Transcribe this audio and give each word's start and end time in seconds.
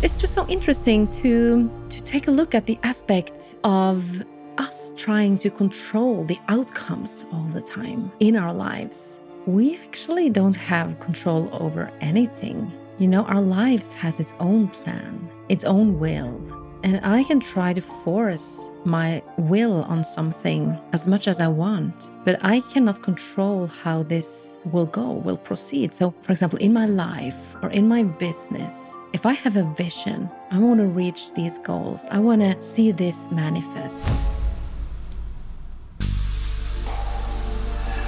it's 0.00 0.14
just 0.14 0.32
so 0.32 0.46
interesting 0.46 1.08
to 1.08 1.68
to 1.88 2.02
take 2.02 2.28
a 2.28 2.30
look 2.30 2.54
at 2.54 2.66
the 2.66 2.78
aspects 2.84 3.56
of 3.64 4.24
us 4.56 4.92
trying 4.96 5.36
to 5.38 5.50
control 5.50 6.24
the 6.24 6.38
outcomes 6.48 7.26
all 7.32 7.44
the 7.52 7.60
time 7.60 8.10
in 8.20 8.36
our 8.36 8.52
lives. 8.52 9.20
We 9.46 9.76
actually 9.78 10.30
don't 10.30 10.56
have 10.56 11.00
control 11.00 11.48
over 11.52 11.90
anything. 12.00 12.70
You 12.98 13.08
know, 13.08 13.24
our 13.24 13.40
lives 13.40 13.92
has 13.92 14.20
its 14.20 14.32
own 14.40 14.68
plan, 14.68 15.28
its 15.48 15.64
own 15.64 15.98
will. 15.98 16.40
And 16.82 17.00
I 17.02 17.24
can 17.24 17.40
try 17.40 17.72
to 17.72 17.80
force 17.80 18.70
my 18.84 19.22
will 19.36 19.82
on 19.84 20.04
something 20.04 20.78
as 20.92 21.08
much 21.08 21.26
as 21.26 21.40
I 21.40 21.48
want, 21.48 22.10
but 22.24 22.38
I 22.44 22.60
cannot 22.72 23.02
control 23.02 23.66
how 23.66 24.04
this 24.04 24.58
will 24.64 24.86
go, 24.86 25.12
will 25.12 25.36
proceed. 25.36 25.94
So, 25.94 26.14
for 26.22 26.32
example, 26.32 26.58
in 26.60 26.72
my 26.72 26.86
life 26.86 27.56
or 27.62 27.70
in 27.70 27.88
my 27.88 28.04
business, 28.04 28.96
if 29.12 29.26
I 29.26 29.32
have 29.32 29.56
a 29.56 29.64
vision, 29.74 30.30
I 30.50 30.58
want 30.58 30.80
to 30.80 30.86
reach 30.86 31.34
these 31.34 31.58
goals, 31.58 32.06
I 32.10 32.20
want 32.20 32.42
to 32.42 32.60
see 32.62 32.92
this 32.92 33.30
manifest. 33.30 34.37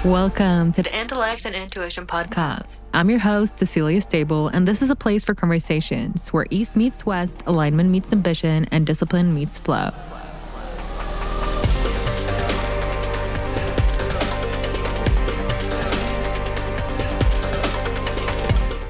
Welcome 0.05 0.73
to 0.73 0.83
the 0.83 0.99
Intellect 0.99 1.45
and 1.45 1.55
Intuition 1.55 2.07
Podcast. 2.07 2.79
I'm 2.95 3.11
your 3.11 3.19
host, 3.19 3.59
Cecilia 3.59 4.01
Stable, 4.01 4.49
and 4.49 4.67
this 4.67 4.81
is 4.81 4.91
a 4.91 4.97
place 4.97 5.27
for 5.27 5.35
conversations 5.35 6.31
where 6.31 6.47
East 6.49 6.75
meets 6.75 7.05
West, 7.05 7.43
alignment 7.45 7.91
meets 7.91 8.11
ambition, 8.11 8.67
and 8.71 8.87
discipline 8.87 9.35
meets 9.35 9.59
flow. 9.59 9.91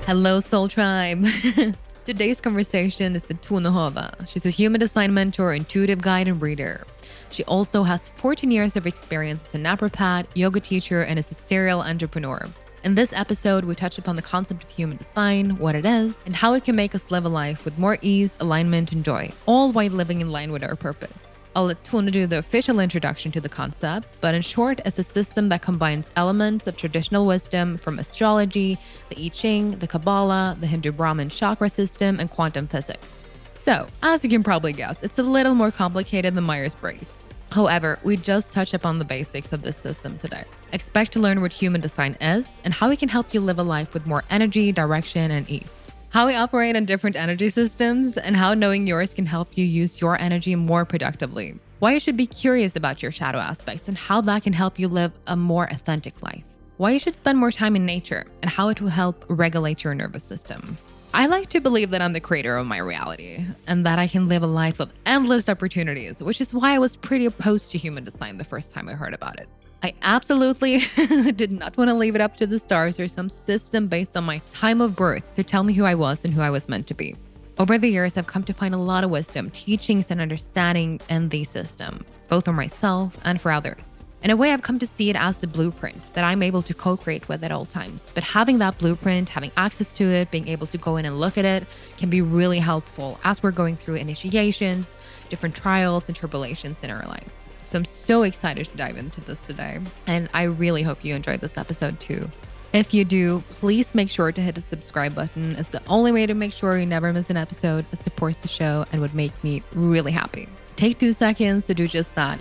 Hello, 0.07 0.39
Soul 0.39 0.69
Tribe. 0.69 1.27
Today's 2.05 2.41
conversation 2.41 3.17
is 3.17 3.27
with 3.27 3.41
Tone 3.41 3.65
Haave. 3.65 4.29
She's 4.29 4.47
a 4.47 4.51
human 4.51 4.79
design 4.79 5.13
mentor, 5.13 5.55
intuitive 5.55 6.03
guide, 6.03 6.29
and 6.29 6.41
reader. 6.41 6.85
She 7.31 7.45
also 7.45 7.83
has 7.85 8.09
14 8.11 8.51
years 8.51 8.77
of 8.77 8.87
experience 8.87 9.47
as 9.47 9.55
a 9.55 9.59
naprapat, 9.59 10.27
yoga 10.35 10.61
teacher, 10.61 11.03
and 11.03 11.19
as 11.19 11.31
a 11.31 11.35
serial 11.35 11.81
entrepreneur. 11.81 12.47
In 12.83 12.95
this 12.95 13.13
episode, 13.13 13.65
we 13.65 13.75
touch 13.75 13.99
upon 13.99 14.17
the 14.17 14.23
concept 14.23 14.65
of 14.65 14.71
human 14.71 14.97
design, 14.97 15.57
what 15.59 15.75
it 15.75 15.85
is, 15.85 16.17
and 16.25 16.35
how 16.35 16.55
it 16.55 16.65
can 16.65 16.75
make 16.75 16.95
us 16.95 17.11
live 17.11 17.27
a 17.27 17.29
life 17.29 17.65
with 17.65 17.79
more 17.79 17.99
ease, 18.01 18.37
alignment, 18.41 18.93
and 18.93 19.05
joy, 19.05 19.31
all 19.47 19.71
while 19.71 19.91
living 19.91 20.21
in 20.21 20.33
line 20.33 20.51
with 20.51 20.65
our 20.65 20.77
purpose. 20.77 21.31
I'll 21.55 21.65
let 21.65 21.83
Tone 21.85 22.07
do 22.07 22.27
the 22.27 22.39
official 22.39 22.81
introduction 22.81 23.33
to 23.33 23.41
the 23.41 23.49
concept, 23.49 24.09
but 24.21 24.35
in 24.35 24.43
short, 24.43 24.81
it's 24.85 24.99
a 24.99 25.03
system 25.03 25.49
that 25.51 25.63
combines 25.63 26.09
elements 26.17 26.67
of 26.67 26.77
traditional 26.77 27.27
wisdom 27.27 27.77
from 27.77 27.99
astrology, 27.99 28.79
the 29.09 29.25
I 29.25 29.29
Ching, 29.29 29.73
the 29.79 29.87
Kabbalah, 29.87 30.57
the 30.59 30.67
Hindu 30.67 30.93
Brahmin 30.93 31.29
chakra 31.29 31.69
system, 31.69 32.19
and 32.19 32.31
quantum 32.31 32.67
physics. 32.67 33.25
So, 33.55 33.89
as 34.03 34.25
you 34.25 34.31
can 34.31 34.43
probably 34.43 34.73
guess, 34.73 35.03
it's 35.03 35.19
a 35.19 35.23
little 35.23 35.55
more 35.55 35.71
complicated 35.71 36.35
than 36.35 36.45
Myers 36.45 36.75
Briggs. 36.75 37.20
However, 37.53 37.99
we 38.05 38.17
just 38.17 38.53
touch 38.53 38.75
upon 38.75 38.99
the 38.99 39.05
basics 39.05 39.53
of 39.53 39.63
this 39.63 39.77
system 39.77 40.17
today. 40.19 40.45
Expect 40.73 41.13
to 41.13 41.21
learn 41.21 41.41
what 41.41 41.53
human 41.53 41.81
design 41.81 42.17
is 42.21 42.47
and 42.65 42.73
how 42.73 42.91
it 42.91 42.99
can 42.99 43.09
help 43.09 43.35
you 43.35 43.41
live 43.41 43.59
a 43.59 43.63
life 43.63 43.93
with 43.93 44.07
more 44.07 44.25
energy, 44.31 44.73
direction, 44.73 45.31
and 45.31 45.49
ease 45.51 45.81
how 46.11 46.27
we 46.27 46.35
operate 46.35 46.75
in 46.75 46.85
different 46.85 47.15
energy 47.15 47.51
systems, 47.51 48.17
and 48.17 48.37
how 48.37 48.53
knowing 48.53 48.85
yours 48.87 49.15
can 49.15 49.27
help 49.27 49.57
you 49.57 49.65
use 49.65 50.01
your 50.01 50.21
energy 50.21 50.57
more 50.57 50.85
productively. 50.85 51.57
Why 51.79 51.93
you 51.93 52.01
should 52.01 52.17
be 52.17 52.27
curious 52.27 52.75
about 52.75 53.01
your 53.01 53.13
shadow 53.13 53.39
aspects 53.39 53.87
and 53.87 53.97
how 53.97 54.21
that 54.23 54.43
can 54.43 54.53
help 54.53 54.79
you 54.79 54.89
live 54.89 55.13
a 55.29 55.37
more 55.37 55.67
authentic 55.71 56.21
life. 56.21 56.43
Why 56.79 56.91
you 56.91 56.99
should 56.99 57.15
spend 57.15 57.39
more 57.39 57.53
time 57.53 57.77
in 57.77 57.87
nature 57.87 58.27
and 58.43 58.51
how 58.51 58.71
it 58.71 58.81
will 58.81 58.89
help 58.89 59.25
regulate 59.29 59.85
your 59.85 59.95
nervous 59.95 60.25
system. 60.25 60.77
I 61.13 61.27
like 61.27 61.51
to 61.51 61.61
believe 61.61 61.91
that 61.91 62.01
I'm 62.01 62.13
the 62.13 62.21
creator 62.21 62.57
of 62.57 62.69
my 62.69 62.79
reality 62.79 63.45
and 63.67 63.85
that 63.85 63.99
I 63.99 64.07
can 64.07 64.29
live 64.29 64.45
a 64.45 64.47
life 64.47 64.79
of 64.79 64.93
endless 65.07 65.49
opportunities, 65.49 66.23
which 66.23 66.41
is 66.41 66.55
why 66.55 66.73
I 66.73 66.79
was 66.79 66.95
pretty 66.95 67.27
opposed 67.27 67.73
to 67.73 67.79
human 67.79 68.05
design 68.05 68.39
the 68.39 68.45
first 68.45 68.73
time 68.73 68.89
I 68.89 68.93
heard 68.93 69.13
about 69.13 69.41
it. 69.41 69.49
I 69.83 69.93
absolutely 70.03 70.79
did 71.33 71.51
not 71.51 71.77
want 71.77 71.89
to 71.89 71.95
leave 71.95 72.15
it 72.15 72.21
up 72.21 72.37
to 72.37 72.47
the 72.47 72.61
stars 72.61 73.01
or 73.01 73.09
some 73.09 73.29
system 73.29 73.89
based 73.89 74.17
on 74.17 74.23
my 74.23 74.41
time 74.51 74.81
of 74.81 74.95
birth 74.95 75.35
to 75.35 75.43
tell 75.43 75.65
me 75.65 75.73
who 75.73 75.85
I 75.85 75.97
was 75.97 76.25
and 76.25 76.33
who 76.33 76.43
I 76.43 76.51
was 76.51 76.69
meant 76.69 76.87
to 76.87 76.95
be. 76.95 77.17
Over 77.59 77.77
the 77.77 77.89
years, 77.89 78.17
I've 78.17 78.29
come 78.29 78.45
to 78.45 78.53
find 78.53 78.73
a 78.73 78.79
lot 78.79 79.03
of 79.03 79.11
wisdom, 79.11 79.51
teachings, 79.51 80.13
and 80.13 80.21
understanding 80.21 81.01
in 81.11 81.29
the 81.29 81.43
system, 81.43 82.05
both 82.29 82.45
for 82.45 82.53
myself 82.53 83.19
and 83.25 83.41
for 83.41 83.51
others. 83.51 83.90
In 84.23 84.29
a 84.29 84.37
way, 84.37 84.53
I've 84.53 84.61
come 84.61 84.79
to 84.79 84.87
see 84.87 85.09
it 85.09 85.17
as 85.17 85.41
the 85.41 85.47
blueprint 85.47 86.13
that 86.13 86.25
I'm 86.25 86.43
able 86.43 86.61
to 86.63 86.75
co 86.75 86.97
create 86.97 87.27
with 87.29 87.43
at 87.43 87.51
all 87.51 87.65
times. 87.65 88.11
But 88.13 88.23
having 88.23 88.59
that 88.59 88.77
blueprint, 88.77 89.31
having 89.31 89.51
access 89.57 89.97
to 89.97 90.05
it, 90.05 90.31
being 90.31 90.47
able 90.49 90.67
to 90.67 90.79
go 90.79 90.99
in 90.99 91.07
and 91.07 91.19
look 91.19 91.39
at 91.39 91.47
it 91.47 91.67
can 91.97 92.11
be 92.11 92.21
really 92.21 92.59
helpful 92.59 93.19
as 93.25 93.43
we're 93.43 93.51
going 93.51 93.77
through 93.77 93.95
initiations, 93.95 94.99
different 95.31 95.55
trials, 95.55 96.07
and 96.07 96.15
tribulations 96.15 96.83
in 96.83 96.91
our 96.91 97.07
life. 97.07 97.33
So 97.65 97.79
I'm 97.79 97.85
so 97.87 98.23
excited 98.23 98.67
to 98.67 98.77
dive 98.77 98.99
into 98.99 99.23
this 99.23 99.47
today. 99.47 99.81
And 100.07 100.29
I 100.35 100.43
really 100.43 100.83
hope 100.83 101.03
you 101.03 101.15
enjoyed 101.15 101.41
this 101.41 101.57
episode 101.57 101.99
too. 101.99 102.29
If 102.75 102.93
you 102.93 103.07
do, 103.07 103.43
please 103.49 103.95
make 103.95 104.11
sure 104.11 104.33
to 104.33 104.41
hit 104.41 104.55
the 104.55 104.61
subscribe 104.61 105.15
button. 105.15 105.57
It's 105.57 105.71
the 105.71 105.83
only 105.89 106.13
way 106.13 106.27
to 106.27 106.35
make 106.35 106.53
sure 106.53 106.77
you 106.77 106.85
never 106.85 107.11
miss 107.13 107.31
an 107.31 107.39
episode. 107.39 107.87
It 107.91 108.03
supports 108.03 108.39
the 108.39 108.49
show 108.49 108.85
and 108.93 109.01
would 109.01 109.15
make 109.15 109.43
me 109.43 109.63
really 109.73 110.13
happy. 110.13 110.47
Take 110.77 110.99
two 110.99 111.15
seconds 111.15 111.67
to 111.67 111.75
do 111.75 111.89
just 111.89 112.15
that. 112.17 112.39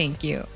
Thank 0.00 0.24
you. 0.24 0.46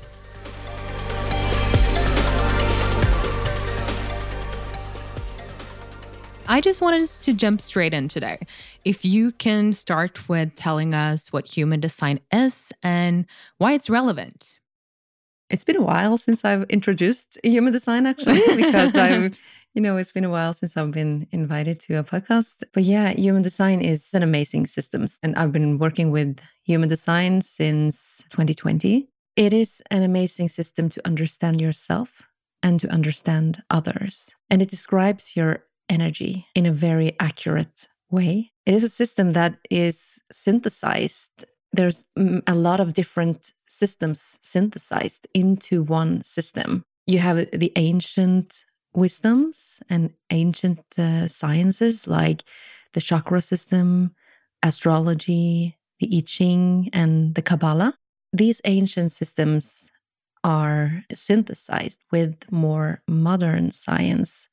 I 6.47 6.61
just 6.61 6.81
wanted 6.81 7.03
us 7.03 7.23
to 7.25 7.33
jump 7.33 7.61
straight 7.61 7.93
in 7.93 8.07
today. 8.07 8.39
If 8.85 9.05
you 9.05 9.31
can 9.33 9.73
start 9.73 10.27
with 10.27 10.55
telling 10.55 10.95
us 10.95 11.31
what 11.31 11.45
human 11.45 11.79
design 11.79 12.21
is 12.33 12.71
and 12.81 13.27
why 13.59 13.73
it's 13.73 13.87
relevant. 13.87 14.57
It's 15.51 15.63
been 15.63 15.75
a 15.75 15.81
while 15.83 16.17
since 16.17 16.43
I've 16.43 16.63
introduced 16.63 17.37
human 17.43 17.71
design, 17.71 18.07
actually, 18.07 18.41
because 18.55 18.95
I'm, 19.05 19.35
you 19.75 19.81
know, 19.83 19.97
it's 19.97 20.11
been 20.11 20.25
a 20.25 20.31
while 20.31 20.55
since 20.55 20.75
I've 20.75 20.89
been 20.89 21.27
invited 21.29 21.79
to 21.81 21.99
a 21.99 22.03
podcast. 22.03 22.63
But 22.73 22.81
yeah, 22.81 23.11
human 23.11 23.43
design 23.43 23.81
is 23.81 24.11
an 24.15 24.23
amazing 24.23 24.65
system. 24.65 25.05
And 25.21 25.35
I've 25.35 25.51
been 25.51 25.77
working 25.77 26.09
with 26.09 26.39
human 26.63 26.89
design 26.89 27.41
since 27.41 28.25
2020. 28.31 29.07
It 29.35 29.51
is 29.51 29.81
an 29.91 30.01
amazing 30.01 30.47
system 30.47 30.89
to 30.89 31.05
understand 31.05 31.59
yourself 31.59 32.21
and 32.63 32.79
to 32.79 32.87
understand 32.89 33.61
others. 33.69 34.33
And 34.49 34.61
it 34.61 34.69
describes 34.69 35.35
your 35.35 35.65
energy 35.89 36.47
in 36.55 36.65
a 36.65 36.71
very 36.71 37.15
accurate 37.19 37.89
way. 38.09 38.51
It 38.65 38.73
is 38.73 38.83
a 38.83 38.89
system 38.89 39.31
that 39.31 39.57
is 39.69 40.21
synthesized. 40.31 41.45
There's 41.73 42.05
a 42.47 42.55
lot 42.55 42.79
of 42.79 42.93
different 42.93 43.51
systems 43.67 44.39
synthesized 44.41 45.27
into 45.33 45.83
one 45.83 46.23
system. 46.23 46.83
You 47.05 47.19
have 47.19 47.49
the 47.51 47.73
ancient 47.75 48.65
wisdoms 48.93 49.81
and 49.89 50.13
ancient 50.31 50.79
uh, 50.97 51.27
sciences 51.27 52.07
like 52.07 52.43
the 52.93 53.01
chakra 53.01 53.41
system, 53.41 54.15
astrology, 54.63 55.77
the 55.99 56.17
I 56.17 56.23
Ching, 56.25 56.89
and 56.93 57.35
the 57.35 57.41
Kabbalah. 57.41 57.95
These 58.35 58.59
ancient 58.65 59.13
systems 59.13 59.91
are 60.43 61.03
synthesized 61.13 62.01
with 62.11 62.51
more 62.51 63.01
modern 63.07 63.71
science 63.71 64.49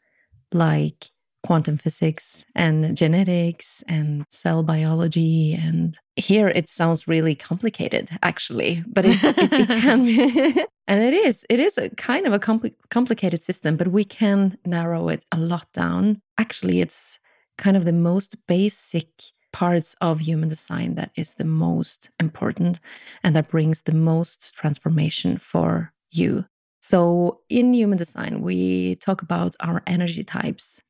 like 0.52 1.10
quantum 1.42 1.76
physics 1.76 2.44
and 2.54 2.96
genetics 2.96 3.82
and 3.88 4.24
cell 4.30 4.62
biology. 4.62 5.54
And 5.54 5.98
here 6.14 6.46
it 6.46 6.68
sounds 6.68 7.08
really 7.08 7.34
complicated, 7.34 8.08
actually, 8.22 8.84
but 8.86 9.04
it, 9.04 9.18
it, 9.22 9.68
can 9.82 10.04
be. 10.04 10.64
and 10.86 11.02
it 11.02 11.14
is, 11.14 11.44
it 11.50 11.58
is 11.58 11.76
a 11.76 11.90
kind 11.90 12.26
of 12.26 12.32
a 12.32 12.38
compli 12.38 12.72
complicated 12.90 13.42
system, 13.42 13.76
but 13.76 13.88
we 13.88 14.04
can 14.04 14.58
narrow 14.64 15.08
it 15.08 15.24
a 15.32 15.36
lot 15.36 15.66
down. 15.72 16.22
Actually, 16.38 16.80
it's 16.80 17.18
kind 17.58 17.76
of 17.76 17.84
the 17.84 17.92
most 17.92 18.36
basic 18.46 19.08
parts 19.52 19.94
of 20.00 20.20
human 20.20 20.48
design 20.48 20.94
that 20.94 21.10
is 21.14 21.34
the 21.34 21.44
most 21.44 22.10
important 22.18 22.80
and 23.22 23.36
that 23.36 23.48
brings 23.48 23.82
the 23.82 23.94
most 23.94 24.54
transformation 24.54 25.38
for 25.38 25.92
you. 26.10 26.46
So, 26.80 27.40
in 27.48 27.74
human 27.74 27.98
design, 27.98 28.40
we 28.40 28.96
talk 28.96 29.22
about 29.22 29.54
our 29.60 29.82
energy 29.86 30.24
types 30.24 30.82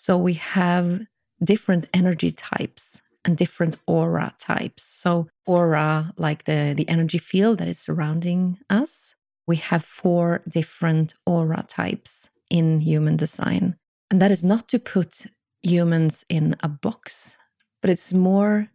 so 0.00 0.16
we 0.16 0.34
have 0.34 1.00
different 1.42 1.88
energy 1.92 2.30
types 2.30 3.02
and 3.24 3.36
different 3.36 3.78
aura 3.86 4.32
types. 4.38 4.84
So 4.84 5.26
aura, 5.44 6.12
like 6.16 6.44
the, 6.44 6.72
the 6.76 6.88
energy 6.88 7.18
field 7.18 7.58
that 7.58 7.66
is 7.66 7.80
surrounding 7.80 8.58
us, 8.70 9.16
we 9.48 9.56
have 9.56 9.84
four 9.84 10.42
different 10.48 11.14
aura 11.26 11.64
types 11.66 12.30
in 12.48 12.78
human 12.78 13.16
design. 13.16 13.74
And 14.08 14.22
that 14.22 14.30
is 14.30 14.44
not 14.44 14.68
to 14.68 14.78
put 14.78 15.26
humans 15.62 16.24
in 16.28 16.54
a 16.62 16.68
box, 16.68 17.36
but 17.80 17.90
it's 17.90 18.12
more 18.12 18.68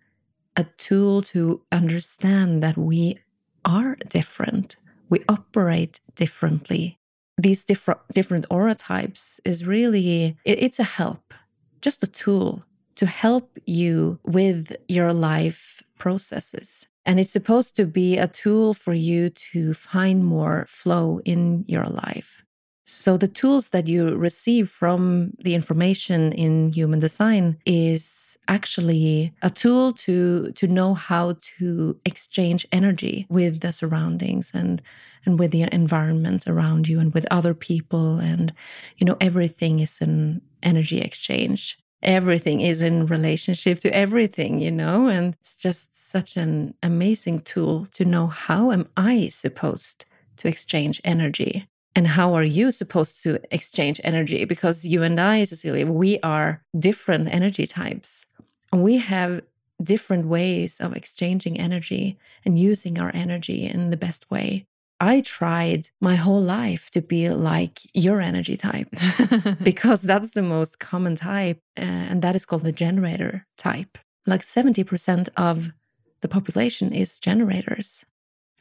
a 0.56 0.66
tool 0.78 1.22
to 1.22 1.62
understand 1.72 2.62
that 2.64 2.78
we 2.78 3.18
are 3.66 3.96
different. 4.10 4.78
We 5.10 5.24
operate 5.28 6.00
differently 6.16 7.00
these 7.38 7.66
different 7.66 8.00
different 8.14 8.46
aura 8.52 8.76
types 8.76 9.40
is 9.44 9.66
really 9.66 10.38
it, 10.46 10.62
it's 10.62 10.80
a 10.80 10.84
help 10.84 11.34
just 11.82 12.04
a 12.04 12.08
tool 12.08 12.64
to 12.96 13.06
help 13.06 13.58
you 13.66 14.20
with 14.24 14.76
your 14.88 15.14
life 15.14 15.82
processes. 15.98 16.88
And 17.06 17.20
it's 17.20 17.34
supposed 17.34 17.76
to 17.76 17.86
be 17.86 18.18
a 18.18 18.28
tool 18.28 18.74
for 18.74 18.94
you 18.94 19.30
to 19.52 19.74
find 19.74 20.24
more 20.24 20.66
flow 20.70 21.20
in 21.26 21.66
your 21.68 21.86
life. 21.86 22.46
So 22.86 23.16
the 23.16 23.30
tools 23.30 23.70
that 23.70 23.88
you 23.88 24.16
receive 24.16 24.70
from 24.70 25.32
the 25.40 25.56
information 25.56 26.34
in 26.34 26.74
human 26.74 27.00
design 27.00 27.58
is 27.66 28.38
actually 28.50 29.34
a 29.42 29.50
tool 29.50 29.94
to 29.94 30.52
to 30.52 30.68
know 30.68 30.94
how 30.94 31.38
to 31.58 31.98
exchange 32.06 32.68
energy 32.74 33.26
with 33.30 33.62
the 33.62 33.72
surroundings 33.72 34.52
and 34.54 34.82
and 35.26 35.40
with 35.40 35.52
the 35.52 35.74
environment 35.74 36.46
around 36.46 36.90
you 36.90 37.00
and 37.00 37.14
with 37.14 37.26
other 37.32 37.54
people. 37.54 38.18
And 38.18 38.52
you 38.98 39.06
know 39.06 39.16
everything 39.22 39.80
is 39.80 40.02
an 40.02 40.42
energy 40.62 41.00
exchange. 41.00 41.80
Everything 42.02 42.60
is 42.60 42.82
in 42.82 43.06
relationship 43.06 43.80
to 43.80 43.96
everything 43.96 44.60
you 44.60 44.72
know? 44.72 45.08
And 45.08 45.36
it's 45.36 45.56
just 45.56 45.98
such 45.98 46.36
an 46.36 46.74
amazing 46.84 47.40
tool 47.40 47.86
to 47.94 48.04
know 48.04 48.28
how 48.28 48.72
am 48.74 48.90
i 48.98 49.30
supposed 49.30 50.06
to 50.36 50.50
exchange 50.50 51.00
energy 51.06 51.66
and 51.96 52.08
how 52.08 52.34
are 52.34 52.44
you 52.44 52.72
supposed 52.72 53.22
to 53.24 53.40
exchange 53.52 54.02
energy? 54.04 54.46
Because 54.46 54.86
you 54.86 55.04
and 55.04 55.20
I, 55.20 55.44
Cecilia, 55.46 55.86
we 55.86 56.20
are 56.22 56.64
different 56.78 57.28
energy 57.34 57.68
types. 57.68 58.26
We 58.72 58.98
have 58.98 59.42
different 59.82 60.28
ways 60.28 60.80
of 60.80 60.96
exchanging 60.96 61.60
energy 61.60 62.18
and 62.46 62.58
using 62.58 63.00
our 63.00 63.12
energy 63.14 63.66
in 63.66 63.90
the 63.90 63.98
best 63.98 64.30
way. 64.32 64.66
I 65.00 65.22
tried 65.22 65.90
my 66.00 66.16
whole 66.16 66.42
life 66.42 66.90
to 66.92 67.02
be 67.02 67.30
like 67.30 67.80
your 67.94 68.22
energy 68.22 68.56
type 68.56 68.88
because 69.64 70.02
that's 70.02 70.32
the 70.32 70.42
most 70.42 70.80
common 70.80 71.16
type, 71.16 71.60
and 71.76 72.22
that 72.22 72.36
is 72.36 72.46
called 72.46 72.62
the 72.62 72.72
generator 72.72 73.46
type. 73.58 73.98
Like 74.26 74.42
70% 74.42 75.30
of 75.36 75.74
the 76.22 76.30
population 76.30 76.94
is 76.94 77.20
generators. 77.20 78.06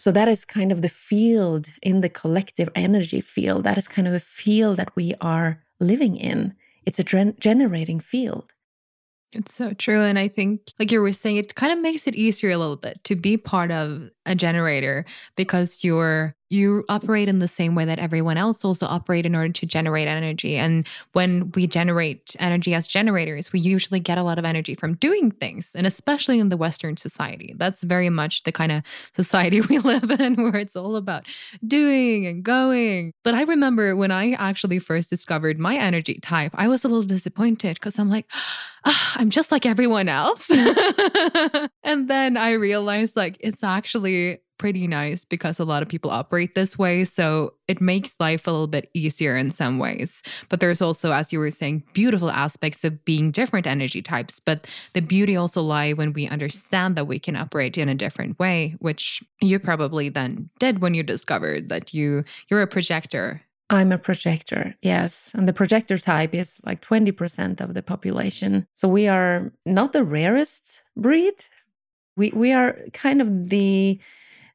So 0.02 0.10
that 0.10 0.26
is 0.26 0.44
kind 0.44 0.72
of 0.72 0.82
the 0.82 0.88
field 0.88 1.68
in 1.80 2.00
the 2.00 2.08
collective 2.08 2.68
energy 2.74 3.20
field. 3.20 3.62
That 3.62 3.78
is 3.78 3.86
kind 3.86 4.08
of 4.08 4.12
the 4.12 4.18
field 4.18 4.76
that 4.78 4.96
we 4.96 5.14
are 5.20 5.62
living 5.78 6.16
in. 6.16 6.56
It's 6.84 6.98
a 6.98 7.04
gen- 7.04 7.36
generating 7.38 8.00
field. 8.00 8.52
It's 9.32 9.54
so 9.54 9.74
true. 9.74 10.02
And 10.02 10.18
I 10.18 10.26
think, 10.26 10.62
like 10.80 10.90
you 10.90 11.00
were 11.00 11.12
saying, 11.12 11.36
it 11.36 11.54
kind 11.54 11.72
of 11.72 11.78
makes 11.78 12.08
it 12.08 12.16
easier 12.16 12.50
a 12.50 12.56
little 12.56 12.74
bit 12.74 13.04
to 13.04 13.14
be 13.14 13.36
part 13.36 13.70
of 13.70 14.10
a 14.26 14.34
generator 14.34 15.04
because 15.36 15.82
you're 15.82 16.34
you 16.52 16.84
operate 16.90 17.28
in 17.28 17.38
the 17.38 17.48
same 17.48 17.74
way 17.74 17.86
that 17.86 17.98
everyone 17.98 18.36
else 18.36 18.62
also 18.62 18.84
operate 18.84 19.24
in 19.24 19.34
order 19.34 19.50
to 19.50 19.64
generate 19.64 20.06
energy. 20.06 20.58
And 20.58 20.86
when 21.14 21.50
we 21.52 21.66
generate 21.66 22.36
energy 22.38 22.74
as 22.74 22.86
generators 22.86 23.52
we 23.52 23.60
usually 23.60 24.00
get 24.00 24.18
a 24.18 24.22
lot 24.22 24.38
of 24.38 24.44
energy 24.44 24.74
from 24.74 24.94
doing 24.96 25.30
things 25.30 25.72
and 25.74 25.86
especially 25.86 26.38
in 26.38 26.50
the 26.50 26.56
western 26.58 26.98
society. 26.98 27.54
That's 27.56 27.82
very 27.82 28.10
much 28.10 28.42
the 28.42 28.52
kind 28.52 28.70
of 28.70 28.82
society 29.16 29.60
we 29.70 29.78
live 29.78 30.10
in 30.10 30.34
where 30.42 30.56
it's 30.56 30.76
all 30.76 30.96
about 30.96 31.24
doing 31.66 32.26
and 32.26 32.44
going. 32.44 33.12
But 33.24 33.34
i 33.34 33.42
remember 33.42 33.96
when 33.96 34.10
i 34.10 34.32
actually 34.32 34.78
first 34.78 35.08
discovered 35.08 35.58
my 35.58 35.76
energy 35.76 36.18
type 36.20 36.52
i 36.54 36.68
was 36.68 36.84
a 36.84 36.88
little 36.88 37.02
disappointed 37.02 37.74
because 37.74 37.98
i'm 37.98 38.10
like 38.10 38.26
ah, 38.84 39.12
i'm 39.16 39.30
just 39.30 39.50
like 39.52 39.64
everyone 39.64 40.08
else. 40.08 40.50
And 41.84 42.08
then 42.08 42.36
i 42.36 42.52
realized 42.52 43.16
like 43.16 43.36
it's 43.40 43.64
actually 43.64 44.11
actually 44.12 44.42
pretty 44.58 44.86
nice 44.86 45.24
because 45.24 45.58
a 45.58 45.64
lot 45.64 45.82
of 45.82 45.88
people 45.88 46.08
operate 46.08 46.54
this 46.54 46.78
way. 46.78 47.04
So 47.04 47.54
it 47.66 47.80
makes 47.80 48.14
life 48.20 48.46
a 48.46 48.52
little 48.52 48.68
bit 48.68 48.90
easier 48.94 49.36
in 49.36 49.50
some 49.50 49.80
ways. 49.80 50.22
But 50.48 50.60
there's 50.60 50.80
also, 50.80 51.10
as 51.10 51.32
you 51.32 51.40
were 51.40 51.50
saying, 51.50 51.82
beautiful 51.94 52.30
aspects 52.30 52.84
of 52.84 53.04
being 53.04 53.32
different 53.32 53.66
energy 53.66 54.02
types. 54.02 54.38
But 54.38 54.68
the 54.92 55.00
beauty 55.00 55.34
also 55.34 55.62
lie 55.62 55.94
when 55.94 56.12
we 56.12 56.28
understand 56.28 56.94
that 56.94 57.08
we 57.08 57.18
can 57.18 57.34
operate 57.34 57.76
in 57.76 57.88
a 57.88 57.94
different 57.96 58.38
way, 58.38 58.76
which 58.78 59.20
you 59.40 59.58
probably 59.58 60.08
then 60.08 60.48
did 60.60 60.80
when 60.80 60.94
you 60.94 61.02
discovered 61.02 61.68
that 61.68 61.92
you 61.92 62.22
you're 62.48 62.62
a 62.62 62.68
projector. 62.68 63.42
I'm 63.68 63.90
a 63.90 63.98
projector, 63.98 64.76
yes. 64.82 65.32
And 65.34 65.48
the 65.48 65.52
projector 65.54 65.96
type 65.96 66.34
is 66.34 66.60
like 66.66 66.82
20% 66.82 67.60
of 67.60 67.72
the 67.72 67.82
population. 67.82 68.66
So 68.74 68.86
we 68.86 69.08
are 69.08 69.50
not 69.64 69.92
the 69.92 70.04
rarest 70.04 70.82
breed, 70.94 71.34
we 72.16 72.30
we 72.34 72.52
are 72.52 72.78
kind 72.92 73.20
of 73.20 73.48
the 73.48 74.00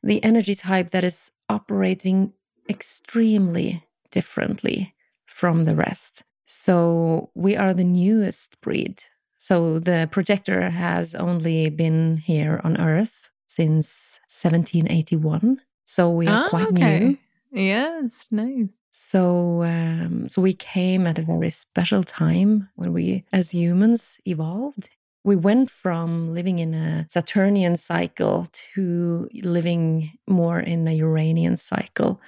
the 0.03 0.23
energy 0.23 0.55
type 0.55 0.91
that 0.91 1.03
is 1.03 1.31
operating 1.49 2.33
extremely 2.69 3.83
differently 4.11 4.93
from 5.25 5.63
the 5.63 5.75
rest. 5.75 6.23
So 6.45 7.29
we 7.35 7.55
are 7.55 7.73
the 7.73 7.83
newest 7.83 8.61
breed. 8.61 9.03
So 9.37 9.79
the 9.79 10.07
projector 10.11 10.69
has 10.69 11.13
only 11.13 11.69
been 11.69 12.17
here 12.17 12.61
on 12.63 12.79
Earth 12.79 13.29
since 13.47 14.19
1781. 14.27 15.61
So 15.85 16.09
we 16.09 16.27
are 16.27 16.49
quite 16.49 16.67
okay. 16.67 16.99
new. 16.99 17.17
Yes, 17.51 18.27
nice. 18.29 18.81
So, 18.91 19.63
um, 19.63 20.27
so 20.27 20.41
we 20.41 20.53
came 20.53 21.07
at 21.07 21.17
a 21.17 21.21
very 21.21 21.49
special 21.49 22.03
time 22.03 22.69
when 22.75 22.93
we, 22.93 23.23
as 23.31 23.53
humans, 23.53 24.19
evolved 24.25 24.89
we 25.27 25.35
went 25.35 25.69
from 25.69 26.33
living 26.33 26.59
in 26.59 26.73
a 26.73 27.05
Saturnian 27.09 27.75
cycle 27.75 28.47
to 28.73 29.27
living 29.43 30.17
more 30.25 30.57
in 30.57 30.87
a 30.87 30.93
Uranian 30.93 31.57
cycle. 31.57 32.21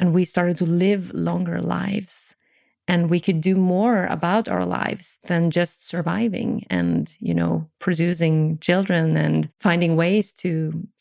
And 0.00 0.14
we 0.14 0.24
started 0.24 0.56
to 0.56 0.64
live 0.64 1.12
longer 1.12 1.60
lives. 1.60 2.34
And 2.88 3.10
we 3.10 3.20
could 3.20 3.42
do 3.42 3.56
more 3.56 4.06
about 4.06 4.48
our 4.48 4.64
lives 4.64 5.18
than 5.26 5.50
just 5.50 5.86
surviving 5.86 6.64
and, 6.70 7.14
you 7.20 7.34
know, 7.34 7.68
producing 7.78 8.56
children 8.60 9.18
and 9.18 9.50
finding 9.60 9.94
ways 9.94 10.32
to 10.40 10.50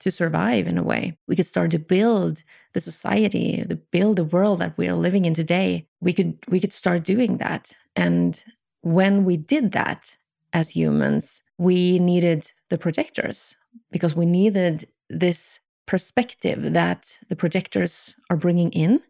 to 0.01 0.11
survive 0.11 0.67
in 0.67 0.77
a 0.77 0.83
way. 0.83 1.17
We 1.29 1.37
could 1.37 1.47
start 1.47 1.71
to 1.71 1.79
build 1.79 2.43
the 2.73 2.81
society, 2.81 3.63
the 3.63 3.77
build 3.77 4.17
the 4.17 4.25
world 4.25 4.59
that 4.59 4.77
we 4.77 4.89
are 4.89 5.01
living 5.05 5.23
in 5.23 5.33
today. 5.33 5.87
We 6.01 6.11
could 6.11 6.33
we 6.49 6.59
could 6.59 6.73
start 6.73 7.05
doing 7.05 7.37
that. 7.37 7.77
And 7.95 8.43
when 8.81 9.23
we 9.23 9.37
did 9.37 9.71
that, 9.71 10.17
as 10.55 10.69
humans, 10.69 11.43
we 11.57 11.99
needed 11.99 12.49
the 12.69 12.77
projectors 12.77 13.57
because 13.91 14.15
we 14.15 14.25
needed 14.25 14.87
this 15.09 15.59
perspective 15.85 16.73
that 16.73 17.19
the 17.27 17.35
projectors 17.35 18.15
are 18.29 18.37
bringing 18.37 18.71
in 18.71 19.01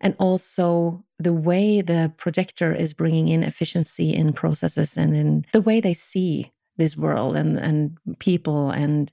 and 0.00 0.16
also 0.18 1.04
the 1.18 1.34
way 1.34 1.82
the 1.82 2.12
projector 2.16 2.74
is 2.74 2.94
bringing 2.94 3.28
in 3.28 3.42
efficiency 3.42 4.14
in 4.14 4.32
processes 4.32 4.96
and 4.96 5.14
in 5.14 5.44
the 5.52 5.60
way 5.60 5.80
they 5.80 5.92
see 5.94 6.50
this 6.78 6.96
world 6.96 7.36
and, 7.36 7.58
and 7.58 7.98
people 8.18 8.70
and 8.70 9.12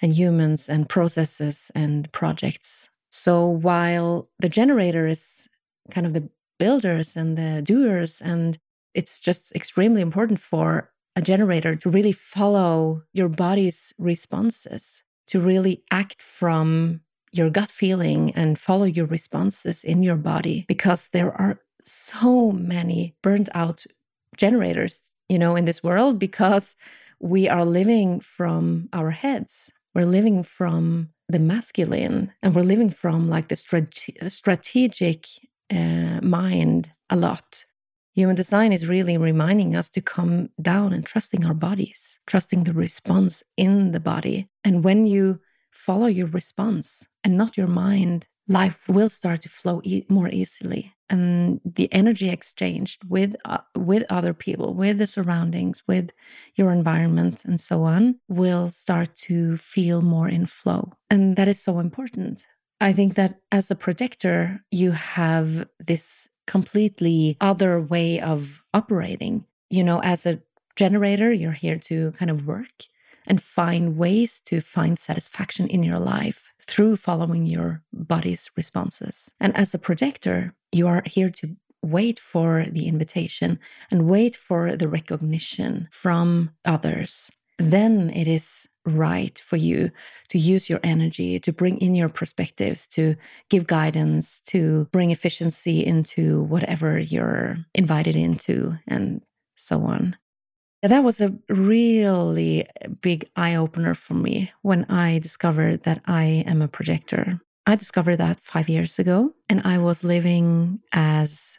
and 0.00 0.12
humans 0.12 0.68
and 0.68 0.88
processes 0.88 1.70
and 1.74 2.10
projects. 2.10 2.90
So 3.10 3.46
while 3.46 4.26
the 4.40 4.48
generator 4.48 5.06
is 5.06 5.48
kind 5.90 6.06
of 6.06 6.14
the 6.14 6.28
builders 6.58 7.16
and 7.16 7.38
the 7.38 7.62
doers 7.62 8.20
and 8.20 8.58
it's 8.94 9.20
just 9.20 9.54
extremely 9.54 10.00
important 10.00 10.40
for 10.40 10.92
a 11.16 11.22
generator 11.22 11.76
to 11.76 11.90
really 11.90 12.12
follow 12.12 13.02
your 13.12 13.28
body's 13.28 13.92
responses, 13.98 15.02
to 15.26 15.40
really 15.40 15.82
act 15.90 16.22
from 16.22 17.00
your 17.32 17.50
gut 17.50 17.68
feeling 17.68 18.32
and 18.34 18.58
follow 18.58 18.84
your 18.84 19.06
responses 19.06 19.84
in 19.84 20.02
your 20.02 20.16
body 20.16 20.64
because 20.68 21.08
there 21.08 21.32
are 21.32 21.60
so 21.82 22.52
many 22.52 23.14
burnt 23.22 23.48
out 23.54 23.84
generators, 24.36 25.14
you 25.28 25.38
know, 25.38 25.56
in 25.56 25.64
this 25.64 25.82
world 25.82 26.18
because 26.18 26.76
we 27.20 27.48
are 27.48 27.64
living 27.64 28.20
from 28.20 28.88
our 28.92 29.10
heads. 29.10 29.70
We're 29.94 30.06
living 30.06 30.42
from 30.42 31.10
the 31.28 31.38
masculine 31.38 32.32
and 32.42 32.54
we're 32.54 32.62
living 32.62 32.90
from 32.90 33.28
like 33.28 33.48
the 33.48 33.56
strate- 33.56 34.16
strategic 34.28 35.26
uh, 35.70 36.20
mind 36.22 36.92
a 37.08 37.16
lot 37.16 37.64
Human 38.14 38.36
design 38.36 38.72
is 38.72 38.86
really 38.86 39.16
reminding 39.16 39.74
us 39.74 39.88
to 39.90 40.02
come 40.02 40.50
down 40.60 40.92
and 40.92 41.04
trusting 41.04 41.46
our 41.46 41.54
bodies, 41.54 42.18
trusting 42.26 42.64
the 42.64 42.74
response 42.74 43.42
in 43.56 43.92
the 43.92 44.00
body. 44.00 44.48
And 44.64 44.84
when 44.84 45.06
you 45.06 45.40
follow 45.70 46.06
your 46.06 46.26
response 46.26 47.06
and 47.24 47.38
not 47.38 47.56
your 47.56 47.68
mind, 47.68 48.28
life 48.46 48.86
will 48.86 49.08
start 49.08 49.42
to 49.42 49.48
flow 49.48 49.80
e 49.82 50.04
more 50.10 50.28
easily. 50.28 50.92
And 51.08 51.60
the 51.64 51.92
energy 51.92 52.28
exchanged 52.28 53.02
with, 53.08 53.36
uh, 53.44 53.58
with 53.76 54.04
other 54.10 54.34
people, 54.34 54.74
with 54.74 54.98
the 54.98 55.06
surroundings, 55.06 55.82
with 55.86 56.12
your 56.54 56.70
environment, 56.70 57.44
and 57.44 57.58
so 57.60 57.82
on, 57.84 58.16
will 58.28 58.68
start 58.68 59.14
to 59.28 59.56
feel 59.56 60.02
more 60.02 60.28
in 60.28 60.46
flow. 60.46 60.92
And 61.10 61.36
that 61.36 61.48
is 61.48 61.62
so 61.62 61.78
important. 61.78 62.46
I 62.80 62.92
think 62.92 63.14
that 63.14 63.40
as 63.52 63.70
a 63.70 63.76
projector, 63.76 64.60
you 64.70 64.90
have 64.90 65.68
this 65.78 66.28
completely 66.46 67.36
other 67.40 67.80
way 67.80 68.20
of 68.20 68.62
operating. 68.74 69.44
You 69.70 69.84
know, 69.84 70.00
as 70.00 70.26
a 70.26 70.40
generator, 70.76 71.32
you're 71.32 71.52
here 71.52 71.78
to 71.78 72.12
kind 72.12 72.30
of 72.30 72.46
work 72.46 72.86
and 73.26 73.42
find 73.42 73.96
ways 73.96 74.40
to 74.40 74.60
find 74.60 74.98
satisfaction 74.98 75.68
in 75.68 75.82
your 75.82 75.98
life 75.98 76.52
through 76.60 76.96
following 76.96 77.46
your 77.46 77.82
body's 77.92 78.50
responses. 78.56 79.32
And 79.40 79.56
as 79.56 79.74
a 79.74 79.78
projector, 79.78 80.54
you 80.72 80.88
are 80.88 81.02
here 81.06 81.28
to 81.28 81.56
wait 81.82 82.18
for 82.18 82.64
the 82.68 82.86
invitation 82.86 83.58
and 83.90 84.08
wait 84.08 84.36
for 84.36 84.76
the 84.76 84.88
recognition 84.88 85.88
from 85.90 86.50
others, 86.64 87.30
then 87.70 88.10
it 88.10 88.26
is 88.26 88.68
right 88.84 89.38
for 89.38 89.56
you 89.56 89.90
to 90.28 90.38
use 90.38 90.68
your 90.68 90.80
energy, 90.82 91.38
to 91.38 91.52
bring 91.52 91.78
in 91.78 91.94
your 91.94 92.08
perspectives, 92.08 92.86
to 92.88 93.14
give 93.48 93.66
guidance, 93.66 94.40
to 94.40 94.88
bring 94.92 95.10
efficiency 95.10 95.84
into 95.86 96.42
whatever 96.44 96.98
you're 96.98 97.58
invited 97.74 98.16
into, 98.16 98.78
and 98.88 99.22
so 99.56 99.82
on. 99.82 100.16
That 100.82 101.04
was 101.04 101.20
a 101.20 101.32
really 101.48 102.66
big 103.00 103.24
eye 103.36 103.54
opener 103.54 103.94
for 103.94 104.14
me 104.14 104.50
when 104.62 104.84
I 104.88 105.20
discovered 105.20 105.84
that 105.84 106.02
I 106.06 106.42
am 106.46 106.60
a 106.60 106.66
projector. 106.66 107.40
I 107.66 107.76
discovered 107.76 108.16
that 108.16 108.40
five 108.40 108.68
years 108.68 108.98
ago, 108.98 109.32
and 109.48 109.60
I 109.64 109.78
was 109.78 110.02
living 110.02 110.80
as 110.92 111.58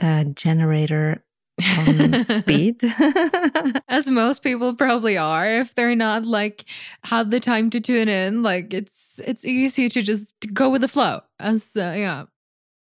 a 0.00 0.24
generator 0.24 1.22
on 1.60 2.24
speed. 2.40 2.82
As 3.88 4.10
most 4.10 4.42
people 4.42 4.74
probably 4.74 5.16
are 5.16 5.46
if 5.46 5.74
they're 5.74 5.94
not 5.94 6.24
like 6.24 6.64
had 7.04 7.30
the 7.30 7.40
time 7.40 7.70
to 7.70 7.80
tune 7.80 8.08
in. 8.08 8.42
Like 8.42 8.72
it's 8.74 9.20
it's 9.24 9.44
easy 9.44 9.88
to 9.88 10.02
just 10.02 10.34
go 10.52 10.70
with 10.70 10.80
the 10.80 10.88
flow. 10.88 11.20
As 11.38 11.76
uh, 11.76 11.94
yeah. 11.96 12.24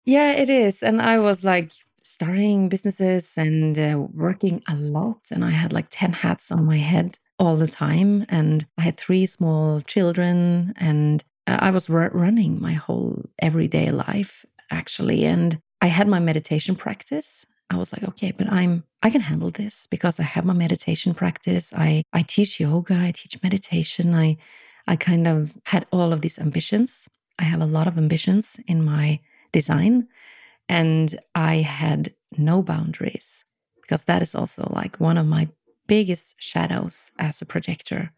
Yeah, 0.05 0.34
it 0.34 0.50
is. 0.50 0.84
And 0.84 1.01
I 1.01 1.20
was 1.20 1.43
like 1.43 1.72
starting 2.03 2.67
businesses 2.67 3.34
and 3.38 3.79
uh, 3.79 3.98
working 4.13 4.62
a 4.67 4.75
lot 4.75 5.29
and 5.32 5.43
I 5.43 5.51
had 5.51 5.72
like 5.72 5.88
10 5.89 6.12
hats 6.12 6.51
on 6.51 6.65
my 6.65 6.75
head 6.75 7.17
all 7.39 7.55
the 7.55 7.67
time 7.67 8.25
and 8.27 8.65
I 8.77 8.82
had 8.82 8.98
three 8.98 9.25
small 9.25 9.79
children 9.79 10.74
and 10.77 11.24
uh, 11.48 11.60
I 11.62 11.72
was 11.72 11.89
running 11.89 12.62
my 12.62 12.74
whole 12.74 13.24
everyday 13.39 13.91
life 13.91 14.46
actually 14.70 15.25
and 15.25 15.58
I 15.82 15.88
had 15.88 16.10
my 16.10 16.20
meditation 16.20 16.75
practice 16.75 17.46
I 17.74 17.77
was 17.77 17.92
like, 17.94 18.03
okay, 18.03 18.32
but 18.32 18.51
I'm 18.51 18.84
I 19.01 19.10
can 19.10 19.22
handle 19.22 19.50
this 19.51 19.88
because 19.88 20.20
I 20.20 20.24
have 20.24 20.46
my 20.46 20.53
meditation 20.53 21.13
practice. 21.13 21.74
I 21.74 22.03
I 22.13 22.22
teach 22.22 22.60
yoga, 22.60 22.96
I 22.96 23.12
teach 23.12 23.42
meditation. 23.42 24.13
I 24.13 24.38
I 24.88 24.96
kind 24.96 25.27
of 25.27 25.56
had 25.65 25.86
all 25.92 26.13
of 26.13 26.22
these 26.22 26.39
ambitions. 26.39 27.08
I 27.39 27.44
have 27.44 27.62
a 27.62 27.65
lot 27.65 27.88
of 27.88 27.98
ambitions 27.98 28.60
in 28.68 28.84
my 28.84 29.20
design 29.51 30.08
and 30.70 31.20
I 31.36 31.58
had 31.58 32.13
no 32.38 32.62
boundaries 32.62 33.46
because 33.82 34.06
that 34.06 34.22
is 34.22 34.36
also 34.36 34.68
like 34.74 35.00
one 35.00 35.18
of 35.18 35.25
my 35.25 35.50
biggest 35.88 36.36
shadows 36.39 37.12
as 37.20 37.42
a 37.42 37.46
projector. 37.46 38.12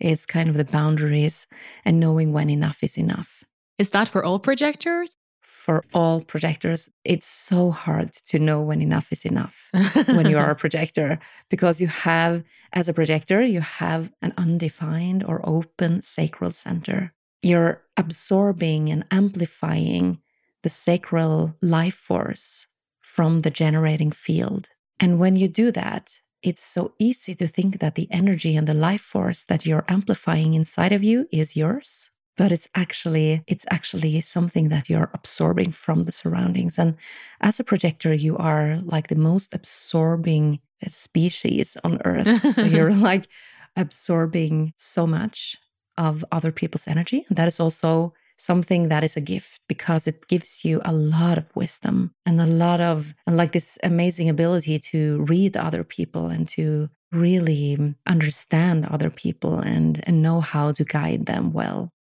It's 0.00 0.26
kind 0.26 0.48
of 0.48 0.56
the 0.56 0.64
boundaries 0.64 1.46
and 1.84 2.00
knowing 2.00 2.32
when 2.32 2.50
enough 2.50 2.82
is 2.82 2.98
enough. 2.98 3.44
Is 3.78 3.90
that 3.90 4.08
for 4.08 4.24
all 4.24 4.38
projectors? 4.38 5.16
For 5.44 5.84
all 5.92 6.20
projectors, 6.22 6.90
it's 7.04 7.26
so 7.26 7.70
hard 7.70 8.12
to 8.12 8.38
know 8.38 8.62
when 8.62 8.80
enough 8.80 9.12
is 9.12 9.24
enough 9.24 9.70
when 10.06 10.28
you 10.28 10.38
are 10.38 10.50
a 10.50 10.56
projector 10.64 11.18
because 11.50 11.80
you 11.80 11.86
have, 11.86 12.42
as 12.72 12.88
a 12.88 12.94
projector, 12.94 13.42
you 13.42 13.60
have 13.60 14.10
an 14.22 14.32
undefined 14.38 15.22
or 15.22 15.40
open 15.44 16.00
sacral 16.02 16.50
center. 16.50 17.12
You're 17.42 17.82
absorbing 17.96 18.88
and 18.90 19.04
amplifying 19.10 20.20
the 20.62 20.70
sacral 20.70 21.54
life 21.60 21.94
force 21.94 22.66
from 23.00 23.40
the 23.40 23.50
generating 23.50 24.10
field. 24.10 24.70
And 24.98 25.18
when 25.18 25.36
you 25.36 25.48
do 25.48 25.70
that, 25.72 26.20
it's 26.42 26.62
so 26.62 26.94
easy 26.98 27.34
to 27.34 27.46
think 27.46 27.80
that 27.80 27.96
the 27.96 28.08
energy 28.10 28.56
and 28.56 28.66
the 28.66 28.74
life 28.74 29.02
force 29.02 29.44
that 29.44 29.66
you're 29.66 29.84
amplifying 29.88 30.54
inside 30.54 30.92
of 30.92 31.04
you 31.04 31.26
is 31.30 31.54
yours 31.56 32.10
but 32.36 32.52
it's 32.52 32.68
actually 32.74 33.42
it's 33.46 33.66
actually 33.70 34.20
something 34.20 34.68
that 34.68 34.88
you're 34.88 35.10
absorbing 35.14 35.72
from 35.72 36.04
the 36.04 36.12
surroundings. 36.12 36.78
And 36.78 36.96
as 37.40 37.60
a 37.60 37.64
projector 37.64 38.12
you 38.12 38.36
are 38.36 38.80
like 38.84 39.08
the 39.08 39.16
most 39.16 39.54
absorbing 39.54 40.60
species 40.86 41.76
on 41.84 42.00
earth. 42.04 42.54
So 42.54 42.64
you're 42.74 42.94
like 42.94 43.26
absorbing 43.76 44.72
so 44.76 45.06
much 45.06 45.56
of 45.96 46.24
other 46.32 46.52
people's 46.52 46.88
energy. 46.88 47.24
And 47.28 47.36
that 47.36 47.48
is 47.48 47.60
also 47.60 48.14
something 48.36 48.88
that 48.88 49.04
is 49.04 49.16
a 49.16 49.20
gift 49.20 49.60
because 49.68 50.06
it 50.06 50.26
gives 50.26 50.64
you 50.64 50.80
a 50.84 50.92
lot 50.92 51.38
of 51.38 51.54
wisdom 51.54 52.12
and 52.26 52.40
a 52.40 52.46
lot 52.46 52.80
of 52.80 53.14
and 53.26 53.36
like 53.36 53.52
this 53.52 53.78
amazing 53.84 54.28
ability 54.28 54.78
to 54.78 55.24
read 55.28 55.56
other 55.56 55.84
people 55.84 56.26
and 56.26 56.48
to 56.48 56.88
really 57.12 57.94
understand 58.06 58.86
other 58.86 59.08
people 59.08 59.60
and 59.60 60.02
and 60.04 60.20
know 60.20 60.40
how 60.40 60.72
to 60.72 60.84
guide 60.84 61.26
them 61.26 61.52
well 61.52 61.92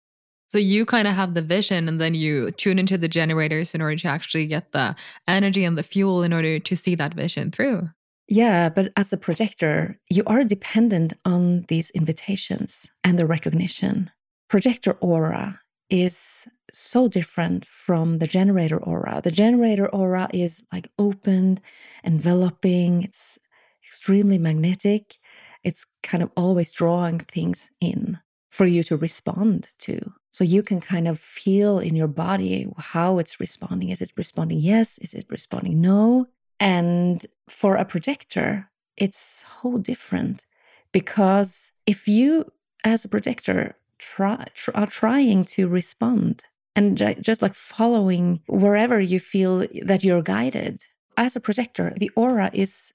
so 0.52 0.58
you 0.58 0.84
kind 0.84 1.08
of 1.08 1.14
have 1.14 1.32
the 1.32 1.40
vision 1.40 1.88
and 1.88 1.98
then 1.98 2.12
you 2.14 2.50
tune 2.50 2.78
into 2.78 2.98
the 2.98 3.08
generators 3.08 3.74
in 3.74 3.80
order 3.80 3.96
to 3.96 4.08
actually 4.08 4.46
get 4.46 4.72
the 4.72 4.94
energy 5.26 5.64
and 5.64 5.78
the 5.78 5.82
fuel 5.82 6.22
in 6.22 6.30
order 6.30 6.58
to 6.58 6.76
see 6.76 6.94
that 6.94 7.14
vision 7.14 7.50
through. 7.50 7.88
Yeah, 8.28 8.68
but 8.68 8.92
as 8.94 9.14
a 9.14 9.16
projector, 9.16 9.98
you 10.10 10.22
are 10.26 10.44
dependent 10.44 11.14
on 11.24 11.64
these 11.68 11.88
invitations 11.92 12.90
and 13.02 13.18
the 13.18 13.24
recognition. 13.24 14.10
Projector 14.50 14.92
aura 15.00 15.58
is 15.88 16.46
so 16.70 17.08
different 17.08 17.64
from 17.64 18.18
the 18.18 18.26
generator 18.26 18.76
aura. 18.76 19.22
The 19.24 19.30
generator 19.30 19.88
aura 19.88 20.28
is 20.34 20.62
like 20.70 20.90
open, 20.98 21.60
enveloping, 22.04 23.04
it's 23.04 23.38
extremely 23.82 24.36
magnetic. 24.36 25.14
It's 25.64 25.86
kind 26.02 26.22
of 26.22 26.30
always 26.36 26.72
drawing 26.72 27.20
things 27.20 27.70
in 27.80 28.18
for 28.50 28.66
you 28.66 28.82
to 28.82 28.98
respond 28.98 29.70
to. 29.78 30.12
So 30.32 30.44
you 30.44 30.62
can 30.62 30.80
kind 30.80 31.06
of 31.06 31.18
feel 31.18 31.78
in 31.78 31.94
your 31.94 32.08
body 32.08 32.66
how 32.78 33.18
it's 33.18 33.38
responding. 33.38 33.90
Is 33.90 34.00
it 34.00 34.12
responding 34.16 34.58
yes? 34.58 34.98
Is 34.98 35.14
it 35.14 35.26
responding 35.28 35.80
no? 35.80 36.26
And 36.58 37.24
for 37.48 37.76
a 37.76 37.84
projector, 37.84 38.70
it's 38.96 39.44
so 39.62 39.78
different 39.78 40.46
because 40.90 41.72
if 41.86 42.08
you, 42.08 42.50
as 42.82 43.04
a 43.04 43.08
projector, 43.08 43.76
try, 43.98 44.46
try 44.54 44.82
are 44.82 44.86
trying 44.86 45.44
to 45.44 45.68
respond 45.68 46.44
and 46.74 46.96
just 47.20 47.42
like 47.42 47.54
following 47.54 48.40
wherever 48.48 48.98
you 49.00 49.20
feel 49.20 49.66
that 49.82 50.02
you're 50.02 50.22
guided, 50.22 50.80
as 51.16 51.36
a 51.36 51.40
projector, 51.40 51.92
the 51.98 52.10
aura 52.16 52.50
is 52.54 52.94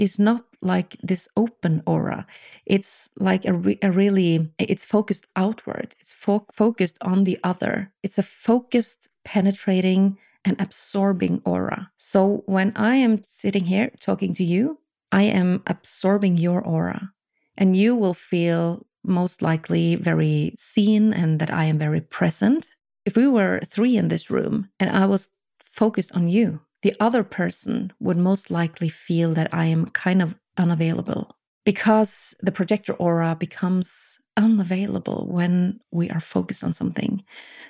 is 0.00 0.18
not 0.18 0.42
like 0.62 0.96
this 1.02 1.28
open 1.36 1.82
aura. 1.86 2.26
It's 2.64 3.10
like 3.18 3.44
a, 3.44 3.52
re 3.52 3.78
a 3.82 3.92
really, 3.92 4.50
it's 4.58 4.84
focused 4.84 5.26
outward. 5.36 5.94
It's 6.00 6.14
fo 6.14 6.46
focused 6.52 6.96
on 7.02 7.24
the 7.24 7.38
other. 7.44 7.92
It's 8.02 8.18
a 8.18 8.22
focused, 8.22 9.10
penetrating, 9.24 10.16
and 10.42 10.58
absorbing 10.58 11.42
aura. 11.44 11.90
So 11.98 12.42
when 12.46 12.72
I 12.76 12.96
am 12.96 13.22
sitting 13.26 13.66
here 13.66 13.90
talking 14.00 14.32
to 14.34 14.44
you, 14.44 14.78
I 15.12 15.24
am 15.24 15.62
absorbing 15.66 16.38
your 16.38 16.62
aura. 16.62 17.12
And 17.58 17.76
you 17.76 17.94
will 17.94 18.14
feel 18.14 18.86
most 19.04 19.42
likely 19.42 19.96
very 19.96 20.54
seen 20.56 21.12
and 21.12 21.40
that 21.40 21.52
I 21.52 21.64
am 21.66 21.78
very 21.78 22.00
present. 22.00 22.68
If 23.04 23.16
we 23.16 23.26
were 23.28 23.60
three 23.64 23.96
in 23.98 24.08
this 24.08 24.30
room 24.30 24.70
and 24.78 24.88
I 24.88 25.04
was 25.04 25.28
focused 25.58 26.16
on 26.16 26.28
you, 26.28 26.60
the 26.82 26.94
other 27.00 27.22
person 27.22 27.92
would 28.00 28.16
most 28.16 28.50
likely 28.50 28.88
feel 28.88 29.34
that 29.34 29.52
I 29.52 29.66
am 29.66 29.86
kind 29.86 30.22
of 30.22 30.34
unavailable 30.56 31.36
because 31.64 32.34
the 32.40 32.52
projector 32.52 32.94
aura 32.94 33.36
becomes 33.38 34.18
unavailable 34.36 35.26
when 35.30 35.80
we 35.92 36.10
are 36.10 36.20
focused 36.20 36.64
on 36.64 36.72
something. 36.72 37.22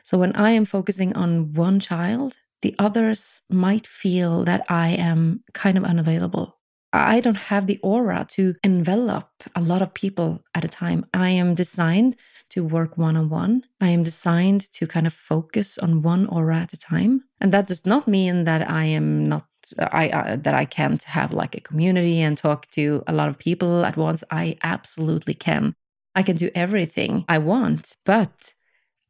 So 0.05 0.19
when 0.19 0.35
I 0.37 0.51
am 0.53 0.65
focusing 0.65 1.17
on 1.17 1.53
one 1.55 1.81
child, 1.81 2.35
the 2.63 2.75
others 2.79 3.43
might 3.51 3.87
feel 3.87 4.45
that 4.45 4.65
I 4.69 4.91
am 4.91 5.43
kind 5.55 5.77
of 5.77 5.85
unavailable. 5.85 6.59
I 6.93 7.21
don't 7.21 7.37
have 7.37 7.67
the 7.67 7.79
aura 7.83 8.27
to 8.31 8.55
envelop 8.65 9.31
a 9.55 9.61
lot 9.61 9.83
of 9.83 9.95
people 9.95 10.43
at 10.55 10.65
a 10.65 10.69
time. 10.69 11.07
I 11.15 11.31
am 11.31 11.55
designed 11.55 12.17
to 12.51 12.65
work 12.65 12.99
one 12.99 13.17
on 13.17 13.29
one. 13.29 13.65
I 13.81 13.89
am 13.89 14.03
designed 14.03 14.71
to 14.73 14.87
kind 14.87 15.07
of 15.07 15.13
focus 15.13 15.79
on 15.79 16.03
one 16.03 16.27
aura 16.27 16.59
at 16.59 16.73
a 16.73 16.79
time. 16.79 17.25
And 17.41 17.53
that 17.53 17.69
does 17.69 17.87
not 17.87 18.07
mean 18.07 18.45
that 18.45 18.69
I 18.69 18.85
am 18.85 19.25
not 19.25 19.47
I 19.79 20.09
uh, 20.09 20.37
that 20.37 20.55
I 20.55 20.65
can't 20.65 21.03
have 21.05 21.33
like 21.33 21.55
a 21.55 21.61
community 21.61 22.21
and 22.21 22.37
talk 22.37 22.67
to 22.73 23.03
a 23.07 23.13
lot 23.13 23.29
of 23.29 23.39
people 23.39 23.85
at 23.85 23.97
once. 23.97 24.25
I 24.31 24.57
absolutely 24.63 25.35
can. 25.35 25.75
I 26.15 26.23
can 26.23 26.37
do 26.37 26.51
everything 26.55 27.25
I 27.29 27.39
want, 27.39 27.97
but 28.05 28.55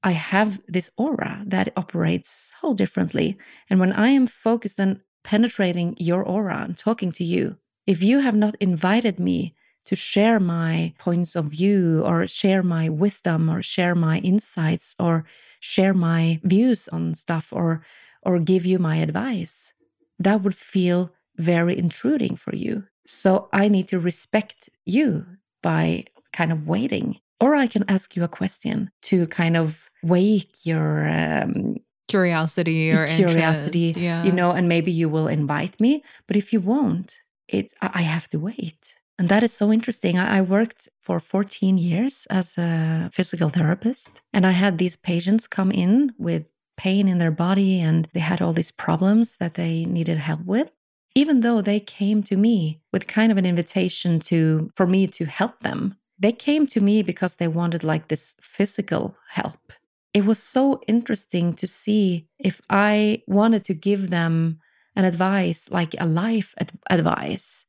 I 0.02 0.12
have 0.12 0.60
this 0.66 0.90
aura 0.96 1.42
that 1.46 1.72
operates 1.76 2.54
so 2.60 2.74
differently. 2.74 3.38
And 3.68 3.80
when 3.80 3.92
I 3.92 4.08
am 4.08 4.26
focused 4.26 4.80
on 4.80 5.02
penetrating 5.24 5.96
your 5.98 6.22
aura 6.22 6.62
and 6.64 6.76
talking 6.76 7.12
to 7.12 7.24
you, 7.24 7.56
if 7.86 8.02
you 8.02 8.20
have 8.20 8.36
not 8.36 8.54
invited 8.60 9.18
me 9.18 9.54
to 9.86 9.96
share 9.96 10.38
my 10.38 10.92
points 10.98 11.34
of 11.36 11.46
view 11.46 12.02
or 12.04 12.26
share 12.26 12.62
my 12.62 12.88
wisdom 12.88 13.48
or 13.50 13.62
share 13.62 13.94
my 13.94 14.18
insights 14.18 14.94
or 14.98 15.24
share 15.58 15.94
my 15.94 16.40
views 16.42 16.88
on 16.88 17.14
stuff 17.14 17.52
or 17.52 17.82
or 18.22 18.38
give 18.38 18.66
you 18.66 18.78
my 18.78 18.96
advice 18.96 19.72
that 20.18 20.42
would 20.42 20.54
feel 20.54 21.12
very 21.36 21.76
intruding 21.76 22.36
for 22.36 22.54
you 22.54 22.84
so 23.06 23.48
i 23.52 23.68
need 23.68 23.88
to 23.88 23.98
respect 23.98 24.68
you 24.84 25.26
by 25.62 26.04
kind 26.32 26.52
of 26.52 26.68
waiting 26.68 27.18
or 27.40 27.54
i 27.54 27.66
can 27.66 27.84
ask 27.88 28.14
you 28.16 28.22
a 28.22 28.28
question 28.28 28.90
to 29.00 29.26
kind 29.28 29.56
of 29.56 29.90
wake 30.02 30.54
your 30.64 31.08
um, 31.08 31.76
curiosity 32.10 32.90
or 32.90 33.06
curiosity, 33.06 33.88
interest. 33.88 34.02
yeah. 34.02 34.24
you 34.24 34.32
know, 34.32 34.50
and 34.50 34.68
maybe 34.68 34.90
you 34.90 35.08
will 35.08 35.28
invite 35.28 35.80
me. 35.80 36.02
But 36.26 36.36
if 36.36 36.52
you 36.52 36.60
won't, 36.60 37.20
it 37.48 37.72
I 37.80 37.90
I 37.94 38.02
have 38.02 38.28
to 38.28 38.38
wait. 38.38 38.94
And 39.20 39.28
that 39.28 39.42
is 39.42 39.52
so 39.52 39.70
interesting. 39.70 40.18
I, 40.18 40.40
worked 40.40 40.88
for 40.98 41.20
14 41.20 41.76
years 41.76 42.26
as 42.30 42.56
a 42.56 43.10
physical 43.12 43.50
therapist, 43.50 44.22
and 44.32 44.46
I 44.46 44.52
had 44.52 44.78
these 44.78 44.96
patients 44.96 45.46
come 45.46 45.70
in 45.70 46.14
with 46.16 46.54
pain 46.78 47.06
in 47.06 47.18
their 47.18 47.30
body 47.30 47.80
and 47.82 48.08
they 48.14 48.20
had 48.20 48.40
all 48.40 48.54
these 48.54 48.70
problems 48.70 49.36
that 49.36 49.54
they 49.56 49.84
needed 49.84 50.16
help 50.16 50.46
with. 50.46 50.72
Even 51.14 51.40
though 51.40 51.60
they 51.60 51.80
came 51.80 52.22
to 52.22 52.36
me 52.38 52.80
with 52.94 53.06
kind 53.06 53.30
of 53.30 53.36
an 53.36 53.44
invitation 53.44 54.20
to 54.20 54.70
for 54.74 54.86
me 54.86 55.06
to 55.08 55.26
help 55.26 55.60
them, 55.60 55.96
they 56.18 56.32
came 56.32 56.66
to 56.68 56.80
me 56.80 57.02
because 57.02 57.36
they 57.36 57.48
wanted 57.48 57.84
like 57.84 58.08
this 58.08 58.36
physical 58.40 59.14
help. 59.28 59.74
It 60.14 60.24
was 60.24 60.42
so 60.42 60.80
interesting 60.88 61.52
to 61.56 61.66
see 61.66 62.26
if 62.38 62.62
I 62.70 63.22
wanted 63.26 63.64
to 63.64 63.74
give 63.74 64.08
them 64.08 64.60
an 64.96 65.04
advice, 65.04 65.68
like 65.70 65.94
a 65.98 66.06
life 66.06 66.54
ad- 66.58 66.72
advice, 66.88 67.66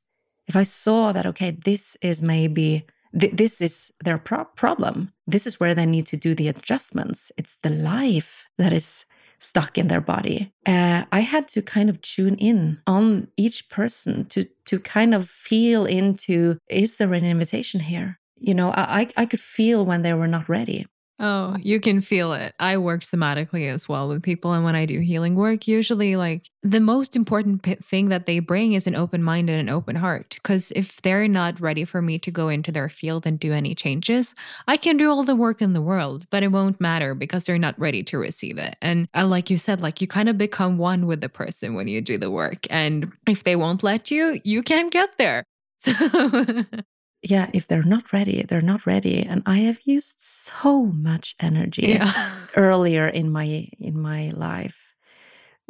if 0.52 0.58
I 0.58 0.64
saw 0.64 1.14
that, 1.14 1.26
okay, 1.26 1.52
this 1.52 1.96
is 2.02 2.22
maybe, 2.22 2.86
th- 3.18 3.38
this 3.42 3.62
is 3.62 3.94
their 4.04 4.18
pro- 4.18 4.52
problem, 4.64 5.14
this 5.26 5.48
is 5.48 5.60
where 5.62 5.74
they 5.74 5.86
need 5.86 6.06
to 6.08 6.18
do 6.18 6.36
the 6.36 6.50
adjustments. 6.50 7.32
It's 7.38 7.56
the 7.64 7.70
life 7.70 8.48
that 8.58 8.74
is 8.74 9.06
stuck 9.40 9.78
in 9.78 9.88
their 9.88 10.02
body. 10.02 10.52
Uh, 10.66 11.06
I 11.10 11.22
had 11.22 11.48
to 11.54 11.62
kind 11.62 11.90
of 11.90 12.02
tune 12.02 12.36
in 12.36 12.82
on 12.86 13.30
each 13.38 13.70
person 13.70 14.26
to 14.26 14.46
to 14.66 14.80
kind 14.80 15.16
of 15.16 15.28
feel 15.28 15.86
into 15.86 16.58
is 16.68 16.98
there 16.98 17.14
an 17.14 17.26
invitation 17.26 17.80
here? 17.80 18.20
You 18.36 18.54
know, 18.54 18.72
I 18.72 19.08
I 19.16 19.26
could 19.26 19.40
feel 19.40 19.86
when 19.86 20.02
they 20.02 20.14
were 20.14 20.28
not 20.28 20.50
ready. 20.50 20.86
Oh, 21.24 21.56
you 21.62 21.80
can 21.80 22.02
feel 22.02 22.34
it. 22.34 22.56
I 22.60 22.80
work 22.80 23.02
somatically 23.02 23.68
as 23.72 23.88
well 23.88 24.10
with 24.10 24.24
people. 24.24 24.54
And 24.54 24.66
when 24.66 24.76
I 24.76 24.88
do 24.88 25.00
healing 25.02 25.36
work, 25.36 25.68
usually, 25.68 26.16
like, 26.16 26.50
the 26.64 26.80
most 26.80 27.16
important 27.16 27.62
p- 27.62 27.76
thing 27.76 28.10
that 28.10 28.26
they 28.26 28.40
bring 28.40 28.74
is 28.74 28.88
an 28.88 28.96
open 28.96 29.22
mind 29.22 29.48
and 29.48 29.60
an 29.60 29.70
open 29.70 29.96
heart. 29.96 30.32
Because 30.42 30.72
if 30.76 31.00
they're 31.04 31.28
not 31.28 31.62
ready 31.62 31.86
for 31.86 32.02
me 32.02 32.18
to 32.18 32.32
go 32.32 32.50
into 32.50 32.72
their 32.72 32.90
field 32.90 33.28
and 33.28 33.40
do 33.40 33.54
any 33.54 33.76
changes, 33.76 34.34
I 34.68 34.78
can 34.78 34.98
do 34.98 35.12
all 35.12 35.24
the 35.24 35.36
work 35.36 35.62
in 35.62 35.74
the 35.74 35.82
world, 35.82 36.26
but 36.32 36.42
it 36.42 36.52
won't 36.52 36.82
matter 36.82 37.14
because 37.14 37.44
they're 37.44 37.60
not 37.60 37.80
ready 37.80 38.02
to 38.06 38.18
receive 38.18 38.58
it. 38.58 38.76
And 38.82 39.08
uh, 39.16 39.28
like 39.28 39.52
you 39.52 39.58
said, 39.58 39.80
like, 39.80 40.02
you 40.02 40.08
kind 40.08 40.28
of 40.28 40.40
become 40.40 40.80
one 40.80 41.06
with 41.06 41.22
the 41.22 41.30
person 41.30 41.76
when 41.76 41.88
you 41.88 42.02
do 42.02 42.18
the 42.18 42.32
work. 42.32 42.66
And 42.72 43.12
if 43.28 43.44
they 43.44 43.56
won't 43.56 43.84
let 43.84 44.10
you, 44.10 44.40
you 44.44 44.64
can't 44.64 44.92
get 44.92 45.10
there. 45.20 45.44
So 45.84 45.94
yeah, 47.24 47.50
if 47.54 47.68
they're 47.68 47.84
not 47.84 48.12
ready, 48.12 48.44
they're 48.44 48.62
not 48.62 48.86
ready. 48.86 49.22
And 49.22 49.44
I 49.46 49.60
have 49.60 49.80
used 49.86 50.20
so 50.20 50.86
much 50.86 51.36
energy 51.40 51.88
yeah. 51.88 52.14
earlier 52.56 53.08
in 53.08 53.32
my 53.32 53.70
in 53.80 54.00
my 54.00 54.32
life 54.32 54.94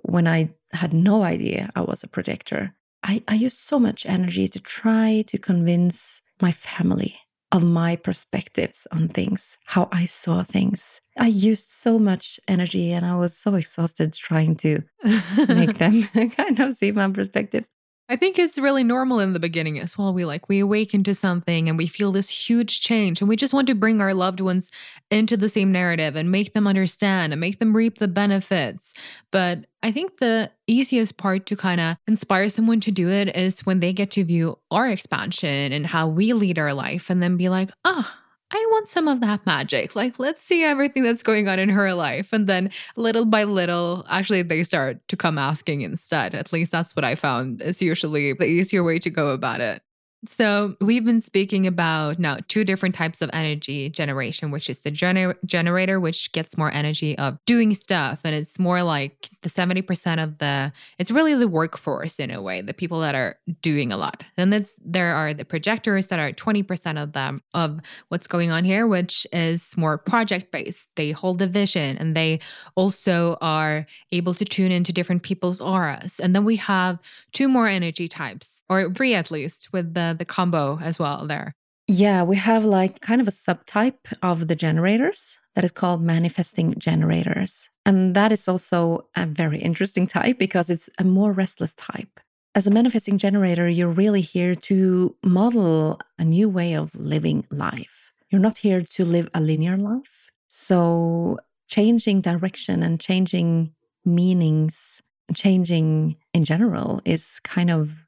when 0.04 0.28
I 0.28 0.54
had 0.72 0.94
no 0.94 1.24
idea 1.24 1.70
I 1.76 1.82
was 1.82 2.04
a 2.04 2.08
projector. 2.08 2.74
I, 3.04 3.24
I 3.28 3.34
used 3.34 3.58
so 3.58 3.80
much 3.80 4.06
energy 4.06 4.48
to 4.48 4.60
try 4.60 5.24
to 5.28 5.38
convince 5.38 6.22
my 6.42 6.52
family 6.52 7.18
of 7.52 7.64
my 7.64 7.96
perspectives 7.96 8.88
on 8.92 9.10
things, 9.10 9.58
how 9.66 9.90
I 9.92 10.06
saw 10.06 10.44
things. 10.44 11.02
I 11.18 11.28
used 11.28 11.72
so 11.72 12.00
much 12.00 12.40
energy 12.48 12.94
and 12.94 13.06
I 13.06 13.16
was 13.16 13.36
so 13.36 13.56
exhausted 13.56 14.14
trying 14.14 14.56
to 14.58 14.84
make 15.48 15.78
them 15.78 16.04
kind 16.38 16.60
of 16.60 16.74
see 16.74 16.92
my 16.92 17.10
perspectives. 17.10 17.70
I 18.12 18.18
think 18.18 18.38
it's 18.38 18.58
really 18.58 18.84
normal 18.84 19.22
in 19.22 19.32
the 19.32 19.40
beginning 19.40 19.80
as 19.80 19.98
well. 19.98 20.14
We 20.14 20.26
like 20.26 20.50
we 20.50 20.60
awaken 20.60 21.02
to 21.06 21.16
something 21.16 21.70
and 21.70 21.78
we 21.78 21.88
feel 21.88 22.12
this 22.12 22.30
huge 22.30 22.82
change 22.82 23.22
and 23.22 23.30
we 23.30 23.38
just 23.38 23.54
want 23.54 23.68
to 23.68 23.74
bring 23.74 24.02
our 24.02 24.14
loved 24.14 24.42
ones 24.42 24.70
into 25.10 25.38
the 25.38 25.48
same 25.48 25.72
narrative 25.72 26.18
and 26.18 26.30
make 26.30 26.52
them 26.52 26.68
understand 26.68 27.32
and 27.32 27.40
make 27.40 27.60
them 27.60 27.74
reap 27.74 28.00
the 28.00 28.10
benefits. 28.10 28.94
But 29.32 29.66
I 29.82 29.94
think 29.94 30.18
the 30.18 30.52
easiest 30.68 31.16
part 31.16 31.46
to 31.46 31.56
kind 31.56 31.80
of 31.80 31.96
inspire 32.06 32.50
someone 32.50 32.82
to 32.82 32.92
do 32.92 33.10
it 33.10 33.34
is 33.34 33.62
when 33.62 33.80
they 33.80 33.94
get 33.94 34.12
to 34.12 34.26
view 34.26 34.60
our 34.72 34.90
expansion 34.90 35.72
and 35.72 35.88
how 35.88 36.10
we 36.10 36.34
lead 36.34 36.60
our 36.60 36.74
life 36.74 37.10
and 37.10 37.24
then 37.24 37.38
be 37.38 37.48
like, 37.48 37.72
"Ah, 37.86 38.14
oh, 38.14 38.21
I 38.54 38.68
want 38.72 38.90
some 38.90 39.08
of 39.08 39.22
that 39.22 39.46
magic. 39.46 39.96
Like, 39.96 40.20
let's 40.20 40.44
see 40.44 40.64
everything 40.64 41.04
that's 41.04 41.24
going 41.24 41.48
on 41.48 41.58
in 41.58 41.70
her 41.70 41.94
life. 41.94 42.34
And 42.34 42.48
then 42.48 42.70
little 42.98 43.26
by 43.26 43.46
little, 43.46 44.06
actually, 44.10 44.42
they 44.42 44.64
start 44.64 45.08
to 45.08 45.16
come 45.16 45.38
asking 45.38 45.82
instead. 45.82 46.36
At 46.36 46.52
least 46.52 46.72
that's 46.72 46.96
what 46.96 47.06
I 47.06 47.16
found 47.16 47.62
is 47.62 47.82
usually 47.82 48.34
the 48.34 48.46
easier 48.46 48.84
way 48.84 49.00
to 49.00 49.10
go 49.10 49.30
about 49.30 49.62
it. 49.62 49.82
So, 50.26 50.76
we've 50.80 51.04
been 51.04 51.22
speaking 51.22 51.66
about 51.66 52.20
now 52.20 52.38
two 52.48 52.64
different 52.64 52.94
types 52.94 53.24
of 53.24 53.32
energy 53.34 53.90
generation, 53.90 54.52
which 54.52 54.70
is 54.70 54.84
the 54.84 54.92
gener- 54.92 55.36
generator, 55.48 56.00
which 56.00 56.32
gets 56.32 56.60
more 56.60 56.72
energy 56.72 57.18
of 57.18 57.40
doing 57.46 57.74
stuff. 57.74 58.22
And 58.24 58.36
it's 58.36 58.60
more 58.60 58.84
like 58.84 59.32
the 59.42 59.50
70% 59.50 60.24
of 60.24 60.38
the, 60.38 60.72
it's 61.00 61.10
really 61.10 61.34
the 61.34 61.48
workforce 61.48 62.20
in 62.20 62.30
a 62.30 62.40
way, 62.40 62.62
the 62.62 62.74
people 62.74 63.00
that 63.00 63.16
are 63.16 63.38
doing 63.64 63.92
a 63.92 63.98
lot. 63.98 64.24
And 64.38 64.54
there 64.84 65.16
are 65.16 65.34
the 65.34 65.44
projectors 65.44 66.08
that 66.08 66.20
are 66.20 66.32
20% 66.32 67.02
of 67.02 67.14
them, 67.14 67.42
of 67.56 67.80
what's 68.10 68.28
going 68.28 68.52
on 68.52 68.64
here, 68.64 68.86
which 68.86 69.26
is 69.34 69.76
more 69.76 69.98
project 69.98 70.52
based. 70.52 70.88
They 70.98 71.12
hold 71.12 71.40
the 71.40 71.48
vision 71.48 71.98
and 71.98 72.16
they 72.16 72.42
also 72.76 73.38
are 73.42 73.88
able 74.12 74.36
to 74.36 74.46
tune 74.46 74.72
into 74.72 74.94
different 74.94 75.24
people's 75.24 75.62
auras. 75.62 76.20
And 76.20 76.36
then 76.36 76.46
we 76.46 76.58
have 76.58 77.00
two 77.32 77.50
more 77.50 77.68
energy 77.68 78.08
types 78.08 78.61
or 78.72 78.90
three 78.94 79.14
at 79.14 79.30
least 79.30 79.68
with 79.74 79.94
the 79.94 80.16
the 80.18 80.26
combo 80.26 80.80
as 80.82 80.98
well 80.98 81.28
there. 81.28 81.54
Yeah 81.88 82.24
we 82.24 82.38
have 82.38 82.64
like 82.64 83.02
kind 83.02 83.22
of 83.22 83.28
a 83.28 83.38
subtype 83.46 84.06
of 84.24 84.48
the 84.48 84.56
generators 84.56 85.40
that 85.56 85.66
is 85.66 85.72
called 85.72 86.02
manifesting 86.02 86.74
generators. 86.80 87.70
And 87.86 88.16
that 88.16 88.32
is 88.32 88.48
also 88.48 89.08
a 89.16 89.26
very 89.26 89.60
interesting 89.60 90.08
type 90.08 90.38
because 90.40 90.70
it's 90.70 90.90
a 90.98 91.04
more 91.04 91.34
restless 91.34 91.74
type. 91.74 92.20
As 92.56 92.66
a 92.68 92.72
manifesting 92.72 93.18
generator 93.18 93.68
you're 93.68 94.00
really 94.04 94.22
here 94.22 94.56
to 94.70 95.16
model 95.24 96.00
a 96.18 96.24
new 96.24 96.48
way 96.48 96.74
of 96.74 96.96
living 96.96 97.46
life. 97.52 98.14
You're 98.30 98.48
not 98.48 98.60
here 98.60 98.82
to 98.96 99.04
live 99.04 99.30
a 99.34 99.42
linear 99.42 99.76
life. 99.76 100.30
So 100.48 101.38
changing 101.68 102.22
direction 102.22 102.84
and 102.84 103.00
changing 103.00 103.74
meanings 104.06 105.02
changing 105.34 106.18
in 106.34 106.44
general 106.46 107.02
is 107.06 107.40
kind 107.44 107.70
of 107.70 108.06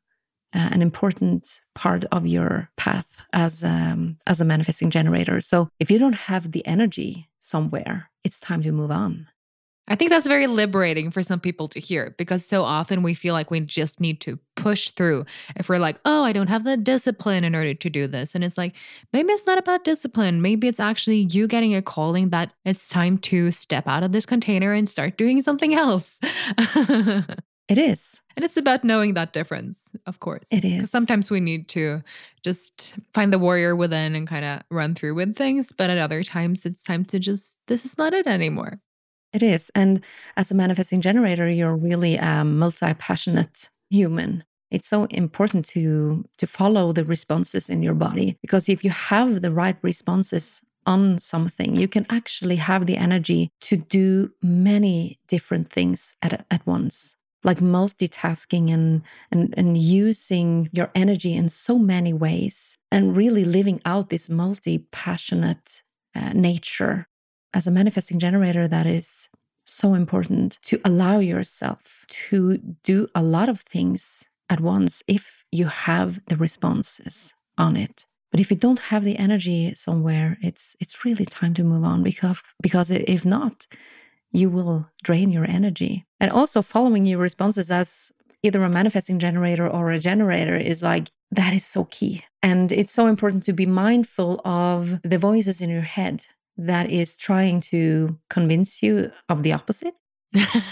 uh, 0.54 0.70
an 0.72 0.82
important 0.82 1.62
part 1.76 2.06
of 2.12 2.28
your 2.28 2.70
path 2.78 3.22
as 3.34 3.64
um, 3.64 4.18
as 4.28 4.42
a 4.42 4.46
manifesting 4.46 4.90
generator. 4.90 5.42
So 5.42 5.70
if 5.80 5.90
you 5.90 6.00
don't 6.00 6.16
have 6.16 6.52
the 6.52 6.66
energy 6.66 7.30
somewhere, 7.40 8.10
it's 8.24 8.40
time 8.40 8.62
to 8.64 8.72
move 8.72 8.92
on. 8.92 9.28
I 9.88 9.96
think 9.96 10.12
that's 10.12 10.28
very 10.28 10.48
liberating 10.48 11.12
for 11.12 11.22
some 11.22 11.42
people 11.42 11.68
to 11.68 11.80
hear 11.80 12.16
because 12.18 12.46
so 12.46 12.64
often 12.64 13.04
we 13.04 13.14
feel 13.14 13.34
like 13.34 13.52
we 13.52 13.60
just 13.60 14.00
need 14.00 14.22
to 14.22 14.40
push 14.56 14.92
through. 14.92 15.26
If 15.58 15.68
we're 15.68 15.78
like, 15.78 15.98
oh, 16.06 16.24
I 16.24 16.32
don't 16.32 16.48
have 16.48 16.64
the 16.64 16.78
discipline 16.78 17.44
in 17.44 17.54
order 17.54 17.74
to 17.74 17.90
do 17.90 18.08
this. 18.08 18.34
And 18.34 18.46
it's 18.46 18.58
like, 18.58 18.76
maybe 19.12 19.34
it's 19.34 19.46
not 19.46 19.58
about 19.58 19.84
discipline. 19.84 20.42
Maybe 20.42 20.70
it's 20.70 20.80
actually 20.80 21.18
you 21.18 21.48
getting 21.48 21.76
a 21.76 21.82
calling 21.82 22.30
that 22.30 22.52
it's 22.64 22.88
time 22.88 23.18
to 23.20 23.52
step 23.52 23.86
out 23.86 24.04
of 24.04 24.14
this 24.14 24.26
container 24.26 24.72
and 24.72 24.88
start 24.88 25.18
doing 25.18 25.42
something 25.42 25.74
else. 25.74 26.18
It 27.70 27.78
is. 27.78 28.22
And 28.36 28.44
it's 28.44 28.58
about 28.58 28.84
knowing 28.84 29.14
that 29.14 29.32
difference, 29.32 29.80
of 30.06 30.20
course. 30.20 30.48
It 30.52 30.66
is. 30.66 30.92
Sometimes 30.92 31.32
we 31.32 31.40
need 31.40 31.70
to 31.70 32.04
just 32.44 32.96
find 33.14 33.32
the 33.32 33.40
warrior 33.40 33.76
within 33.76 34.16
and 34.16 34.28
kind 34.28 34.44
of 34.44 34.62
run 34.70 34.96
through 34.96 35.16
with 35.16 35.36
things. 35.36 35.72
But 35.72 35.90
at 35.90 35.98
other 35.98 36.24
times, 36.24 36.66
it's 36.66 36.84
time 36.84 37.06
to 37.06 37.20
just, 37.20 37.58
this 37.68 37.86
is 37.86 37.98
not 37.98 38.14
it 38.14 38.28
anymore. 38.28 38.80
It 39.32 39.42
is. 39.42 39.72
And 39.74 40.04
as 40.36 40.52
a 40.52 40.56
manifesting 40.56 41.02
generator, 41.02 41.50
you're 41.50 41.76
really 41.76 42.18
a 42.18 42.44
multi 42.44 42.94
passionate 42.94 43.70
human. 43.90 44.44
It's 44.70 44.88
so 44.88 45.06
important 45.06 45.66
to 45.70 46.26
to 46.40 46.48
follow 46.48 46.94
the 46.94 47.06
responses 47.06 47.70
in 47.70 47.84
your 47.84 47.94
body 47.94 48.38
because 48.42 48.70
if 48.70 48.84
you 48.84 48.90
have 48.90 49.42
the 49.42 49.52
right 49.52 49.78
responses 49.82 50.62
on 50.86 51.20
something, 51.20 51.76
you 51.76 51.88
can 51.88 52.06
actually 52.10 52.58
have 52.58 52.88
the 52.88 52.98
energy 52.98 53.52
to 53.62 53.78
do 53.78 54.32
many 54.42 55.20
different 55.28 55.70
things 55.70 56.16
at, 56.22 56.46
at 56.52 56.66
once 56.68 57.16
like 57.44 57.60
multitasking 57.60 58.72
and, 58.74 59.02
and 59.32 59.54
and 59.58 59.78
using 59.78 60.70
your 60.72 60.90
energy 60.96 61.34
in 61.34 61.50
so 61.50 61.78
many 61.78 62.14
ways 62.14 62.78
and 62.92 63.18
really 63.18 63.46
living 63.46 63.82
out 63.86 64.10
this 64.10 64.30
multi-passionate 64.30 65.84
uh, 66.16 66.32
nature 66.34 67.08
as 67.54 67.68
a 67.68 67.72
manifesting 67.72 68.20
generator 68.20 68.68
that 68.68 68.86
is 68.86 69.30
so 69.66 69.94
important 69.94 70.60
to 70.62 70.80
allow 70.84 71.20
yourself 71.20 72.06
to 72.10 72.58
do 72.84 73.08
a 73.16 73.24
lot 73.24 73.50
of 73.50 73.62
things 73.62 74.28
at 74.50 74.60
once 74.60 75.04
if 75.08 75.46
you 75.52 75.66
have 75.68 76.20
the 76.28 76.36
responses 76.36 77.34
on 77.58 77.76
it. 77.76 78.06
But 78.32 78.40
if 78.40 78.50
you 78.52 78.58
don't 78.58 78.80
have 78.80 79.04
the 79.04 79.18
energy 79.18 79.74
somewhere 79.76 80.38
it's 80.42 80.76
it's 80.80 81.06
really 81.06 81.26
time 81.26 81.54
to 81.56 81.64
move 81.64 81.84
on 81.84 82.04
because 82.04 82.42
because 82.62 82.90
if 82.90 83.26
not 83.26 83.68
you 84.34 84.50
will 84.50 84.90
drain 85.04 85.30
your 85.30 85.46
energy. 85.46 86.06
And 86.20 86.32
also, 86.32 86.62
following 86.62 87.06
your 87.06 87.20
responses 87.20 87.72
as 87.72 88.12
either 88.42 88.64
a 88.64 88.70
manifesting 88.70 89.20
generator 89.20 89.68
or 89.68 89.92
a 89.92 90.00
generator 90.00 90.56
is 90.56 90.84
like, 90.84 91.10
that 91.32 91.54
is 91.54 91.66
so 91.66 91.86
key. 91.86 92.24
And 92.42 92.72
it's 92.72 92.92
so 92.92 93.08
important 93.08 93.44
to 93.46 93.54
be 93.54 93.66
mindful 93.66 94.42
of 94.44 95.02
the 95.04 95.18
voices 95.18 95.62
in 95.62 95.70
your 95.70 95.82
head 95.82 96.26
that 96.58 96.90
is 96.90 97.18
trying 97.18 97.62
to 97.62 98.20
convince 98.30 98.84
you 98.84 99.12
of 99.30 99.44
the 99.44 99.54
opposite. 99.54 99.96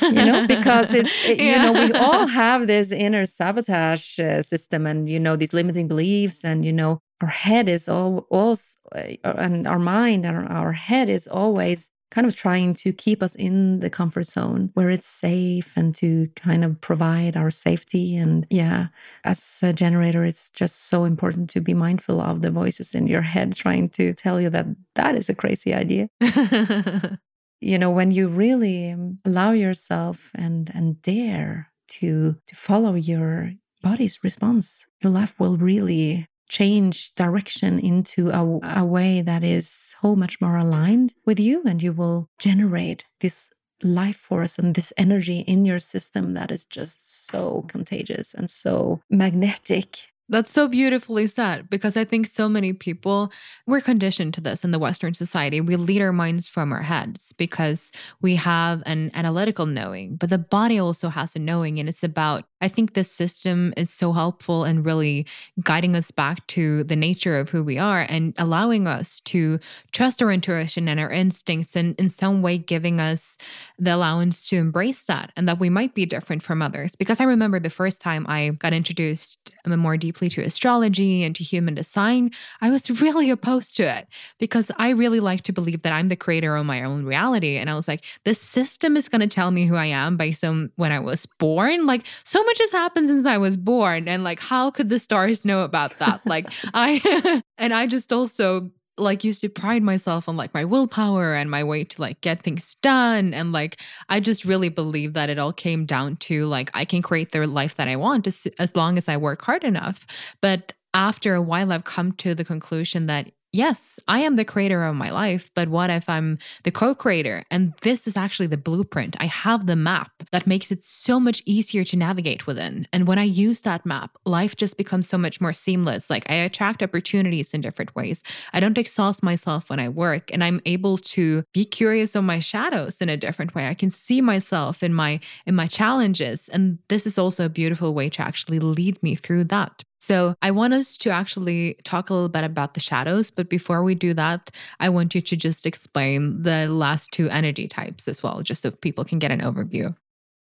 you 0.01 0.11
know 0.11 0.47
because 0.47 0.91
it's 0.99 1.23
it, 1.23 1.37
yeah. 1.37 1.67
you 1.67 1.73
know 1.73 1.85
we 1.85 1.93
all 1.93 2.25
have 2.41 2.65
this 2.65 2.91
inner 2.91 3.27
sabotage 3.27 4.17
uh, 4.17 4.41
system 4.41 4.87
and 4.87 5.07
you 5.07 5.19
know 5.19 5.35
these 5.35 5.53
limiting 5.53 5.87
beliefs 5.87 6.43
and 6.43 6.65
you 6.65 6.73
know 6.73 6.99
our 7.21 7.27
head 7.27 7.69
is 7.69 7.87
all 7.87 8.25
also 8.31 8.79
uh, 8.95 9.33
and 9.37 9.67
our 9.67 9.77
mind 9.77 10.25
and 10.25 10.47
our 10.49 10.71
head 10.71 11.09
is 11.09 11.27
always 11.27 11.91
kind 12.11 12.27
of 12.27 12.35
trying 12.35 12.73
to 12.75 12.91
keep 12.91 13.23
us 13.23 13.35
in 13.35 13.79
the 13.79 13.89
comfort 13.89 14.27
zone 14.27 14.69
where 14.73 14.89
it's 14.89 15.07
safe 15.07 15.73
and 15.77 15.95
to 15.95 16.27
kind 16.35 16.63
of 16.63 16.79
provide 16.81 17.37
our 17.37 17.49
safety. 17.49 18.15
And 18.17 18.45
yeah, 18.49 18.87
as 19.23 19.59
a 19.63 19.71
generator, 19.73 20.23
it's 20.25 20.49
just 20.49 20.89
so 20.89 21.05
important 21.05 21.49
to 21.51 21.61
be 21.61 21.73
mindful 21.73 22.19
of 22.19 22.41
the 22.41 22.51
voices 22.51 22.93
in 22.93 23.07
your 23.07 23.21
head 23.21 23.55
trying 23.55 23.89
to 23.91 24.13
tell 24.13 24.39
you 24.39 24.49
that 24.49 24.67
that 24.95 25.15
is 25.15 25.29
a 25.29 25.35
crazy 25.35 25.73
idea. 25.73 26.09
you 27.61 27.79
know, 27.79 27.89
when 27.89 28.11
you 28.11 28.27
really 28.27 28.95
allow 29.25 29.51
yourself 29.51 30.31
and 30.35 30.69
and 30.75 31.01
dare 31.01 31.71
to 31.87 32.35
to 32.47 32.55
follow 32.55 32.95
your 32.95 33.53
body's 33.81 34.19
response, 34.23 34.85
your 35.01 35.11
life 35.11 35.39
will 35.39 35.57
really 35.57 36.27
change 36.51 37.15
direction 37.15 37.79
into 37.79 38.29
a, 38.29 38.81
a 38.81 38.85
way 38.85 39.21
that 39.21 39.41
is 39.41 39.69
so 39.69 40.15
much 40.17 40.41
more 40.41 40.57
aligned 40.57 41.13
with 41.25 41.39
you 41.39 41.63
and 41.65 41.81
you 41.81 41.93
will 41.93 42.27
generate 42.37 43.05
this 43.21 43.49
life 43.81 44.17
force 44.17 44.59
and 44.59 44.75
this 44.75 44.91
energy 44.97 45.39
in 45.39 45.65
your 45.65 45.79
system 45.79 46.33
that 46.33 46.51
is 46.51 46.65
just 46.65 47.25
so 47.27 47.63
contagious 47.69 48.33
and 48.33 48.49
so 48.49 48.99
magnetic 49.09 50.11
that's 50.31 50.51
so 50.51 50.67
beautifully 50.67 51.27
said 51.27 51.69
because 51.69 51.97
I 51.97 52.05
think 52.05 52.25
so 52.25 52.47
many 52.47 52.71
people, 52.71 53.31
we're 53.67 53.81
conditioned 53.81 54.33
to 54.35 54.41
this 54.41 54.63
in 54.63 54.71
the 54.71 54.79
Western 54.79 55.13
society. 55.13 55.59
We 55.59 55.75
lead 55.75 56.01
our 56.01 56.13
minds 56.13 56.47
from 56.47 56.71
our 56.71 56.81
heads 56.81 57.33
because 57.33 57.91
we 58.21 58.37
have 58.37 58.81
an 58.85 59.11
analytical 59.13 59.65
knowing, 59.65 60.15
but 60.15 60.29
the 60.29 60.37
body 60.37 60.79
also 60.79 61.09
has 61.09 61.35
a 61.35 61.39
knowing. 61.39 61.79
And 61.79 61.89
it's 61.89 62.03
about, 62.03 62.45
I 62.61 62.69
think 62.69 62.93
this 62.93 63.11
system 63.11 63.73
is 63.75 63.91
so 63.91 64.13
helpful 64.13 64.63
in 64.63 64.83
really 64.83 65.27
guiding 65.61 65.95
us 65.95 66.11
back 66.11 66.47
to 66.47 66.85
the 66.85 66.95
nature 66.95 67.37
of 67.37 67.49
who 67.49 67.61
we 67.63 67.77
are 67.77 68.05
and 68.07 68.33
allowing 68.37 68.87
us 68.87 69.19
to 69.21 69.59
trust 69.91 70.21
our 70.21 70.31
intuition 70.31 70.87
and 70.87 70.99
our 70.99 71.11
instincts 71.11 71.75
and 71.75 71.93
in 71.99 72.09
some 72.09 72.41
way 72.41 72.57
giving 72.57 73.01
us 73.01 73.37
the 73.77 73.93
allowance 73.93 74.47
to 74.47 74.55
embrace 74.55 75.03
that 75.03 75.33
and 75.35 75.47
that 75.49 75.59
we 75.59 75.69
might 75.69 75.93
be 75.93 76.05
different 76.05 76.41
from 76.41 76.61
others. 76.61 76.95
Because 76.95 77.19
I 77.19 77.25
remember 77.25 77.59
the 77.59 77.69
first 77.69 77.99
time 77.99 78.25
I 78.29 78.49
got 78.49 78.71
introduced 78.71 79.51
more 79.67 79.97
deeply 79.97 80.20
to 80.29 80.41
astrology 80.41 81.23
and 81.23 81.35
to 81.35 81.43
human 81.43 81.75
design, 81.75 82.31
I 82.61 82.69
was 82.69 82.89
really 83.01 83.29
opposed 83.29 83.75
to 83.77 83.83
it 83.83 84.07
because 84.39 84.71
I 84.77 84.89
really 84.89 85.19
like 85.19 85.43
to 85.43 85.53
believe 85.53 85.81
that 85.83 85.93
I'm 85.93 86.09
the 86.09 86.15
creator 86.15 86.55
of 86.55 86.65
my 86.65 86.83
own 86.83 87.05
reality. 87.05 87.57
And 87.57 87.69
I 87.69 87.75
was 87.75 87.87
like, 87.87 88.03
this 88.25 88.41
system 88.41 88.97
is 88.97 89.09
going 89.09 89.21
to 89.21 89.27
tell 89.27 89.51
me 89.51 89.65
who 89.65 89.75
I 89.75 89.85
am 89.87 90.17
based 90.17 90.43
on 90.43 90.71
when 90.75 90.91
I 90.91 90.99
was 90.99 91.25
born. 91.25 91.85
Like, 91.85 92.05
so 92.23 92.43
much 92.43 92.59
has 92.59 92.71
happened 92.71 93.09
since 93.09 93.25
I 93.25 93.37
was 93.37 93.57
born. 93.57 94.07
And 94.07 94.23
like, 94.23 94.39
how 94.39 94.71
could 94.71 94.89
the 94.89 94.99
stars 94.99 95.45
know 95.45 95.63
about 95.63 95.97
that? 95.99 96.21
like, 96.25 96.51
I, 96.73 97.41
and 97.57 97.73
I 97.73 97.87
just 97.87 98.11
also 98.11 98.71
like 99.01 99.23
used 99.23 99.41
to 99.41 99.49
pride 99.49 99.83
myself 99.83 100.29
on 100.29 100.37
like 100.37 100.53
my 100.53 100.63
willpower 100.65 101.33
and 101.33 101.49
my 101.49 101.63
way 101.63 101.83
to 101.83 102.01
like 102.01 102.21
get 102.21 102.43
things 102.43 102.75
done 102.75 103.33
and 103.33 103.51
like 103.51 103.79
i 104.09 104.19
just 104.19 104.45
really 104.45 104.69
believe 104.69 105.13
that 105.13 105.29
it 105.29 105.39
all 105.39 105.53
came 105.53 105.85
down 105.85 106.15
to 106.17 106.45
like 106.45 106.69
i 106.73 106.85
can 106.85 107.01
create 107.01 107.31
the 107.31 107.45
life 107.47 107.75
that 107.75 107.87
i 107.87 107.95
want 107.95 108.27
as, 108.27 108.47
as 108.59 108.75
long 108.75 108.97
as 108.97 109.07
i 109.07 109.17
work 109.17 109.41
hard 109.41 109.63
enough. 109.63 110.05
But 110.41 110.73
after 110.93 111.35
a 111.35 111.41
while 111.41 111.71
i've 111.71 111.83
come 111.83 112.11
to 112.13 112.35
the 112.35 112.45
conclusion 112.45 113.05
that 113.07 113.31
yes, 113.51 113.99
I 114.07 114.19
am 114.19 114.35
the 114.35 114.45
creator 114.45 114.83
of 114.83 114.95
my 114.95 115.09
life, 115.09 115.51
but 115.53 115.69
what 115.69 115.89
if 115.89 116.07
I'm 116.09 116.37
the 116.63 116.71
co 116.71 116.95
creator? 116.95 117.43
And 117.51 117.73
this 117.81 118.07
is 118.07 118.17
actually 118.17 118.47
the 118.47 118.57
blueprint. 118.57 119.15
I 119.19 119.25
have 119.25 119.65
the 119.65 119.75
map 119.75 120.11
that 120.31 120.47
makes 120.47 120.71
it 120.71 120.83
so 120.83 121.19
much 121.19 121.41
easier 121.45 121.83
to 121.85 121.97
navigate 121.97 122.47
within. 122.47 122.87
And 122.93 123.07
when 123.07 123.19
I 123.19 123.23
use 123.23 123.61
that 123.61 123.85
map, 123.85 124.17
life 124.25 124.55
just 124.55 124.77
becomes 124.77 125.07
so 125.07 125.17
much 125.17 125.41
more 125.41 125.53
seamless. 125.53 126.09
Like 126.09 126.29
I 126.29 126.35
attract 126.35 126.83
opportunities 126.83 127.53
in 127.53 127.61
different 127.61 127.95
ways. 127.95 128.23
I 128.53 128.59
don't 128.59 128.77
exhaust 128.77 129.23
myself 129.23 129.69
when 129.69 129.79
I 129.79 129.89
work, 129.89 130.31
and 130.33 130.43
I'm 130.43 130.61
able 130.65 130.97
to 130.97 131.43
be 131.53 131.65
curious 131.65 132.15
of 132.15 132.23
my 132.23 132.39
shadows 132.39 133.01
in 133.01 133.09
a 133.09 133.17
different 133.17 133.55
way. 133.55 133.67
I 133.67 133.73
can 133.73 133.91
see 133.91 134.21
myself 134.21 134.83
in 134.83 134.93
my 134.93 135.19
in 135.45 135.55
my 135.55 135.67
challenges. 135.67 136.49
And 136.49 136.79
this 136.87 137.05
is 137.05 137.17
also 137.17 137.45
a 137.45 137.49
beautiful 137.49 137.93
way 137.93 138.09
to 138.09 138.21
actually 138.21 138.59
lead 138.59 139.01
me 139.03 139.15
through 139.15 139.45
that. 139.45 139.83
So, 140.01 140.33
I 140.41 140.49
want 140.49 140.73
us 140.73 140.97
to 140.97 141.11
actually 141.11 141.75
talk 141.83 142.09
a 142.09 142.13
little 142.13 142.27
bit 142.27 142.43
about 142.43 142.73
the 142.73 142.79
shadows. 142.79 143.29
But 143.29 143.49
before 143.49 143.83
we 143.83 143.93
do 143.93 144.15
that, 144.15 144.49
I 144.79 144.89
want 144.89 145.13
you 145.13 145.21
to 145.21 145.35
just 145.35 145.67
explain 145.67 146.41
the 146.41 146.67
last 146.67 147.11
two 147.11 147.29
energy 147.29 147.67
types 147.67 148.07
as 148.07 148.23
well, 148.23 148.41
just 148.41 148.63
so 148.63 148.71
people 148.71 149.05
can 149.05 149.19
get 149.19 149.29
an 149.29 149.41
overview. 149.41 149.95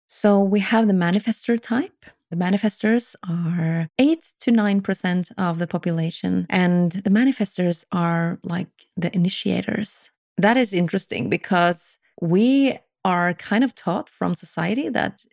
So, 0.06 0.44
we 0.44 0.60
have 0.60 0.86
the 0.86 0.94
manifestor 0.94 1.60
type. 1.60 2.06
The 2.30 2.38
manifestors 2.38 3.16
are 3.28 3.90
8 3.98 4.34
to 4.42 4.52
9% 4.52 5.32
of 5.40 5.58
the 5.58 5.66
population, 5.66 6.46
and 6.48 6.92
the 6.92 7.10
manifestors 7.10 7.86
are 7.92 8.38
like 8.44 8.70
the 8.98 9.14
initiators. 9.16 10.12
That 10.38 10.58
is 10.58 10.74
interesting 10.74 11.28
because 11.28 11.98
we 12.22 12.78
are 13.04 13.34
kind 13.34 13.64
of 13.64 13.74
taught 13.74 14.12
from 14.12 14.36
society 14.36 14.90
that 14.90 15.26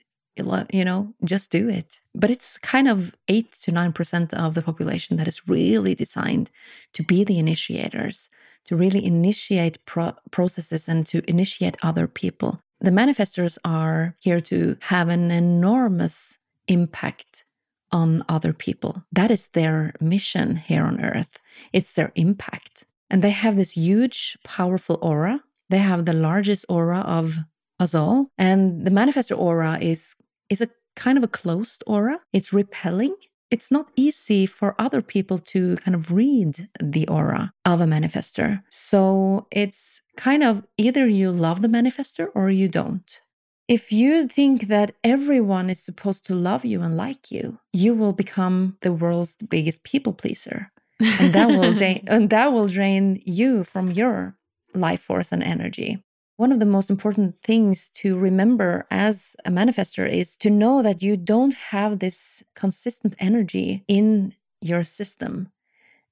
you 0.73 0.85
know, 0.85 1.15
just 1.25 1.51
do 1.51 1.69
it. 1.69 2.01
But 2.15 2.31
it's 2.31 2.59
kind 2.59 2.89
of 2.89 3.15
8 3.29 3.53
to 3.63 3.73
9% 3.73 4.35
of 4.35 4.55
the 4.55 4.63
population 4.63 5.17
that 5.17 5.29
is 5.29 5.49
really 5.49 5.95
designed 5.95 6.51
to 6.93 7.03
be 7.03 7.25
the 7.25 7.39
initiators, 7.39 8.31
to 8.67 8.77
really 8.77 9.05
initiate 9.05 9.85
pro 9.87 10.13
processes 10.31 10.89
and 10.89 11.07
to 11.07 11.23
initiate 11.29 11.77
other 11.83 12.07
people. 12.07 12.61
The 12.81 12.91
manifestors 12.91 13.59
are 13.65 14.15
here 14.21 14.41
to 14.41 14.77
have 14.83 15.09
an 15.09 15.31
enormous 15.31 16.39
impact 16.69 17.45
on 17.93 18.25
other 18.29 18.53
people. 18.53 19.05
That 19.13 19.31
is 19.31 19.49
their 19.49 19.95
mission 20.01 20.57
here 20.57 20.85
on 20.85 21.01
earth. 21.01 21.41
It's 21.73 21.93
their 21.95 22.13
impact. 22.15 22.85
And 23.09 23.23
they 23.23 23.31
have 23.31 23.57
this 23.57 23.73
huge, 23.73 24.37
powerful 24.45 24.99
aura. 25.01 25.43
They 25.71 25.79
have 25.79 26.05
the 26.05 26.13
largest 26.13 26.65
aura 26.69 27.01
of 27.01 27.39
us 27.79 27.95
all. 27.95 28.29
And 28.37 28.85
the 28.85 28.91
manifestor 28.91 29.39
aura 29.39 29.79
is 29.81 30.17
is 30.49 30.61
a 30.61 30.69
kind 30.95 31.19
of 31.19 31.25
a 31.25 31.29
closed 31.29 31.85
aura. 31.87 32.21
It's 32.33 32.53
repelling. 32.53 33.15
It's 33.51 33.71
not 33.71 33.91
easy 33.95 34.45
for 34.47 34.75
other 34.79 35.03
people 35.03 35.39
to 35.39 35.77
kind 35.77 35.95
of 35.95 36.11
read 36.11 36.69
the 36.83 37.07
aura 37.07 37.53
of 37.65 37.81
a 37.81 37.85
manifester. 37.85 38.63
So 38.69 39.47
it's 39.53 40.03
kind 40.17 40.43
of 40.43 40.65
either 40.77 41.07
you 41.07 41.31
love 41.31 41.63
the 41.63 41.69
manifester 41.69 42.29
or 42.35 42.51
you 42.51 42.69
don't. 42.69 43.21
If 43.69 43.93
you 43.93 44.29
think 44.29 44.69
that 44.69 44.95
everyone 45.03 45.71
is 45.71 45.81
supposed 45.81 46.25
to 46.27 46.35
love 46.35 46.65
you 46.65 46.83
and 46.83 46.97
like 46.97 47.31
you, 47.31 47.59
you 47.73 47.95
will 47.95 48.13
become 48.13 48.79
the 48.83 48.93
world's 48.93 49.37
biggest 49.37 49.83
people 49.83 50.13
pleaser. 50.13 50.73
And 51.01 51.33
that 51.33 51.49
will 51.49 51.75
and 52.09 52.31
that 52.31 52.53
will 52.53 52.69
drain 52.69 53.23
you 53.25 53.65
from 53.65 53.91
your 53.91 54.37
life 54.75 55.01
force 55.01 55.33
and 55.33 55.43
energy. 55.43 56.03
One 56.37 56.53
of 56.53 56.61
the 56.61 56.67
most 56.67 56.91
important 56.91 57.41
things 57.43 57.89
to 58.01 58.19
remember 58.19 58.87
as 58.91 59.37
a 59.47 59.51
manifester 59.51 60.07
is 60.07 60.37
to 60.39 60.51
know 60.51 60.83
that 60.83 61.03
you 61.03 61.17
don't 61.17 61.55
have 61.55 61.99
this 61.99 62.43
consistent 62.55 63.15
energy 63.19 63.85
in 63.89 64.35
your 64.61 64.83
system. 64.83 65.51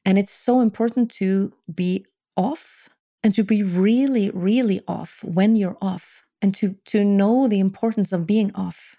And 0.05 0.19
it's 0.19 0.33
so 0.33 0.61
important 0.63 1.11
to 1.13 1.53
be 1.73 2.07
off 2.37 2.89
and 3.23 3.35
to 3.35 3.45
be 3.45 3.63
really, 3.63 4.31
really 4.31 4.81
off 4.89 5.23
when 5.23 5.57
you're 5.57 5.79
off 5.83 6.25
and 6.41 6.55
to, 6.55 6.77
to 6.87 7.05
know 7.05 7.47
the 7.47 7.61
importance 7.61 8.13
of 8.13 8.27
being 8.27 8.55
off 8.55 8.97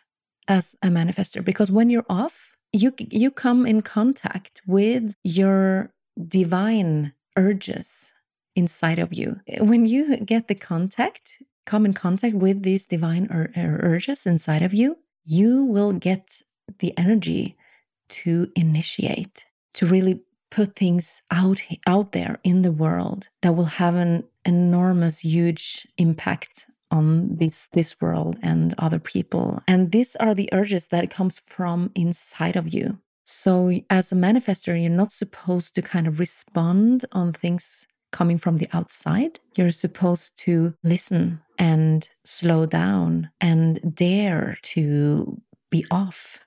as 0.48 0.76
a 0.84 0.90
manifester. 0.90 1.44
Because 1.44 1.72
when 1.72 1.90
you're 1.90 2.06
off, 2.08 2.56
you, 2.72 2.94
you 2.98 3.32
come 3.32 3.66
in 3.66 3.82
contact 3.82 4.62
with 4.68 5.16
your 5.24 5.92
divine 6.28 7.14
urges 7.36 8.14
inside 8.56 9.00
of 9.00 9.14
you. 9.14 9.42
When 9.60 9.86
you 9.86 10.18
get 10.18 10.48
the 10.48 10.56
contact, 10.56 11.42
come 11.66 11.86
in 11.86 11.94
contact 11.94 12.36
with 12.36 12.64
these 12.64 12.86
divine 12.86 13.28
ur 13.32 13.52
urges 13.56 14.26
inside 14.26 14.62
of 14.62 14.74
you, 14.74 14.98
you 15.24 15.64
will 15.64 15.92
get 15.92 16.42
the 16.80 16.98
energy 16.98 17.58
to 18.08 18.52
initiate, 18.56 19.46
to 19.74 19.86
really 19.86 20.22
put 20.52 20.76
things 20.76 21.22
out 21.32 21.62
out 21.86 22.12
there 22.12 22.40
in 22.44 22.62
the 22.62 22.72
world 22.72 23.30
that 23.42 23.54
will 23.54 23.66
have 23.66 23.96
an 23.96 24.24
enormous 24.46 25.20
huge 25.20 25.88
impact 25.98 26.68
on 26.92 27.36
this 27.36 27.68
this 27.74 28.00
world 28.00 28.38
and 28.42 28.74
other 28.78 29.00
people 29.00 29.62
and 29.68 29.92
these 29.92 30.16
are 30.18 30.34
the 30.36 30.48
urges 30.54 30.88
that 30.88 31.10
comes 31.10 31.40
from 31.40 31.92
inside 31.96 32.56
of 32.56 32.74
you 32.74 33.00
so 33.24 33.72
as 33.90 34.12
a 34.12 34.16
manifester 34.16 34.80
you're 34.80 34.90
not 34.90 35.12
supposed 35.12 35.74
to 35.74 35.82
kind 35.82 36.08
of 36.08 36.20
respond 36.20 37.04
on 37.12 37.34
things 37.34 37.88
coming 38.16 38.38
from 38.38 38.58
the 38.58 38.70
outside. 38.72 39.42
You're 39.58 39.72
supposed 39.72 40.38
to 40.46 40.74
listen 40.84 41.42
and 41.60 42.10
slow 42.24 42.66
down 42.66 43.30
and 43.42 43.94
dare 43.94 44.58
to 44.62 45.42
be 45.70 45.86
off. 45.92 46.40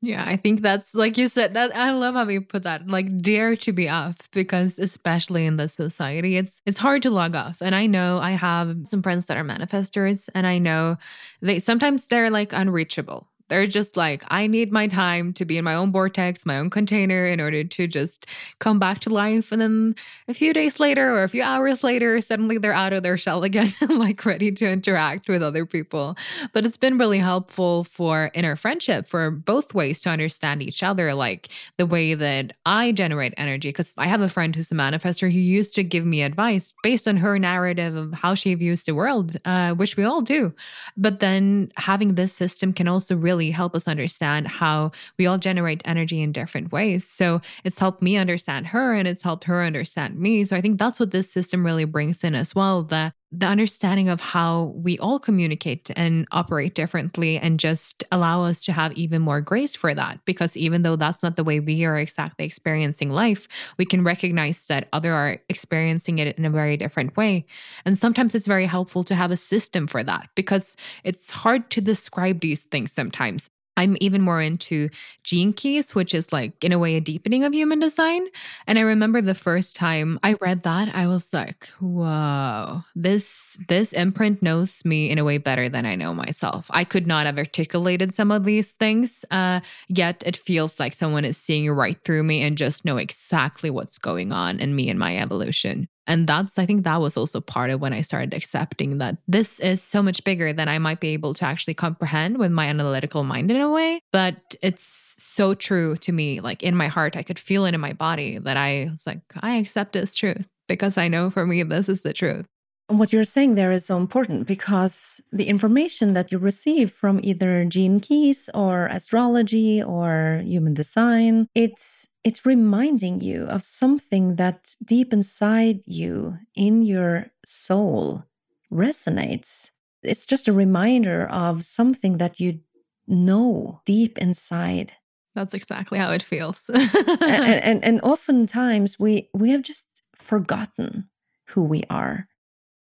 Yeah, 0.00 0.24
I 0.26 0.36
think 0.36 0.62
that's 0.62 0.94
like 0.94 1.16
you 1.18 1.28
said 1.28 1.54
that 1.54 1.76
I 1.76 1.90
love 1.92 2.14
how 2.14 2.26
you 2.28 2.40
put 2.40 2.62
that. 2.62 2.86
Like 2.86 3.18
dare 3.18 3.54
to 3.56 3.72
be 3.72 3.88
off 3.88 4.16
because 4.32 4.78
especially 4.78 5.44
in 5.44 5.58
this 5.58 5.74
society, 5.74 6.38
it's 6.38 6.62
it's 6.64 6.78
hard 6.78 7.02
to 7.02 7.10
log 7.10 7.34
off. 7.34 7.60
And 7.60 7.74
I 7.74 7.86
know 7.86 8.18
I 8.18 8.32
have 8.32 8.76
some 8.84 9.02
friends 9.02 9.26
that 9.26 9.36
are 9.36 9.44
manifestors 9.44 10.28
and 10.34 10.46
I 10.46 10.58
know 10.58 10.96
they 11.42 11.58
sometimes 11.58 12.06
they're 12.06 12.30
like 12.30 12.52
unreachable 12.52 13.28
they're 13.54 13.68
just 13.68 13.96
like, 13.96 14.24
I 14.26 14.48
need 14.48 14.72
my 14.72 14.88
time 14.88 15.32
to 15.34 15.44
be 15.44 15.58
in 15.58 15.64
my 15.64 15.76
own 15.76 15.92
vortex, 15.92 16.44
my 16.44 16.58
own 16.58 16.70
container 16.70 17.24
in 17.24 17.40
order 17.40 17.62
to 17.62 17.86
just 17.86 18.26
come 18.58 18.80
back 18.80 18.98
to 19.02 19.10
life. 19.10 19.52
And 19.52 19.62
then 19.62 19.94
a 20.26 20.34
few 20.34 20.52
days 20.52 20.80
later 20.80 21.14
or 21.14 21.22
a 21.22 21.28
few 21.28 21.44
hours 21.44 21.84
later, 21.84 22.20
suddenly 22.20 22.58
they're 22.58 22.72
out 22.72 22.92
of 22.92 23.04
their 23.04 23.16
shell 23.16 23.44
again, 23.44 23.72
like 23.88 24.24
ready 24.26 24.50
to 24.50 24.68
interact 24.68 25.28
with 25.28 25.40
other 25.40 25.64
people. 25.66 26.16
But 26.52 26.66
it's 26.66 26.76
been 26.76 26.98
really 26.98 27.20
helpful 27.20 27.84
for 27.84 28.32
inner 28.34 28.56
friendship 28.56 29.06
for 29.06 29.30
both 29.30 29.72
ways 29.72 30.00
to 30.00 30.10
understand 30.10 30.60
each 30.60 30.82
other, 30.82 31.14
like 31.14 31.48
the 31.76 31.86
way 31.86 32.14
that 32.14 32.56
I 32.66 32.90
generate 32.90 33.34
energy. 33.36 33.68
Because 33.68 33.94
I 33.96 34.08
have 34.08 34.20
a 34.20 34.28
friend 34.28 34.56
who's 34.56 34.72
a 34.72 34.74
manifester 34.74 35.30
who 35.30 35.38
used 35.38 35.76
to 35.76 35.84
give 35.84 36.04
me 36.04 36.22
advice 36.22 36.74
based 36.82 37.06
on 37.06 37.18
her 37.18 37.38
narrative 37.38 37.94
of 37.94 38.14
how 38.14 38.34
she 38.34 38.52
views 38.54 38.82
the 38.82 38.96
world, 38.96 39.36
uh, 39.44 39.74
which 39.74 39.96
we 39.96 40.02
all 40.02 40.22
do. 40.22 40.52
But 40.96 41.20
then 41.20 41.70
having 41.76 42.16
this 42.16 42.32
system 42.32 42.72
can 42.72 42.88
also 42.88 43.14
really 43.14 43.43
really 43.44 43.52
help 43.52 43.74
us 43.74 43.88
understand 43.88 44.48
how 44.48 44.90
we 45.18 45.26
all 45.26 45.38
generate 45.38 45.82
energy 45.84 46.22
in 46.22 46.32
different 46.32 46.72
ways. 46.72 47.06
So 47.06 47.40
it's 47.64 47.78
helped 47.78 48.02
me 48.02 48.16
understand 48.16 48.68
her 48.68 48.94
and 48.94 49.06
it's 49.06 49.22
helped 49.22 49.44
her 49.44 49.62
understand 49.62 50.18
me. 50.18 50.44
So 50.44 50.56
I 50.56 50.60
think 50.60 50.78
that's 50.78 50.98
what 50.98 51.10
this 51.10 51.30
system 51.30 51.64
really 51.64 51.84
brings 51.84 52.24
in 52.24 52.34
as 52.34 52.54
well 52.54 52.82
the 52.82 53.12
the 53.38 53.46
understanding 53.46 54.08
of 54.08 54.20
how 54.20 54.72
we 54.76 54.98
all 54.98 55.18
communicate 55.18 55.90
and 55.96 56.26
operate 56.30 56.74
differently 56.74 57.38
and 57.38 57.58
just 57.58 58.04
allow 58.12 58.42
us 58.42 58.62
to 58.62 58.72
have 58.72 58.92
even 58.92 59.22
more 59.22 59.40
grace 59.40 59.74
for 59.76 59.94
that. 59.94 60.20
Because 60.24 60.56
even 60.56 60.82
though 60.82 60.96
that's 60.96 61.22
not 61.22 61.36
the 61.36 61.44
way 61.44 61.60
we 61.60 61.84
are 61.84 61.98
exactly 61.98 62.44
experiencing 62.44 63.10
life 63.10 63.48
we 63.78 63.84
can 63.84 64.04
recognize 64.04 64.66
that 64.66 64.88
other 64.92 65.12
are 65.12 65.38
experiencing 65.48 66.18
it 66.18 66.36
in 66.38 66.44
a 66.44 66.50
very 66.50 66.76
different 66.76 67.16
way. 67.16 67.46
And 67.84 67.98
sometimes 67.98 68.34
it's 68.34 68.46
very 68.46 68.66
helpful 68.66 69.04
to 69.04 69.14
have 69.14 69.30
a 69.30 69.36
system 69.36 69.86
for 69.86 70.02
that 70.04 70.28
because 70.34 70.76
it's 71.02 71.30
hard 71.30 71.70
to 71.70 71.80
describe 71.80 72.40
these 72.40 72.60
things 72.64 72.92
sometimes 72.92 73.50
I'm 73.76 73.96
even 74.00 74.22
more 74.22 74.40
into 74.40 74.88
gene 75.24 75.52
keys, 75.52 75.94
which 75.94 76.14
is 76.14 76.32
like, 76.32 76.62
in 76.64 76.72
a 76.72 76.78
way, 76.78 76.96
a 76.96 77.00
deepening 77.00 77.44
of 77.44 77.52
human 77.52 77.80
design. 77.80 78.26
And 78.66 78.78
I 78.78 78.82
remember 78.82 79.20
the 79.20 79.34
first 79.34 79.76
time 79.76 80.18
I 80.22 80.34
read 80.40 80.62
that, 80.62 80.94
I 80.94 81.06
was 81.06 81.32
like, 81.32 81.68
whoa, 81.80 82.82
this 82.94 83.56
this 83.68 83.92
imprint 83.92 84.42
knows 84.42 84.84
me 84.84 85.10
in 85.10 85.18
a 85.18 85.24
way 85.24 85.38
better 85.38 85.68
than 85.68 85.86
I 85.86 85.94
know 85.94 86.14
myself. 86.14 86.66
I 86.70 86.84
could 86.84 87.06
not 87.06 87.26
have 87.26 87.38
articulated 87.38 88.14
some 88.14 88.30
of 88.30 88.44
these 88.44 88.72
things, 88.72 89.24
uh, 89.30 89.60
yet 89.88 90.22
it 90.26 90.36
feels 90.36 90.78
like 90.78 90.92
someone 90.92 91.24
is 91.24 91.36
seeing 91.36 91.70
right 91.70 91.98
through 92.04 92.22
me 92.22 92.42
and 92.42 92.58
just 92.58 92.84
know 92.84 92.96
exactly 92.96 93.70
what's 93.70 93.98
going 93.98 94.32
on 94.32 94.60
in 94.60 94.74
me 94.74 94.88
and 94.88 94.98
my 94.98 95.16
evolution. 95.16 95.88
And 96.06 96.26
that's, 96.26 96.58
I 96.58 96.66
think 96.66 96.84
that 96.84 97.00
was 97.00 97.16
also 97.16 97.40
part 97.40 97.70
of 97.70 97.80
when 97.80 97.92
I 97.92 98.02
started 98.02 98.34
accepting 98.34 98.98
that 98.98 99.16
this 99.26 99.58
is 99.60 99.82
so 99.82 100.02
much 100.02 100.22
bigger 100.24 100.52
than 100.52 100.68
I 100.68 100.78
might 100.78 101.00
be 101.00 101.08
able 101.08 101.34
to 101.34 101.44
actually 101.44 101.74
comprehend 101.74 102.38
with 102.38 102.52
my 102.52 102.66
analytical 102.66 103.24
mind 103.24 103.50
in 103.50 103.60
a 103.60 103.70
way. 103.70 104.00
But 104.12 104.54
it's 104.62 105.14
so 105.18 105.54
true 105.54 105.96
to 105.96 106.12
me. 106.12 106.40
Like 106.40 106.62
in 106.62 106.76
my 106.76 106.88
heart, 106.88 107.16
I 107.16 107.22
could 107.22 107.38
feel 107.38 107.64
it 107.64 107.74
in 107.74 107.80
my 107.80 107.92
body 107.92 108.38
that 108.38 108.56
I 108.56 108.88
was 108.90 109.06
like, 109.06 109.20
I 109.40 109.56
accept 109.56 109.92
this 109.92 110.14
truth 110.14 110.48
because 110.68 110.98
I 110.98 111.08
know 111.08 111.30
for 111.30 111.46
me, 111.46 111.62
this 111.62 111.88
is 111.88 112.02
the 112.02 112.12
truth. 112.12 112.46
What 112.88 113.12
you're 113.12 113.24
saying 113.24 113.54
there 113.54 113.72
is 113.72 113.86
so 113.86 113.96
important 113.96 114.46
because 114.46 115.22
the 115.32 115.48
information 115.48 116.12
that 116.14 116.30
you 116.30 116.38
receive 116.38 116.90
from 116.90 117.18
either 117.22 117.64
gene 117.64 117.98
keys 117.98 118.50
or 118.52 118.86
astrology 118.86 119.82
or 119.82 120.42
human 120.44 120.74
design, 120.74 121.48
it's 121.54 122.06
it's 122.24 122.44
reminding 122.44 123.20
you 123.20 123.44
of 123.44 123.64
something 123.64 124.36
that 124.36 124.76
deep 124.84 125.12
inside 125.14 125.80
you 125.86 126.38
in 126.54 126.82
your 126.82 127.28
soul 127.46 128.24
resonates. 128.70 129.70
It's 130.02 130.26
just 130.26 130.46
a 130.46 130.52
reminder 130.52 131.26
of 131.26 131.64
something 131.64 132.18
that 132.18 132.38
you 132.38 132.60
know 133.06 133.80
deep 133.86 134.18
inside. 134.18 134.92
That's 135.34 135.54
exactly 135.54 135.98
how 135.98 136.10
it 136.12 136.22
feels. 136.22 136.68
and, 136.68 137.62
and 137.64 137.82
and 137.82 138.00
oftentimes 138.02 138.98
we 138.98 139.30
we 139.32 139.50
have 139.50 139.62
just 139.62 139.86
forgotten 140.14 141.08
who 141.48 141.62
we 141.64 141.84
are 141.88 142.28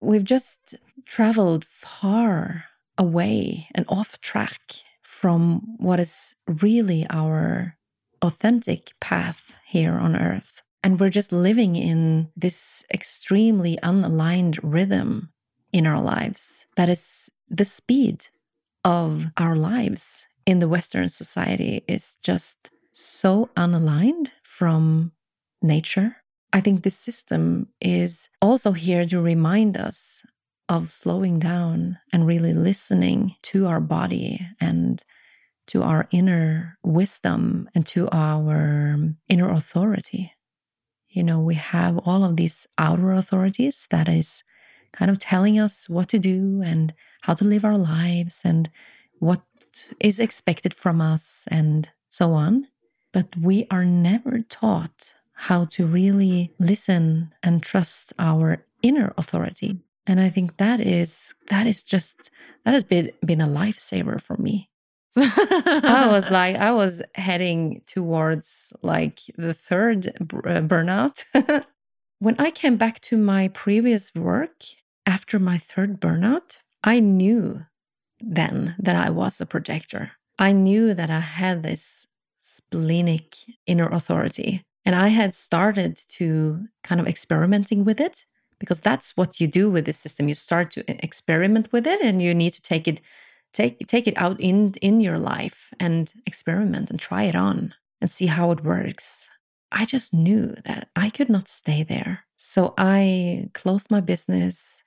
We've 0.01 0.23
just 0.23 0.75
traveled 1.05 1.65
far 1.65 2.65
away 2.97 3.67
and 3.75 3.85
off 3.87 4.19
track 4.21 4.61
from 5.01 5.75
what 5.77 5.99
is 5.99 6.35
really 6.47 7.05
our 7.09 7.75
authentic 8.21 8.93
path 8.99 9.55
here 9.65 9.93
on 9.93 10.15
earth. 10.15 10.61
And 10.83 10.99
we're 10.99 11.09
just 11.09 11.31
living 11.31 11.75
in 11.75 12.29
this 12.35 12.85
extremely 12.93 13.77
unaligned 13.83 14.59
rhythm 14.63 15.31
in 15.73 15.85
our 15.85 16.01
lives 16.01 16.65
that 16.75 16.89
is 16.89 17.29
the 17.49 17.65
speed 17.65 18.27
of 18.85 19.25
our 19.37 19.55
lives 19.55 20.27
in 20.45 20.59
the 20.59 20.69
Western 20.69 21.09
society 21.09 21.83
is 21.87 22.17
just 22.23 22.71
so 22.91 23.49
unaligned 23.55 24.29
from 24.41 25.11
nature 25.61 26.17
I 26.51 26.61
think 26.61 26.83
this 26.83 26.97
system 26.97 27.67
is 27.79 28.29
also 28.41 28.71
here 28.71 29.05
to 29.05 29.21
remind 29.21 29.77
us 29.77 30.25
of 30.67 30.91
slowing 30.91 31.39
down 31.39 31.97
and 32.13 32.27
really 32.27 32.53
listening 32.53 33.35
to 33.41 33.67
our 33.67 33.79
body 33.79 34.47
and 34.59 35.03
to 35.67 35.83
our 35.83 36.07
inner 36.11 36.77
wisdom 36.83 37.69
and 37.75 37.85
to 37.85 38.09
our 38.11 38.93
um, 38.93 39.17
inner 39.27 39.49
authority. 39.49 40.33
You 41.09 41.23
know, 41.23 41.39
we 41.39 41.55
have 41.55 41.97
all 41.99 42.23
of 42.23 42.35
these 42.35 42.67
outer 42.77 43.13
authorities 43.13 43.87
that 43.89 44.07
is 44.07 44.43
kind 44.91 45.11
of 45.11 45.19
telling 45.19 45.59
us 45.59 45.87
what 45.87 46.09
to 46.09 46.19
do 46.19 46.61
and 46.63 46.93
how 47.21 47.33
to 47.35 47.45
live 47.45 47.65
our 47.65 47.77
lives 47.77 48.41
and 48.43 48.69
what 49.19 49.43
is 49.99 50.19
expected 50.19 50.73
from 50.73 51.01
us 51.01 51.45
and 51.51 51.91
so 52.09 52.33
on. 52.33 52.67
But 53.11 53.35
we 53.37 53.67
are 53.71 53.85
never 53.85 54.41
taught 54.49 55.13
how 55.39 55.63
to 55.63 55.85
really 55.85 56.53
listen 56.59 57.33
and 57.41 57.63
trust 57.63 58.11
our 58.19 58.65
inner 58.81 59.13
authority. 59.17 59.79
And 60.05 60.19
I 60.19 60.27
think 60.27 60.57
that 60.57 60.81
is 60.81 61.33
that 61.47 61.65
is 61.65 61.81
just 61.81 62.29
that 62.65 62.73
has 62.73 62.83
been 62.83 63.11
been 63.25 63.39
a 63.39 63.47
lifesaver 63.47 64.19
for 64.19 64.35
me. 64.35 64.69
I 65.15 66.07
was 66.09 66.29
like 66.29 66.57
I 66.57 66.71
was 66.71 67.01
heading 67.15 67.81
towards 67.85 68.73
like 68.81 69.21
the 69.37 69.53
third 69.53 70.07
uh, 70.07 70.61
burnout. 70.71 71.23
when 72.19 72.35
I 72.37 72.51
came 72.51 72.75
back 72.75 72.99
to 73.01 73.17
my 73.17 73.47
previous 73.47 74.13
work 74.13 74.63
after 75.05 75.39
my 75.39 75.57
third 75.57 76.01
burnout, 76.01 76.57
I 76.83 76.99
knew 76.99 77.65
then 78.19 78.75
that 78.77 78.97
I 78.97 79.09
was 79.09 79.39
a 79.39 79.45
projector. 79.45 80.11
I 80.37 80.51
knew 80.51 80.93
that 80.93 81.09
I 81.09 81.21
had 81.21 81.63
this 81.63 82.07
splenic 82.41 83.35
inner 83.65 83.87
authority 83.87 84.63
and 84.89 84.95
I 84.95 85.09
had 85.09 85.35
started 85.35 85.97
to 86.17 86.65
kind 86.83 86.99
of 86.99 87.05
experimenting 87.07 87.85
with 87.85 88.01
it 88.01 88.25
because 88.59 88.79
that's 88.79 89.15
what 89.15 89.39
you 89.39 89.45
do 89.45 89.69
with 89.69 89.85
this 89.85 89.99
system. 89.99 90.27
You 90.27 90.33
start 90.33 90.71
to 90.71 91.05
experiment 91.05 91.71
with 91.71 91.85
it 91.85 92.01
and 92.01 92.23
you 92.23 92.33
need 92.33 92.53
to 92.53 92.61
take 92.63 92.87
it 92.87 92.99
take 93.53 93.85
take 93.85 94.07
it 94.07 94.17
out 94.17 94.37
in 94.39 94.73
in 94.81 94.99
your 94.99 95.19
life 95.19 95.71
and 95.79 96.11
experiment 96.25 96.89
and 96.89 96.99
try 96.99 97.25
it 97.25 97.35
on 97.35 97.75
and 98.01 98.09
see 98.09 98.25
how 98.25 98.49
it 98.49 98.63
works. 98.63 99.29
I 99.71 99.85
just 99.85 100.11
knew 100.11 100.55
that 100.65 100.89
I 100.95 101.11
could 101.11 101.29
not 101.29 101.49
stay 101.49 101.83
there. 101.83 102.25
So 102.35 102.73
I 102.75 103.51
closed 103.53 103.91
my 103.91 104.01
business. 104.01 104.83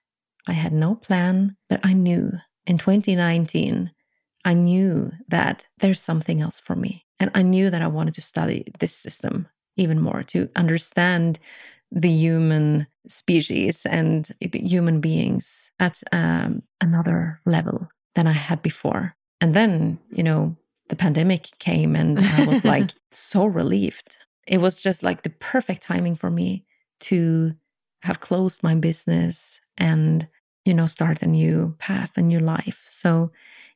I 0.48 0.54
had 0.54 0.72
no 0.72 0.96
plan, 0.96 1.56
but 1.68 1.78
I 1.84 1.92
knew 1.92 2.32
in 2.66 2.76
2019 2.76 3.92
I 4.44 4.54
knew 4.54 5.12
that 5.28 5.64
there's 5.78 6.00
something 6.00 6.40
else 6.40 6.58
for 6.58 6.74
me. 6.74 7.06
And 7.20 7.30
I 7.36 7.42
knew 7.42 7.70
that 7.70 7.82
I 7.82 7.86
wanted 7.86 8.14
to 8.14 8.20
study 8.20 8.64
this 8.80 8.96
system 8.96 9.46
even 9.76 10.00
more 10.00 10.22
to 10.22 10.48
understand 10.56 11.38
the 11.90 12.10
human 12.10 12.86
species 13.06 13.84
and 13.86 14.30
human 14.40 15.00
beings 15.00 15.70
at 15.78 16.02
um, 16.12 16.62
another 16.80 17.40
level 17.44 17.88
than 18.14 18.26
I 18.26 18.32
had 18.32 18.62
before. 18.62 19.14
And 19.40 19.54
then, 19.54 19.98
you 20.10 20.22
know, 20.22 20.56
the 20.88 20.96
pandemic 20.96 21.48
came 21.58 21.96
and 21.96 22.18
I 22.18 22.46
was 22.46 22.64
like 22.74 22.90
so 23.10 23.46
relieved. 23.46 24.18
It 24.46 24.58
was 24.58 24.80
just 24.80 25.02
like 25.02 25.22
the 25.22 25.30
perfect 25.30 25.82
timing 25.82 26.16
for 26.16 26.30
me 26.30 26.64
to 27.00 27.54
have 28.02 28.20
closed 28.20 28.62
my 28.62 28.74
business 28.74 29.60
and, 29.76 30.28
you 30.64 30.74
know, 30.74 30.86
start 30.86 31.22
a 31.22 31.26
new 31.26 31.76
path, 31.78 32.16
a 32.16 32.22
new 32.22 32.40
life. 32.40 32.84
So, 32.88 33.30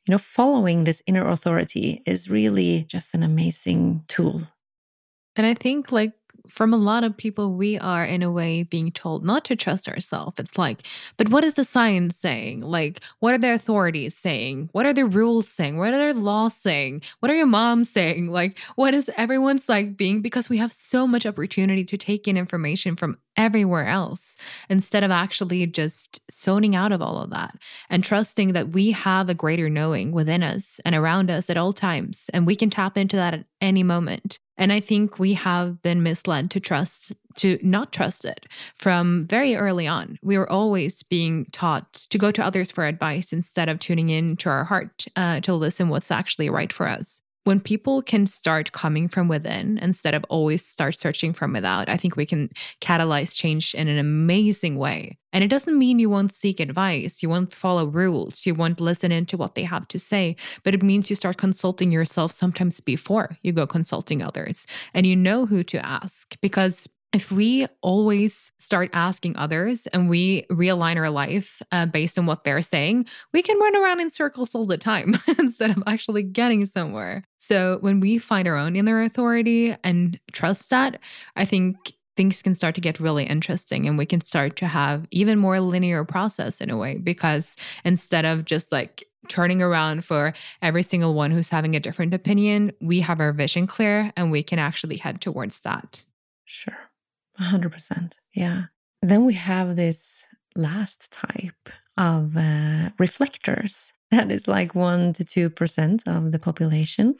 you 0.07 0.11
know, 0.11 0.17
following 0.17 0.83
this 0.83 1.03
inner 1.05 1.27
authority 1.27 2.01
is 2.05 2.29
really 2.29 2.85
just 2.87 3.13
an 3.13 3.23
amazing 3.23 4.03
tool 4.07 4.43
and 5.37 5.45
I 5.45 5.53
think 5.53 5.91
like 5.91 6.13
from 6.47 6.73
a 6.73 6.77
lot 6.77 7.03
of 7.03 7.15
people, 7.15 7.53
we 7.53 7.77
are 7.77 8.05
in 8.05 8.23
a 8.23 8.31
way 8.31 8.63
being 8.63 8.91
told 8.91 9.23
not 9.23 9.45
to 9.45 9.55
trust 9.55 9.87
ourselves. 9.87 10.39
It's 10.39 10.57
like, 10.57 10.83
but 11.17 11.29
what 11.29 11.43
is 11.43 11.55
the 11.55 11.63
science 11.63 12.17
saying? 12.17 12.61
Like, 12.61 13.01
what 13.19 13.33
are 13.33 13.37
the 13.37 13.53
authorities 13.53 14.15
saying? 14.15 14.69
What 14.71 14.85
are 14.85 14.93
the 14.93 15.05
rules 15.05 15.47
saying? 15.47 15.77
What 15.77 15.93
are 15.93 16.13
the 16.13 16.19
laws 16.19 16.55
saying? 16.55 17.01
What 17.19 17.31
are 17.31 17.35
your 17.35 17.45
mom 17.45 17.83
saying? 17.83 18.31
Like, 18.31 18.57
what 18.75 18.93
is 18.93 19.11
everyone's 19.17 19.69
like 19.69 19.97
being? 19.97 20.21
Because 20.21 20.49
we 20.49 20.57
have 20.57 20.71
so 20.71 21.07
much 21.07 21.25
opportunity 21.25 21.83
to 21.85 21.97
take 21.97 22.27
in 22.27 22.37
information 22.37 22.95
from 22.95 23.17
everywhere 23.37 23.85
else 23.85 24.35
instead 24.69 25.03
of 25.03 25.11
actually 25.11 25.65
just 25.67 26.19
zoning 26.31 26.75
out 26.75 26.91
of 26.91 27.01
all 27.01 27.21
of 27.21 27.29
that 27.29 27.55
and 27.89 28.03
trusting 28.03 28.53
that 28.53 28.69
we 28.69 28.91
have 28.91 29.29
a 29.29 29.35
greater 29.35 29.69
knowing 29.69 30.11
within 30.11 30.43
us 30.43 30.79
and 30.83 30.95
around 30.95 31.29
us 31.29 31.49
at 31.49 31.57
all 31.57 31.71
times. 31.71 32.29
And 32.33 32.45
we 32.45 32.55
can 32.55 32.69
tap 32.69 32.97
into 32.97 33.15
that 33.15 33.33
at 33.33 33.45
any 33.61 33.83
moment. 33.83 34.39
And 34.57 34.73
I 34.73 34.79
think 34.79 35.19
we 35.19 35.33
have 35.33 35.81
been 35.83 36.01
misled 36.01 36.49
to 36.51 36.59
trust, 36.59 37.13
to 37.35 37.59
not 37.61 37.93
trust 37.93 38.25
it 38.25 38.47
from 38.75 39.27
very 39.27 39.55
early 39.55 39.85
on. 39.85 40.17
We 40.23 40.37
were 40.37 40.51
always 40.51 41.03
being 41.03 41.45
taught 41.51 41.93
to 41.93 42.17
go 42.17 42.31
to 42.31 42.43
others 42.43 42.71
for 42.71 42.85
advice 42.85 43.31
instead 43.31 43.69
of 43.69 43.79
tuning 43.79 44.09
in 44.09 44.35
to 44.37 44.49
our 44.49 44.63
heart 44.63 45.05
uh, 45.15 45.41
to 45.41 45.53
listen 45.53 45.89
what's 45.89 46.09
actually 46.09 46.49
right 46.49 46.73
for 46.73 46.87
us 46.87 47.21
when 47.47 47.61
people 47.61 48.01
can 48.01 48.27
start 48.27 48.73
coming 48.73 49.07
from 49.07 49.29
within 49.29 49.77
instead 49.77 50.13
of 50.13 50.25
always 50.27 50.65
start 50.65 50.97
searching 50.97 51.31
from 51.31 51.53
without, 51.53 51.87
I 51.87 51.95
think 51.95 52.17
we 52.17 52.25
can 52.25 52.49
catalyze 52.81 53.33
change 53.33 53.73
in 53.73 53.87
an 53.87 53.97
amazing 53.97 54.75
way. 54.75 55.17
And 55.31 55.45
it 55.45 55.47
doesn't 55.47 55.79
mean 55.79 55.97
you 55.97 56.09
won't 56.09 56.33
seek 56.33 56.59
advice, 56.59 57.23
you 57.23 57.29
won't 57.29 57.53
follow 57.53 57.85
rules, 57.85 58.45
you 58.45 58.53
won't 58.53 58.81
listen 58.81 59.13
into 59.13 59.37
what 59.37 59.55
they 59.55 59.63
have 59.63 59.87
to 59.87 59.97
say, 59.97 60.35
but 60.63 60.73
it 60.73 60.83
means 60.83 61.09
you 61.09 61.15
start 61.15 61.37
consulting 61.37 61.89
yourself 61.89 62.33
sometimes 62.33 62.81
before 62.81 63.37
you 63.43 63.53
go 63.53 63.65
consulting 63.65 64.21
others 64.21 64.67
and 64.93 65.05
you 65.07 65.15
know 65.15 65.45
who 65.45 65.63
to 65.63 65.85
ask 65.85 66.37
because 66.41 66.89
if 67.17 67.31
we 67.31 67.65
always 67.81 68.51
start 68.59 68.91
asking 68.93 69.35
others 69.37 69.87
and 69.87 70.07
we 70.07 70.43
realign 70.51 70.97
our 70.97 71.09
life 71.09 71.63
uh, 71.71 71.87
based 71.87 72.19
on 72.19 72.27
what 72.27 72.43
they're 72.43 72.61
saying, 72.61 73.07
we 73.33 73.41
can 73.41 73.59
run 73.59 73.75
around 73.75 73.99
in 73.99 74.11
circles 74.11 74.53
all 74.53 74.67
the 74.67 74.77
time 74.77 75.15
instead 75.39 75.71
of 75.71 75.81
actually 75.87 76.21
getting 76.21 76.63
somewhere. 76.67 77.23
So 77.39 77.79
when 77.81 78.01
we 78.01 78.19
find 78.19 78.47
our 78.47 78.55
own 78.55 78.75
inner 78.75 79.01
authority 79.01 79.75
and 79.83 80.19
trust 80.31 80.69
that, 80.69 80.99
I 81.35 81.43
think 81.43 81.93
things 82.15 82.43
can 82.43 82.53
start 82.53 82.75
to 82.75 82.81
get 82.81 82.99
really 82.99 83.23
interesting 83.23 83.87
and 83.87 83.97
we 83.97 84.05
can 84.05 84.21
start 84.21 84.55
to 84.57 84.67
have 84.67 85.07
even 85.09 85.39
more 85.39 85.59
linear 85.59 86.05
process 86.05 86.61
in 86.61 86.69
a 86.69 86.77
way 86.77 86.99
because 86.99 87.55
instead 87.83 88.25
of 88.25 88.45
just 88.45 88.71
like 88.71 89.07
turning 89.27 89.63
around 89.63 90.05
for 90.05 90.33
every 90.61 90.83
single 90.83 91.15
one 91.15 91.31
who's 91.31 91.49
having 91.49 91.75
a 91.75 91.79
different 91.79 92.13
opinion, 92.13 92.73
we 92.79 92.99
have 92.99 93.19
our 93.19 93.33
vision 93.33 93.65
clear 93.65 94.11
and 94.15 94.29
we 94.29 94.43
can 94.43 94.59
actually 94.59 94.97
head 94.97 95.19
towards 95.19 95.61
that. 95.61 96.03
Sure. 96.45 96.86
100%. 97.39 98.17
Yeah. 98.33 98.63
Then 99.01 99.25
we 99.25 99.33
have 99.35 99.75
this 99.75 100.27
last 100.55 101.11
type 101.11 101.69
of 101.97 102.35
uh, 102.35 102.89
reflectors 102.97 103.93
that 104.11 104.31
is 104.31 104.47
like 104.47 104.75
1 104.75 105.13
to 105.13 105.23
2% 105.23 106.01
of 106.07 106.31
the 106.31 106.39
population. 106.39 107.15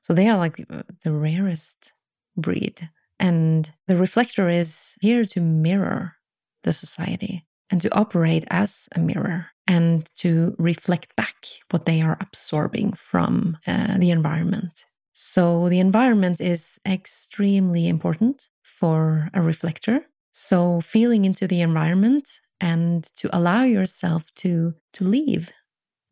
So 0.00 0.14
they 0.14 0.28
are 0.28 0.38
like 0.38 0.56
the, 1.02 1.12
rarest 1.12 1.92
breed. 2.36 2.88
And 3.18 3.70
the 3.88 3.96
reflector 3.96 4.48
is 4.48 4.94
here 5.00 5.24
to 5.24 5.40
mirror 5.40 6.14
the 6.62 6.72
society 6.72 7.44
and 7.70 7.80
to 7.80 7.94
operate 7.94 8.44
as 8.48 8.88
a 8.94 9.00
mirror 9.00 9.46
and 9.66 10.08
to 10.16 10.54
reflect 10.58 11.14
back 11.16 11.36
what 11.70 11.84
they 11.84 12.00
are 12.00 12.16
absorbing 12.20 12.92
from 12.92 13.58
uh, 13.66 13.98
the 13.98 14.10
environment. 14.10 14.84
So 15.20 15.68
the 15.68 15.80
environment 15.80 16.40
is 16.40 16.78
extremely 16.86 17.88
important 17.88 18.50
for 18.62 19.28
a 19.34 19.42
reflector. 19.42 20.06
So 20.30 20.80
feeling 20.80 21.24
into 21.24 21.48
the 21.48 21.60
environment 21.60 22.38
and 22.60 23.02
to 23.16 23.28
allow 23.36 23.64
yourself 23.64 24.32
to 24.36 24.74
to 24.92 25.02
leave 25.02 25.50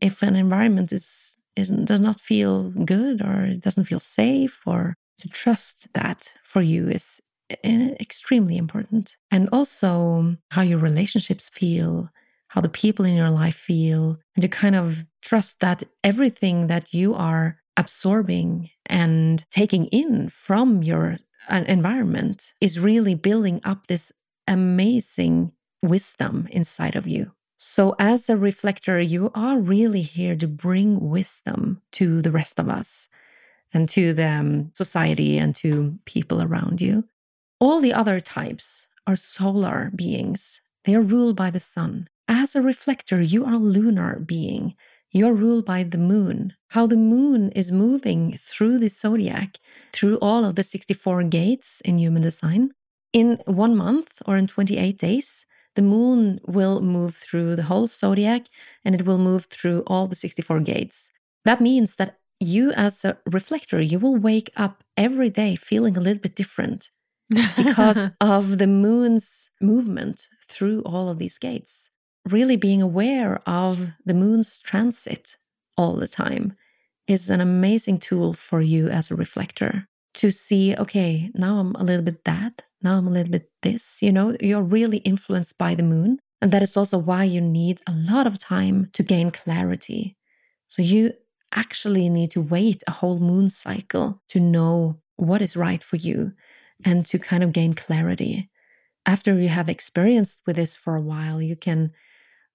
if 0.00 0.24
an 0.24 0.34
environment 0.34 0.92
is 0.92 1.36
isn't 1.54 1.84
does 1.84 2.00
not 2.00 2.20
feel 2.20 2.70
good 2.84 3.22
or 3.22 3.54
doesn't 3.60 3.84
feel 3.84 4.00
safe 4.00 4.60
or 4.66 4.94
to 5.20 5.28
trust 5.28 5.86
that 5.94 6.34
for 6.42 6.60
you 6.60 6.88
is 6.88 7.20
eh, 7.62 7.94
extremely 8.00 8.56
important 8.56 9.16
and 9.30 9.48
also 9.52 10.36
how 10.50 10.62
your 10.62 10.80
relationships 10.80 11.48
feel 11.48 12.10
how 12.48 12.60
the 12.60 12.68
people 12.68 13.04
in 13.04 13.14
your 13.14 13.30
life 13.30 13.54
feel 13.54 14.18
and 14.34 14.42
to 14.42 14.48
kind 14.48 14.74
of 14.74 15.04
trust 15.22 15.60
that 15.60 15.84
everything 16.02 16.66
that 16.66 16.92
you 16.92 17.14
are 17.14 17.58
absorbing 17.76 18.70
and 18.86 19.44
taking 19.50 19.86
in 19.86 20.28
from 20.28 20.82
your 20.82 21.16
environment 21.50 22.54
is 22.60 22.80
really 22.80 23.14
building 23.14 23.60
up 23.64 23.86
this 23.86 24.12
amazing 24.48 25.52
wisdom 25.82 26.48
inside 26.50 26.96
of 26.96 27.06
you. 27.06 27.32
So, 27.58 27.94
as 27.98 28.28
a 28.28 28.36
reflector, 28.36 29.00
you 29.00 29.30
are 29.34 29.58
really 29.58 30.02
here 30.02 30.36
to 30.36 30.46
bring 30.46 31.08
wisdom 31.08 31.80
to 31.92 32.20
the 32.20 32.30
rest 32.30 32.58
of 32.58 32.68
us 32.68 33.08
and 33.72 33.88
to 33.90 34.12
the 34.12 34.28
um, 34.28 34.70
society 34.74 35.38
and 35.38 35.54
to 35.56 35.98
people 36.04 36.42
around 36.42 36.80
you. 36.80 37.04
All 37.58 37.80
the 37.80 37.94
other 37.94 38.20
types 38.20 38.88
are 39.06 39.16
solar 39.16 39.90
beings, 39.94 40.60
they 40.84 40.94
are 40.94 41.00
ruled 41.00 41.36
by 41.36 41.50
the 41.50 41.60
sun. 41.60 42.08
As 42.28 42.54
a 42.54 42.62
reflector, 42.62 43.22
you 43.22 43.44
are 43.44 43.54
a 43.54 43.58
lunar 43.58 44.18
being. 44.18 44.74
You're 45.16 45.32
ruled 45.32 45.64
by 45.64 45.82
the 45.82 45.96
moon. 45.96 46.52
How 46.72 46.86
the 46.86 46.98
moon 46.98 47.50
is 47.52 47.72
moving 47.72 48.32
through 48.32 48.76
the 48.76 48.90
zodiac, 48.90 49.56
through 49.90 50.18
all 50.18 50.44
of 50.44 50.56
the 50.56 50.62
64 50.62 51.22
gates 51.22 51.80
in 51.86 51.98
human 51.98 52.20
design. 52.20 52.72
In 53.14 53.40
one 53.46 53.74
month 53.74 54.20
or 54.26 54.36
in 54.36 54.46
28 54.46 54.98
days, 54.98 55.46
the 55.74 55.80
moon 55.80 56.38
will 56.46 56.82
move 56.82 57.14
through 57.14 57.56
the 57.56 57.62
whole 57.62 57.86
zodiac 57.86 58.42
and 58.84 58.94
it 58.94 59.06
will 59.06 59.16
move 59.16 59.46
through 59.46 59.84
all 59.86 60.06
the 60.06 60.16
64 60.16 60.60
gates. 60.60 61.10
That 61.46 61.62
means 61.62 61.94
that 61.94 62.18
you, 62.38 62.72
as 62.72 63.02
a 63.02 63.16
reflector, 63.24 63.80
you 63.80 63.98
will 63.98 64.16
wake 64.16 64.50
up 64.54 64.84
every 64.98 65.30
day 65.30 65.56
feeling 65.56 65.96
a 65.96 66.00
little 66.00 66.20
bit 66.20 66.36
different 66.36 66.90
because 67.30 68.08
of 68.20 68.58
the 68.58 68.66
moon's 68.66 69.48
movement 69.62 70.28
through 70.46 70.82
all 70.82 71.08
of 71.08 71.18
these 71.18 71.38
gates 71.38 71.88
really 72.26 72.56
being 72.56 72.82
aware 72.82 73.40
of 73.46 73.92
the 74.04 74.14
moon's 74.14 74.58
transit 74.58 75.36
all 75.76 75.94
the 75.94 76.08
time 76.08 76.54
is 77.06 77.30
an 77.30 77.40
amazing 77.40 77.98
tool 77.98 78.32
for 78.32 78.60
you 78.60 78.88
as 78.88 79.10
a 79.10 79.14
reflector 79.14 79.86
to 80.14 80.30
see, 80.30 80.74
okay, 80.76 81.30
now 81.34 81.58
I'm 81.58 81.74
a 81.74 81.84
little 81.84 82.04
bit 82.04 82.24
that, 82.24 82.62
now 82.82 82.96
I'm 82.96 83.06
a 83.06 83.10
little 83.10 83.30
bit 83.30 83.50
this. 83.62 84.02
You 84.02 84.12
know, 84.12 84.36
you're 84.40 84.62
really 84.62 84.98
influenced 84.98 85.58
by 85.58 85.74
the 85.74 85.82
moon. 85.82 86.18
And 86.40 86.52
that 86.52 86.62
is 86.62 86.76
also 86.76 86.98
why 86.98 87.24
you 87.24 87.40
need 87.40 87.80
a 87.86 87.92
lot 87.92 88.26
of 88.26 88.38
time 88.38 88.88
to 88.92 89.02
gain 89.02 89.30
clarity. 89.30 90.16
So 90.68 90.82
you 90.82 91.12
actually 91.54 92.08
need 92.08 92.30
to 92.32 92.40
wait 92.40 92.82
a 92.86 92.92
whole 92.92 93.18
moon 93.18 93.50
cycle 93.50 94.22
to 94.28 94.40
know 94.40 95.00
what 95.16 95.42
is 95.42 95.56
right 95.56 95.82
for 95.82 95.96
you 95.96 96.32
and 96.84 97.06
to 97.06 97.18
kind 97.18 97.42
of 97.42 97.52
gain 97.52 97.74
clarity. 97.74 98.50
After 99.06 99.38
you 99.38 99.48
have 99.48 99.68
experienced 99.68 100.42
with 100.46 100.56
this 100.56 100.76
for 100.76 100.96
a 100.96 101.00
while, 101.00 101.40
you 101.40 101.56
can 101.56 101.92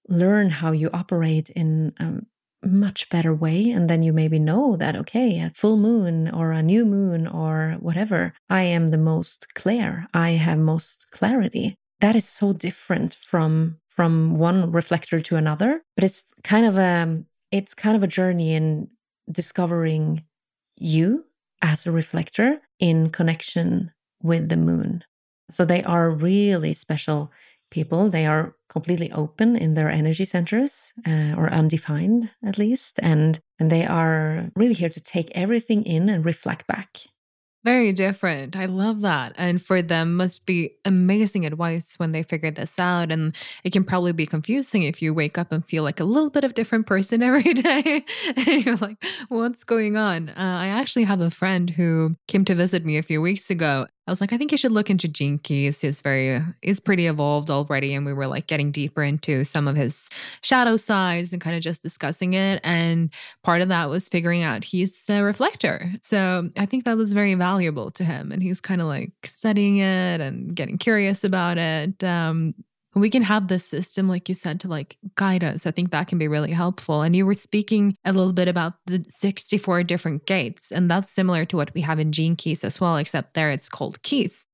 learn 0.08 0.50
how 0.50 0.72
you 0.72 0.90
operate 0.92 1.50
in 1.50 1.92
a 1.98 2.20
much 2.66 3.08
better 3.08 3.34
way. 3.34 3.70
And 3.70 3.88
then 3.90 4.02
you 4.02 4.12
maybe 4.12 4.38
know 4.38 4.76
that, 4.76 4.96
okay, 4.96 5.40
a 5.40 5.52
full 5.54 5.76
moon 5.76 6.30
or 6.30 6.52
a 6.52 6.62
new 6.62 6.84
moon 6.84 7.26
or 7.26 7.76
whatever, 7.80 8.32
I 8.48 8.62
am 8.62 8.88
the 8.88 8.98
most 8.98 9.54
clear. 9.54 10.06
I 10.14 10.30
have 10.30 10.58
most 10.58 11.10
clarity. 11.10 11.76
That 12.00 12.16
is 12.16 12.26
so 12.26 12.52
different 12.52 13.14
from 13.14 13.78
from 13.88 14.38
one 14.38 14.72
reflector 14.72 15.20
to 15.20 15.36
another, 15.36 15.82
but 15.94 16.04
it's 16.04 16.24
kind 16.42 16.66
of 16.66 16.78
a 16.78 17.22
it's 17.50 17.74
kind 17.74 17.94
of 17.94 18.02
a 18.02 18.08
journey 18.08 18.54
in 18.54 18.88
discovering 19.30 20.24
you 20.78 21.24
as 21.60 21.86
a 21.86 21.92
reflector 21.92 22.60
in 22.80 23.10
connection 23.10 23.92
with 24.22 24.48
the 24.48 24.56
moon. 24.56 25.04
So 25.50 25.64
they 25.64 25.84
are 25.84 26.10
really 26.10 26.72
special 26.74 27.30
people. 27.70 28.08
They 28.08 28.26
are 28.26 28.56
completely 28.72 29.12
open 29.12 29.54
in 29.54 29.74
their 29.74 29.90
energy 29.90 30.24
centers 30.24 30.92
uh, 31.06 31.34
or 31.36 31.52
undefined 31.52 32.30
at 32.42 32.56
least 32.56 32.98
and 33.02 33.38
and 33.58 33.70
they 33.70 33.84
are 33.84 34.50
really 34.56 34.74
here 34.74 34.88
to 34.88 35.00
take 35.00 35.30
everything 35.34 35.84
in 35.84 36.08
and 36.08 36.24
reflect 36.24 36.66
back 36.66 36.90
very 37.64 37.92
different. 37.92 38.56
I 38.56 38.66
love 38.66 39.02
that. 39.02 39.34
And 39.36 39.62
for 39.62 39.82
them 39.82 40.16
must 40.16 40.46
be 40.46 40.72
amazing 40.84 41.46
advice 41.46 41.94
when 41.96 42.10
they 42.10 42.24
figure 42.24 42.50
this 42.50 42.78
out. 42.78 43.12
And 43.12 43.36
it 43.62 43.72
can 43.72 43.84
probably 43.84 44.12
be 44.12 44.26
confusing 44.26 44.82
if 44.82 45.00
you 45.00 45.14
wake 45.14 45.38
up 45.38 45.52
and 45.52 45.64
feel 45.64 45.84
like 45.84 46.00
a 46.00 46.04
little 46.04 46.30
bit 46.30 46.42
of 46.42 46.54
different 46.54 46.86
person 46.86 47.22
every 47.22 47.54
day. 47.54 48.04
and 48.36 48.64
you're 48.64 48.76
like, 48.76 49.02
what's 49.28 49.62
going 49.62 49.96
on? 49.96 50.30
Uh, 50.30 50.34
I 50.36 50.68
actually 50.68 51.04
have 51.04 51.20
a 51.20 51.30
friend 51.30 51.70
who 51.70 52.16
came 52.26 52.44
to 52.46 52.54
visit 52.54 52.84
me 52.84 52.96
a 52.96 53.02
few 53.02 53.20
weeks 53.22 53.48
ago. 53.48 53.86
I 54.06 54.10
was 54.10 54.20
like, 54.20 54.32
I 54.32 54.36
think 54.36 54.50
you 54.50 54.58
should 54.58 54.72
look 54.72 54.90
into 54.90 55.06
Gene 55.06 55.38
Keys. 55.38 55.80
He's 55.80 56.00
very, 56.00 56.40
he's 56.60 56.80
pretty 56.80 57.06
evolved 57.06 57.50
already. 57.50 57.94
And 57.94 58.04
we 58.04 58.12
were 58.12 58.26
like 58.26 58.48
getting 58.48 58.72
deeper 58.72 59.02
into 59.02 59.44
some 59.44 59.68
of 59.68 59.76
his 59.76 60.08
shadow 60.42 60.76
sides 60.76 61.32
and 61.32 61.40
kind 61.40 61.54
of 61.54 61.62
just 61.62 61.84
discussing 61.84 62.34
it. 62.34 62.60
And 62.64 63.10
part 63.44 63.62
of 63.62 63.68
that 63.68 63.88
was 63.88 64.08
figuring 64.08 64.42
out 64.42 64.64
he's 64.64 65.08
a 65.08 65.22
reflector. 65.22 65.92
So 66.02 66.50
I 66.56 66.66
think 66.66 66.84
that 66.84 66.96
was 66.96 67.12
very 67.12 67.34
valuable 67.34 67.92
to 67.92 68.04
him. 68.04 68.32
And 68.32 68.42
he's 68.42 68.60
kind 68.60 68.80
of 68.80 68.88
like 68.88 69.12
studying 69.24 69.78
it 69.78 70.20
and 70.20 70.54
getting 70.54 70.78
curious 70.78 71.22
about 71.22 71.56
it. 71.58 72.02
Um, 72.02 72.54
we 72.94 73.10
can 73.10 73.22
have 73.22 73.48
this 73.48 73.64
system 73.64 74.08
like 74.08 74.28
you 74.28 74.34
said 74.34 74.60
to 74.60 74.68
like 74.68 74.98
guide 75.14 75.42
us. 75.42 75.66
I 75.66 75.70
think 75.70 75.90
that 75.90 76.08
can 76.08 76.18
be 76.18 76.28
really 76.28 76.52
helpful. 76.52 77.02
And 77.02 77.16
you 77.16 77.24
were 77.24 77.34
speaking 77.34 77.96
a 78.04 78.12
little 78.12 78.32
bit 78.32 78.48
about 78.48 78.74
the 78.86 79.04
64 79.08 79.84
different 79.84 80.26
gates 80.26 80.70
and 80.70 80.90
that's 80.90 81.10
similar 81.10 81.44
to 81.46 81.56
what 81.56 81.72
we 81.74 81.80
have 81.80 81.98
in 81.98 82.12
gene 82.12 82.36
keys 82.36 82.64
as 82.64 82.80
well 82.80 82.96
except 82.96 83.34
there 83.34 83.50
it's 83.50 83.68
called 83.68 84.02
keys. 84.02 84.46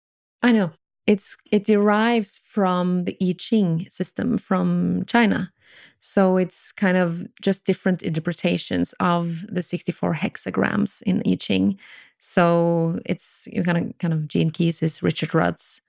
I 0.43 0.53
know. 0.53 0.71
It's 1.07 1.37
it 1.51 1.65
derives 1.65 2.39
from 2.39 3.05
the 3.05 3.17
i 3.21 3.35
ching 3.37 3.89
system 3.91 4.39
from 4.39 5.05
china. 5.07 5.53
So 6.01 6.37
it's 6.37 6.71
kind 6.71 6.97
of 6.97 7.27
just 7.43 7.65
different 7.65 8.03
interpretations 8.03 8.95
of 9.01 9.43
the 9.49 9.63
64 9.63 10.15
hexagrams 10.15 11.03
in 11.03 11.23
i 11.27 11.35
ching. 11.35 11.79
So 12.19 13.01
it's 13.05 13.49
kind 13.65 13.79
of 13.79 13.99
kind 13.99 14.15
of 14.15 14.29
gene 14.29 14.51
keys 14.51 14.83
is 14.83 15.03
richard 15.03 15.35
rudd's 15.35 15.81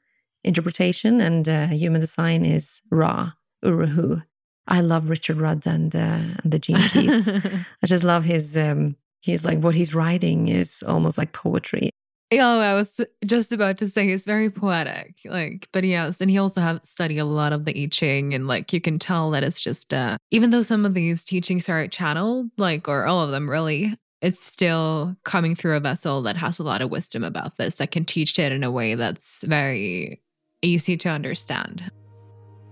interpretation, 0.43 1.21
and 1.21 1.47
uh, 1.47 1.67
human 1.67 2.01
design 2.01 2.45
is 2.45 2.81
Ra, 2.91 3.31
Uru 3.63 3.87
Hu. 3.87 4.21
I 4.67 4.81
love 4.81 5.09
Richard 5.09 5.37
Rudd 5.37 5.65
and, 5.65 5.95
uh, 5.95 6.21
and 6.43 6.51
the 6.51 6.59
Gene 6.59 6.81
Keys. 6.89 7.27
I 7.83 7.85
just 7.85 8.03
love 8.03 8.23
his, 8.23 8.55
um, 8.55 8.95
he's 9.21 9.43
like, 9.43 9.59
what 9.59 9.75
he's 9.75 9.95
writing 9.95 10.47
is 10.47 10.83
almost 10.87 11.17
like 11.17 11.33
poetry. 11.33 11.89
Oh, 12.31 12.59
I 12.59 12.75
was 12.75 13.01
just 13.25 13.51
about 13.51 13.79
to 13.79 13.87
say 13.87 14.07
he's 14.07 14.23
very 14.23 14.51
poetic, 14.51 15.15
like, 15.25 15.67
but 15.71 15.83
yes, 15.83 16.21
and 16.21 16.29
he 16.29 16.37
also 16.37 16.61
have 16.61 16.81
studied 16.83 17.17
a 17.17 17.25
lot 17.25 17.53
of 17.53 17.65
the 17.65 17.81
I 17.81 17.87
Ching, 17.87 18.35
and 18.35 18.47
like 18.47 18.71
you 18.71 18.79
can 18.79 18.99
tell 18.99 19.31
that 19.31 19.43
it's 19.43 19.59
just, 19.59 19.95
uh, 19.95 20.17
even 20.29 20.51
though 20.51 20.61
some 20.61 20.85
of 20.85 20.93
these 20.93 21.23
teachings 21.23 21.67
are 21.69 21.87
channeled, 21.87 22.51
like, 22.55 22.87
or 22.87 23.07
all 23.07 23.23
of 23.23 23.31
them 23.31 23.49
really, 23.49 23.97
it's 24.21 24.43
still 24.43 25.15
coming 25.23 25.55
through 25.55 25.75
a 25.75 25.79
vessel 25.79 26.21
that 26.21 26.37
has 26.37 26.59
a 26.59 26.63
lot 26.63 26.83
of 26.83 26.91
wisdom 26.91 27.23
about 27.23 27.57
this 27.57 27.77
that 27.77 27.89
can 27.89 28.05
teach 28.05 28.37
it 28.37 28.51
in 28.51 28.63
a 28.63 28.69
way 28.69 28.93
that's 28.93 29.43
very 29.45 30.21
easy 30.61 30.97
to 30.97 31.09
understand. 31.09 31.91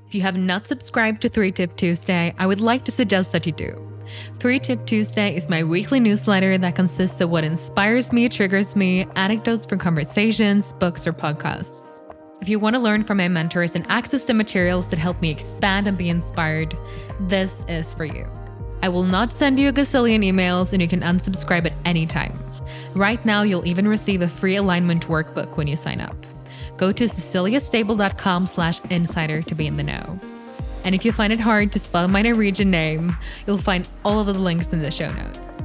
If 0.07 0.15
you 0.15 0.21
have 0.21 0.37
not 0.37 0.67
subscribed 0.67 1.21
to 1.21 1.29
3 1.29 1.51
Tip 1.51 1.75
Tuesday, 1.75 2.33
I 2.37 2.47
would 2.47 2.61
like 2.61 2.85
to 2.85 2.91
suggest 2.91 3.31
that 3.33 3.45
you 3.45 3.51
do. 3.51 3.83
3 4.39 4.59
Tip 4.59 4.85
Tuesday 4.85 5.35
is 5.35 5.49
my 5.49 5.63
weekly 5.63 5.99
newsletter 5.99 6.57
that 6.57 6.75
consists 6.75 7.19
of 7.19 7.29
what 7.29 7.43
inspires 7.43 8.13
me, 8.13 8.29
triggers 8.29 8.75
me, 8.75 9.05
anecdotes 9.15 9.65
from 9.65 9.79
conversations, 9.79 10.71
books, 10.73 11.05
or 11.05 11.13
podcasts. 11.13 12.01
If 12.41 12.47
you 12.47 12.59
want 12.59 12.75
to 12.75 12.81
learn 12.81 13.03
from 13.03 13.17
my 13.17 13.27
mentors 13.27 13.75
and 13.75 13.85
access 13.89 14.25
the 14.25 14.33
materials 14.33 14.89
that 14.89 14.99
help 14.99 15.19
me 15.21 15.31
expand 15.31 15.87
and 15.87 15.97
be 15.97 16.07
inspired, 16.07 16.77
this 17.21 17.65
is 17.67 17.93
for 17.93 18.05
you. 18.05 18.27
I 18.81 18.89
will 18.89 19.03
not 19.03 19.35
send 19.35 19.59
you 19.59 19.69
a 19.69 19.73
gazillion 19.73 20.23
emails 20.23 20.71
and 20.71 20.81
you 20.81 20.87
can 20.87 21.01
unsubscribe 21.01 21.65
at 21.65 21.73
any 21.83 22.05
time. 22.05 22.39
Right 22.93 23.23
now, 23.25 23.41
you'll 23.41 23.65
even 23.65 23.87
receive 23.87 24.21
a 24.21 24.27
free 24.27 24.55
alignment 24.55 25.07
workbook 25.07 25.57
when 25.57 25.67
you 25.67 25.75
sign 25.75 25.99
up 25.99 26.15
go 26.77 26.91
to 26.91 27.03
ceciliastable.com 27.05 28.45
slash 28.45 28.79
insider 28.89 29.41
to 29.41 29.55
be 29.55 29.67
in 29.67 29.77
the 29.77 29.83
know. 29.83 30.19
And 30.85 30.95
if 30.95 31.03
you 31.03 31.11
find 31.11 31.33
it 31.33 31.39
hard 31.39 31.73
to 31.73 31.79
spell 31.79 32.07
my 32.07 32.21
Norwegian 32.21 32.71
name, 32.71 33.17
you'll 33.45 33.57
find 33.57 33.87
all 34.05 34.19
of 34.19 34.27
the 34.27 34.33
links 34.33 34.71
in 34.71 34.81
the 34.81 34.91
show 34.91 35.11
notes. 35.11 35.63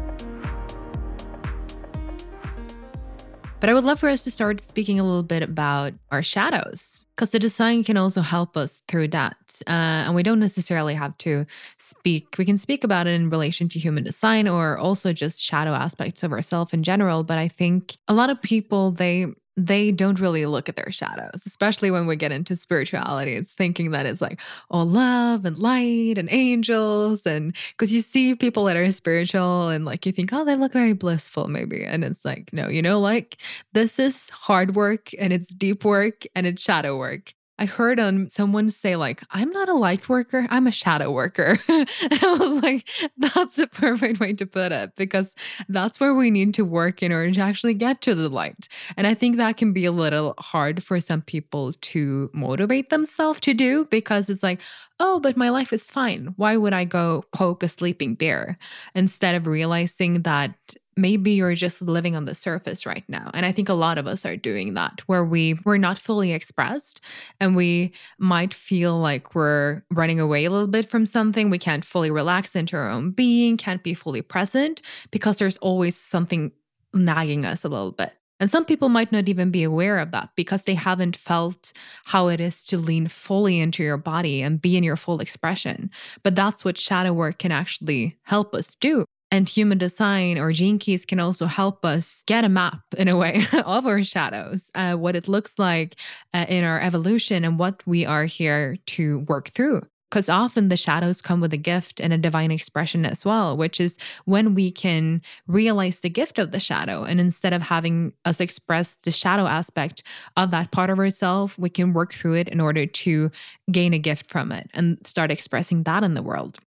But 3.60 3.70
I 3.70 3.74
would 3.74 3.84
love 3.84 4.00
for 4.00 4.08
us 4.08 4.24
to 4.24 4.30
start 4.32 4.60
speaking 4.60 4.98
a 4.98 5.04
little 5.04 5.22
bit 5.22 5.44
about 5.44 5.92
our 6.10 6.24
shadows, 6.24 6.98
because 7.14 7.30
the 7.30 7.38
design 7.38 7.84
can 7.84 7.96
also 7.96 8.20
help 8.20 8.56
us 8.56 8.82
through 8.88 9.08
that. 9.08 9.36
Uh, 9.68 9.70
and 9.70 10.16
we 10.16 10.24
don't 10.24 10.40
necessarily 10.40 10.94
have 10.94 11.16
to 11.18 11.46
speak, 11.78 12.36
we 12.38 12.44
can 12.44 12.58
speak 12.58 12.82
about 12.82 13.06
it 13.06 13.10
in 13.10 13.30
relation 13.30 13.68
to 13.68 13.78
human 13.78 14.02
design 14.02 14.48
or 14.48 14.76
also 14.76 15.12
just 15.12 15.40
shadow 15.40 15.70
aspects 15.74 16.24
of 16.24 16.32
ourselves 16.32 16.72
in 16.72 16.82
general. 16.82 17.22
But 17.22 17.38
I 17.38 17.46
think 17.46 17.96
a 18.08 18.14
lot 18.14 18.30
of 18.30 18.42
people, 18.42 18.90
they 18.90 19.26
they 19.56 19.92
don't 19.92 20.18
really 20.18 20.46
look 20.46 20.68
at 20.68 20.76
their 20.76 20.90
shadows, 20.90 21.42
especially 21.46 21.90
when 21.90 22.06
we 22.06 22.16
get 22.16 22.32
into 22.32 22.56
spirituality. 22.56 23.32
It's 23.32 23.52
thinking 23.52 23.90
that 23.90 24.06
it's 24.06 24.22
like 24.22 24.40
all 24.70 24.86
love 24.86 25.44
and 25.44 25.58
light 25.58 26.16
and 26.16 26.28
angels. 26.30 27.26
And 27.26 27.54
because 27.70 27.92
you 27.92 28.00
see 28.00 28.34
people 28.34 28.64
that 28.64 28.76
are 28.76 28.90
spiritual 28.92 29.68
and 29.68 29.84
like 29.84 30.06
you 30.06 30.12
think, 30.12 30.32
oh, 30.32 30.44
they 30.44 30.54
look 30.54 30.72
very 30.72 30.94
blissful, 30.94 31.48
maybe. 31.48 31.84
And 31.84 32.02
it's 32.02 32.24
like, 32.24 32.50
no, 32.52 32.68
you 32.68 32.80
know, 32.80 32.98
like 32.98 33.42
this 33.74 33.98
is 33.98 34.30
hard 34.30 34.74
work 34.74 35.10
and 35.18 35.32
it's 35.32 35.52
deep 35.52 35.84
work 35.84 36.24
and 36.34 36.46
it's 36.46 36.62
shadow 36.62 36.96
work. 36.96 37.34
I 37.58 37.66
heard 37.66 38.00
on 38.00 38.28
someone 38.30 38.70
say 38.70 38.96
like, 38.96 39.22
"I'm 39.30 39.50
not 39.50 39.68
a 39.68 39.74
light 39.74 40.08
worker, 40.08 40.46
I'm 40.50 40.66
a 40.66 40.72
shadow 40.72 41.12
worker." 41.12 41.58
and 41.68 41.88
I 42.10 42.36
was 42.38 42.62
like, 42.62 42.88
"That's 43.16 43.58
a 43.58 43.66
perfect 43.66 44.18
way 44.20 44.32
to 44.34 44.46
put 44.46 44.72
it 44.72 44.92
because 44.96 45.34
that's 45.68 46.00
where 46.00 46.14
we 46.14 46.30
need 46.30 46.54
to 46.54 46.64
work 46.64 47.02
in 47.02 47.12
order 47.12 47.30
to 47.30 47.40
actually 47.40 47.74
get 47.74 48.00
to 48.02 48.14
the 48.14 48.28
light." 48.28 48.68
And 48.96 49.06
I 49.06 49.14
think 49.14 49.36
that 49.36 49.56
can 49.56 49.72
be 49.72 49.84
a 49.84 49.92
little 49.92 50.34
hard 50.38 50.82
for 50.82 50.98
some 51.00 51.22
people 51.22 51.72
to 51.72 52.30
motivate 52.32 52.90
themselves 52.90 53.38
to 53.40 53.54
do 53.54 53.84
because 53.90 54.28
it's 54.30 54.42
like, 54.42 54.60
"Oh, 54.98 55.20
but 55.20 55.36
my 55.36 55.50
life 55.50 55.72
is 55.72 55.84
fine. 55.90 56.32
Why 56.36 56.56
would 56.56 56.72
I 56.72 56.84
go 56.84 57.24
poke 57.34 57.62
a 57.62 57.68
sleeping 57.68 58.14
bear?" 58.14 58.58
Instead 58.94 59.34
of 59.34 59.46
realizing 59.46 60.22
that 60.22 60.54
maybe 60.96 61.32
you're 61.32 61.54
just 61.54 61.80
living 61.82 62.14
on 62.14 62.24
the 62.24 62.34
surface 62.34 62.84
right 62.84 63.04
now 63.08 63.30
and 63.34 63.46
i 63.46 63.52
think 63.52 63.68
a 63.68 63.74
lot 63.74 63.98
of 63.98 64.06
us 64.06 64.26
are 64.26 64.36
doing 64.36 64.74
that 64.74 65.00
where 65.06 65.24
we 65.24 65.58
we're 65.64 65.76
not 65.76 65.98
fully 65.98 66.32
expressed 66.32 67.00
and 67.40 67.56
we 67.56 67.92
might 68.18 68.52
feel 68.52 68.98
like 68.98 69.34
we're 69.34 69.82
running 69.90 70.20
away 70.20 70.44
a 70.44 70.50
little 70.50 70.66
bit 70.66 70.88
from 70.88 71.06
something 71.06 71.50
we 71.50 71.58
can't 71.58 71.84
fully 71.84 72.10
relax 72.10 72.54
into 72.54 72.76
our 72.76 72.90
own 72.90 73.10
being 73.10 73.56
can't 73.56 73.82
be 73.82 73.94
fully 73.94 74.22
present 74.22 74.82
because 75.10 75.38
there's 75.38 75.56
always 75.58 75.96
something 75.96 76.52
nagging 76.92 77.44
us 77.44 77.64
a 77.64 77.68
little 77.68 77.92
bit 77.92 78.12
and 78.42 78.50
some 78.50 78.64
people 78.64 78.88
might 78.88 79.12
not 79.12 79.28
even 79.28 79.52
be 79.52 79.62
aware 79.62 80.00
of 80.00 80.10
that 80.10 80.30
because 80.34 80.64
they 80.64 80.74
haven't 80.74 81.14
felt 81.14 81.72
how 82.06 82.26
it 82.26 82.40
is 82.40 82.66
to 82.66 82.76
lean 82.76 83.06
fully 83.06 83.60
into 83.60 83.84
your 83.84 83.96
body 83.96 84.42
and 84.42 84.60
be 84.60 84.76
in 84.76 84.82
your 84.82 84.96
full 84.96 85.20
expression. 85.20 85.92
But 86.24 86.34
that's 86.34 86.64
what 86.64 86.76
shadow 86.76 87.12
work 87.12 87.38
can 87.38 87.52
actually 87.52 88.18
help 88.24 88.52
us 88.52 88.74
do. 88.74 89.04
And 89.32 89.48
human 89.48 89.78
design 89.78 90.36
or 90.36 90.52
gene 90.52 90.78
keys 90.78 91.06
can 91.06 91.18
also 91.18 91.46
help 91.46 91.86
us 91.86 92.22
get 92.26 92.44
a 92.44 92.50
map 92.50 92.82
in 92.98 93.08
a 93.08 93.16
way 93.16 93.42
of 93.64 93.86
our 93.86 94.02
shadows, 94.02 94.70
uh, 94.74 94.94
what 94.94 95.16
it 95.16 95.26
looks 95.26 95.58
like 95.58 95.98
uh, 96.34 96.44
in 96.50 96.64
our 96.64 96.78
evolution 96.78 97.42
and 97.42 97.58
what 97.58 97.84
we 97.86 98.04
are 98.04 98.26
here 98.26 98.76
to 98.88 99.20
work 99.20 99.48
through. 99.48 99.80
Because 100.10 100.28
often 100.28 100.68
the 100.68 100.76
shadows 100.76 101.22
come 101.22 101.40
with 101.40 101.54
a 101.54 101.56
gift 101.56 101.98
and 101.98 102.12
a 102.12 102.18
divine 102.18 102.50
expression 102.50 103.06
as 103.06 103.24
well, 103.24 103.56
which 103.56 103.80
is 103.80 103.96
when 104.26 104.54
we 104.54 104.70
can 104.70 105.22
realize 105.46 106.00
the 106.00 106.10
gift 106.10 106.38
of 106.38 106.50
the 106.50 106.60
shadow. 106.60 107.04
And 107.04 107.18
instead 107.18 107.54
of 107.54 107.62
having 107.62 108.12
us 108.26 108.38
express 108.38 108.96
the 108.96 109.10
shadow 109.10 109.46
aspect 109.46 110.02
of 110.36 110.50
that 110.50 110.72
part 110.72 110.90
of 110.90 110.98
ourselves, 110.98 111.56
we 111.56 111.70
can 111.70 111.94
work 111.94 112.12
through 112.12 112.34
it 112.34 112.48
in 112.48 112.60
order 112.60 112.84
to 112.84 113.30
gain 113.70 113.94
a 113.94 113.98
gift 113.98 114.26
from 114.26 114.52
it 114.52 114.68
and 114.74 114.98
start 115.06 115.30
expressing 115.30 115.84
that 115.84 116.04
in 116.04 116.12
the 116.12 116.22
world. 116.22 116.58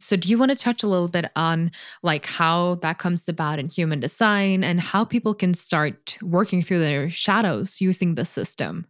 So 0.00 0.16
do 0.16 0.28
you 0.28 0.38
want 0.38 0.50
to 0.50 0.56
touch 0.56 0.82
a 0.82 0.86
little 0.86 1.08
bit 1.08 1.30
on 1.36 1.70
like 2.02 2.26
how 2.26 2.76
that 2.76 2.98
comes 2.98 3.28
about 3.28 3.58
in 3.58 3.68
human 3.68 4.00
design 4.00 4.62
and 4.62 4.80
how 4.80 5.04
people 5.04 5.34
can 5.34 5.54
start 5.54 6.18
working 6.22 6.62
through 6.62 6.80
their 6.80 7.10
shadows 7.10 7.80
using 7.80 8.14
the 8.14 8.24
system? 8.24 8.86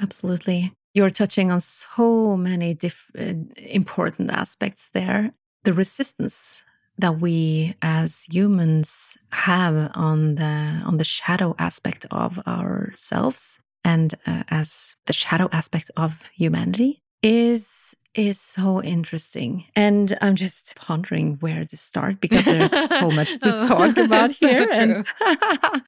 Absolutely. 0.00 0.72
You're 0.92 1.10
touching 1.10 1.50
on 1.50 1.60
so 1.60 2.36
many 2.36 2.74
different 2.74 3.56
important 3.58 4.30
aspects 4.30 4.90
there. 4.92 5.32
The 5.64 5.72
resistance 5.72 6.64
that 6.98 7.20
we 7.20 7.74
as 7.82 8.26
humans 8.30 9.16
have 9.32 9.90
on 9.94 10.36
the 10.36 10.82
on 10.84 10.98
the 10.98 11.04
shadow 11.04 11.54
aspect 11.58 12.06
of 12.10 12.38
ourselves 12.46 13.58
and 13.82 14.14
uh, 14.26 14.44
as 14.48 14.94
the 15.06 15.12
shadow 15.12 15.48
aspect 15.52 15.90
of 15.96 16.28
humanity 16.34 17.02
is 17.24 17.96
is 18.14 18.40
so 18.40 18.80
interesting. 18.80 19.64
And 19.74 20.16
I'm 20.20 20.36
just 20.36 20.76
pondering 20.76 21.36
where 21.40 21.64
to 21.64 21.76
start 21.76 22.20
because 22.20 22.44
there's 22.44 22.88
so 22.88 23.10
much 23.18 23.40
to 23.40 23.56
oh, 23.56 23.66
talk 23.66 23.96
about 23.96 24.30
here. 24.30 24.68
and 24.70 25.04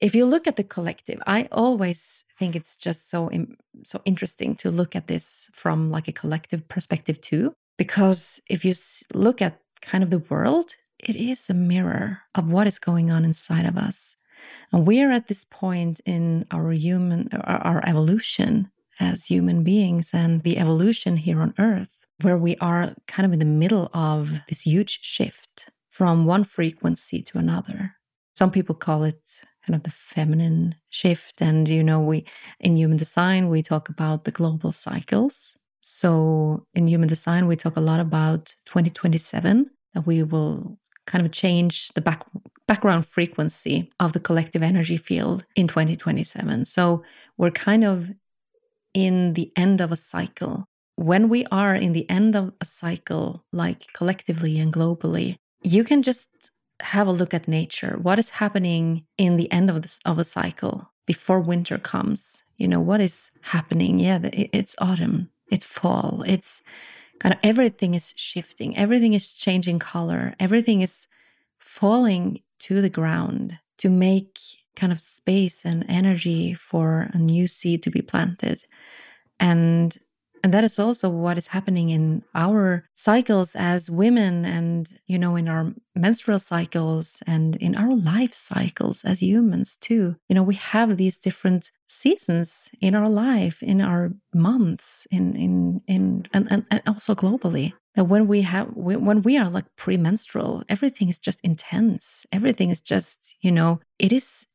if 0.00 0.14
you 0.14 0.26
look 0.26 0.46
at 0.46 0.56
the 0.56 0.64
collective, 0.64 1.22
I 1.26 1.48
always 1.50 2.24
think 2.38 2.54
it's 2.54 2.76
just 2.76 3.08
so 3.08 3.30
so 3.84 4.02
interesting 4.04 4.56
to 4.56 4.70
look 4.70 4.94
at 4.94 5.06
this 5.06 5.48
from 5.54 5.90
like 5.90 6.08
a 6.08 6.12
collective 6.12 6.68
perspective 6.68 7.20
too 7.20 7.54
because 7.78 8.40
if 8.50 8.64
you 8.64 8.74
look 9.14 9.40
at 9.40 9.60
kind 9.80 10.04
of 10.04 10.10
the 10.10 10.24
world, 10.28 10.76
it 10.98 11.16
is 11.16 11.48
a 11.48 11.54
mirror 11.54 12.18
of 12.34 12.50
what 12.50 12.66
is 12.66 12.78
going 12.78 13.10
on 13.10 13.24
inside 13.24 13.64
of 13.64 13.78
us. 13.78 14.16
And 14.72 14.86
we 14.86 15.02
are 15.02 15.12
at 15.12 15.28
this 15.28 15.44
point 15.44 16.00
in 16.04 16.46
our 16.50 16.72
human 16.72 17.28
our 17.44 17.80
evolution 17.86 18.70
as 19.00 19.26
human 19.26 19.64
beings 19.64 20.10
and 20.12 20.42
the 20.42 20.58
evolution 20.58 21.16
here 21.16 21.40
on 21.40 21.54
Earth, 21.58 22.04
where 22.22 22.38
we 22.38 22.56
are 22.56 22.94
kind 23.08 23.26
of 23.26 23.32
in 23.32 23.38
the 23.38 23.44
middle 23.44 23.90
of 23.94 24.30
this 24.48 24.62
huge 24.62 25.00
shift 25.02 25.70
from 25.88 26.26
one 26.26 26.44
frequency 26.44 27.22
to 27.22 27.38
another. 27.38 27.96
Some 28.34 28.50
people 28.50 28.74
call 28.74 29.02
it 29.04 29.42
kind 29.66 29.74
of 29.74 29.82
the 29.82 29.90
feminine 29.90 30.74
shift. 30.90 31.42
And, 31.42 31.68
you 31.68 31.84
know, 31.84 32.00
we 32.00 32.24
in 32.60 32.76
human 32.76 32.96
design, 32.96 33.48
we 33.48 33.62
talk 33.62 33.88
about 33.88 34.24
the 34.24 34.30
global 34.30 34.72
cycles. 34.72 35.56
So 35.80 36.66
in 36.74 36.88
human 36.88 37.08
design, 37.08 37.46
we 37.46 37.56
talk 37.56 37.76
a 37.76 37.80
lot 37.80 38.00
about 38.00 38.54
2027, 38.66 39.70
that 39.94 40.06
we 40.06 40.22
will 40.22 40.78
kind 41.06 41.24
of 41.24 41.32
change 41.32 41.88
the 41.94 42.00
back, 42.00 42.24
background 42.68 43.06
frequency 43.06 43.90
of 43.98 44.12
the 44.12 44.20
collective 44.20 44.62
energy 44.62 44.96
field 44.96 45.44
in 45.56 45.66
2027. 45.66 46.64
So 46.66 47.02
we're 47.36 47.50
kind 47.50 47.84
of 47.84 48.10
in 48.94 49.34
the 49.34 49.52
end 49.56 49.80
of 49.80 49.92
a 49.92 49.96
cycle. 49.96 50.66
When 50.96 51.28
we 51.28 51.46
are 51.50 51.74
in 51.74 51.92
the 51.92 52.08
end 52.10 52.36
of 52.36 52.52
a 52.60 52.64
cycle, 52.64 53.44
like 53.52 53.92
collectively 53.92 54.58
and 54.58 54.72
globally, 54.72 55.36
you 55.62 55.84
can 55.84 56.02
just 56.02 56.28
have 56.80 57.06
a 57.06 57.12
look 57.12 57.32
at 57.34 57.48
nature. 57.48 57.98
What 58.00 58.18
is 58.18 58.30
happening 58.30 59.04
in 59.18 59.36
the 59.36 59.50
end 59.52 59.70
of 59.70 59.82
this 59.82 60.00
of 60.04 60.18
a 60.18 60.24
cycle 60.24 60.90
before 61.06 61.40
winter 61.40 61.78
comes? 61.78 62.44
You 62.58 62.68
know, 62.68 62.80
what 62.80 63.00
is 63.00 63.30
happening? 63.42 63.98
Yeah, 63.98 64.18
it's 64.22 64.76
autumn, 64.78 65.30
it's 65.50 65.64
fall, 65.64 66.22
it's 66.26 66.62
kind 67.18 67.34
of 67.34 67.40
everything 67.42 67.94
is 67.94 68.14
shifting, 68.16 68.76
everything 68.76 69.14
is 69.14 69.32
changing 69.32 69.78
color, 69.78 70.34
everything 70.38 70.80
is 70.80 71.06
falling 71.58 72.40
to 72.60 72.80
the 72.80 72.90
ground 72.90 73.58
to 73.78 73.88
make 73.88 74.38
kind 74.76 74.92
of 74.92 75.00
space 75.00 75.64
and 75.64 75.84
energy 75.88 76.54
for 76.54 77.10
a 77.12 77.18
new 77.18 77.46
seed 77.46 77.82
to 77.82 77.90
be 77.90 78.02
planted. 78.02 78.64
And 79.38 79.96
and 80.42 80.54
that 80.54 80.64
is 80.64 80.78
also 80.78 81.10
what 81.10 81.36
is 81.36 81.48
happening 81.48 81.90
in 81.90 82.22
our 82.34 82.84
cycles 82.94 83.54
as 83.54 83.90
women 83.90 84.44
and 84.44 84.92
you 85.06 85.18
know 85.18 85.36
in 85.36 85.48
our 85.48 85.72
menstrual 85.94 86.38
cycles 86.38 87.22
and 87.26 87.56
in 87.56 87.76
our 87.76 87.94
life 87.94 88.32
cycles 88.32 89.04
as 89.04 89.22
humans 89.22 89.76
too. 89.76 90.16
You 90.28 90.34
know 90.34 90.42
we 90.42 90.54
have 90.54 90.96
these 90.96 91.18
different 91.18 91.70
seasons 91.88 92.70
in 92.80 92.94
our 92.94 93.08
life 93.08 93.62
in 93.62 93.80
our 93.80 94.12
months 94.34 95.06
in 95.10 95.36
in 95.36 95.82
in 95.86 96.26
and, 96.32 96.50
and, 96.50 96.66
and 96.70 96.82
also 96.86 97.14
globally. 97.14 97.72
That 97.96 98.04
when 98.04 98.28
we 98.28 98.42
have 98.42 98.68
when 98.74 99.22
we 99.22 99.36
are 99.36 99.50
like 99.50 99.66
premenstrual 99.76 100.62
everything 100.68 101.08
is 101.08 101.18
just 101.18 101.40
intense. 101.42 102.24
Everything 102.32 102.70
is 102.70 102.80
just 102.80 103.36
you 103.40 103.52
know 103.52 103.80
it 103.98 104.12
is 104.12 104.46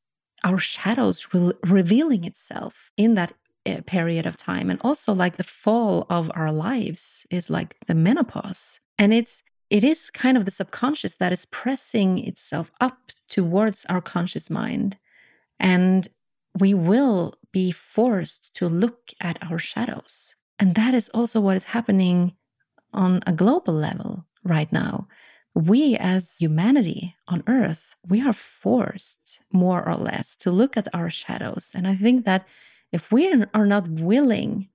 our 0.45 0.57
shadows 0.57 1.27
re- 1.33 1.51
revealing 1.63 2.23
itself 2.23 2.91
in 2.95 3.15
that 3.15 3.33
eh, 3.65 3.81
period 3.85 4.25
of 4.25 4.37
time. 4.37 4.69
And 4.69 4.79
also 4.83 5.11
like 5.11 5.35
the 5.35 5.43
fall 5.43 6.05
of 6.09 6.31
our 6.35 6.51
lives 6.51 7.25
is 7.29 7.49
like 7.49 7.75
the 7.87 7.95
menopause. 7.95 8.79
And 8.97 9.13
it's 9.13 9.43
it 9.71 9.83
is 9.83 10.11
kind 10.11 10.37
of 10.37 10.45
the 10.45 10.51
subconscious 10.51 11.15
that 11.15 11.33
is 11.33 11.47
pressing 11.47 12.19
itself 12.19 12.71
up 12.79 13.11
towards 13.27 13.83
our 13.85 13.99
conscious 13.99 14.49
mind. 14.51 14.97
And 15.59 16.07
we 16.59 16.75
will 16.75 17.33
be 17.51 17.71
forced 17.71 18.55
to 18.57 18.69
look 18.69 19.11
at 19.19 19.39
our 19.41 19.57
shadows. 19.57 20.35
And 20.59 20.75
that 20.75 20.93
is 20.93 21.09
also 21.09 21.41
what 21.41 21.57
is 21.57 21.65
happening 21.65 22.35
on 22.93 23.21
a 23.25 23.33
global 23.33 23.73
level 23.73 24.25
right 24.43 24.71
now 24.71 25.07
we 25.56 25.95
as 25.95 26.38
humanity 26.38 27.16
on 27.28 27.41
earth 27.47 27.95
we 28.08 28.22
are 28.22 28.34
forced 28.34 29.39
more 29.51 29.88
or 29.88 29.95
less 29.95 30.36
to 30.36 30.51
look 30.51 30.78
at 30.78 30.93
our 30.93 31.10
shadows. 31.10 31.72
And 31.74 31.88
i 31.88 31.95
think 31.95 32.26
that 32.26 32.47
if 32.91 33.12
we 33.12 33.32
are 33.53 33.66
not 33.66 33.89
willing, 33.89 34.70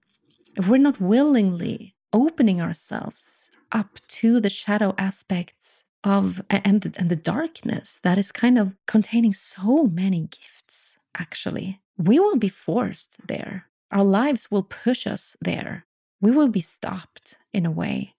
if 0.56 0.68
we're 0.68 0.78
not 0.78 1.00
willingly 1.00 1.94
opening 2.12 2.60
ourselves 2.60 3.50
up 3.72 4.00
to 4.08 4.40
the 4.40 4.50
shadow 4.50 4.94
aspects 4.98 5.84
of 6.02 6.42
and 6.50 6.80
the, 6.80 6.92
and 6.98 7.08
the 7.08 7.16
darkness 7.16 8.00
that 8.02 8.18
is 8.18 8.32
kind 8.32 8.58
of 8.58 8.74
containing 8.86 9.32
so 9.32 9.84
many 9.84 10.22
gifts 10.22 10.98
actually 11.16 11.80
we 12.02 12.18
will 12.18 12.36
be 12.36 12.48
forced 12.48 13.16
there. 13.26 13.66
Our 13.90 14.04
lives 14.04 14.50
will 14.50 14.62
push 14.62 15.06
us 15.06 15.36
there. 15.40 15.86
We 16.20 16.30
will 16.30 16.48
be 16.48 16.60
stopped 16.62 17.36
in 17.52 17.66
a 17.66 17.70
way 17.70 18.14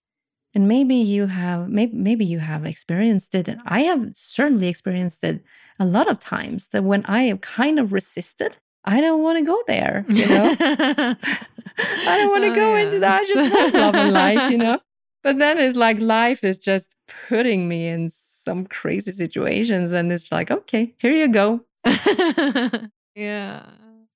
and 0.53 0.67
maybe 0.67 0.95
you 0.95 1.27
have 1.27 1.69
maybe, 1.69 1.95
maybe 1.95 2.25
you 2.25 2.39
have 2.39 2.65
experienced 2.65 3.35
it 3.35 3.47
and 3.47 3.61
i 3.65 3.81
have 3.81 4.11
certainly 4.13 4.67
experienced 4.67 5.23
it 5.23 5.43
a 5.79 5.85
lot 5.85 6.09
of 6.09 6.19
times 6.19 6.67
that 6.67 6.83
when 6.83 7.05
i 7.05 7.23
have 7.23 7.41
kind 7.41 7.79
of 7.79 7.93
resisted 7.93 8.57
I 8.83 8.99
don't 8.99 9.21
want 9.21 9.37
to 9.37 9.45
go 9.45 9.61
there, 9.67 10.05
you 10.09 10.27
know. 10.27 10.55
I 10.57 12.17
don't 12.17 12.29
want 12.29 12.43
to 12.43 12.51
oh, 12.51 12.55
go 12.55 12.75
yeah. 12.75 12.81
into 12.81 12.99
that. 12.99 13.21
I 13.21 13.25
just 13.25 13.53
want 13.53 13.73
love 13.73 13.95
and 13.95 14.11
light, 14.11 14.51
you 14.51 14.57
know. 14.57 14.79
But 15.23 15.37
then 15.37 15.59
it's 15.59 15.77
like 15.77 16.01
life 16.01 16.43
is 16.43 16.57
just 16.57 16.95
putting 17.27 17.67
me 17.67 17.87
in 17.87 18.09
some 18.09 18.65
crazy 18.65 19.11
situations, 19.11 19.93
and 19.93 20.11
it's 20.11 20.31
like, 20.31 20.49
okay, 20.49 20.95
here 20.97 21.11
you 21.11 21.27
go. 21.27 21.61
yeah. 23.15 23.65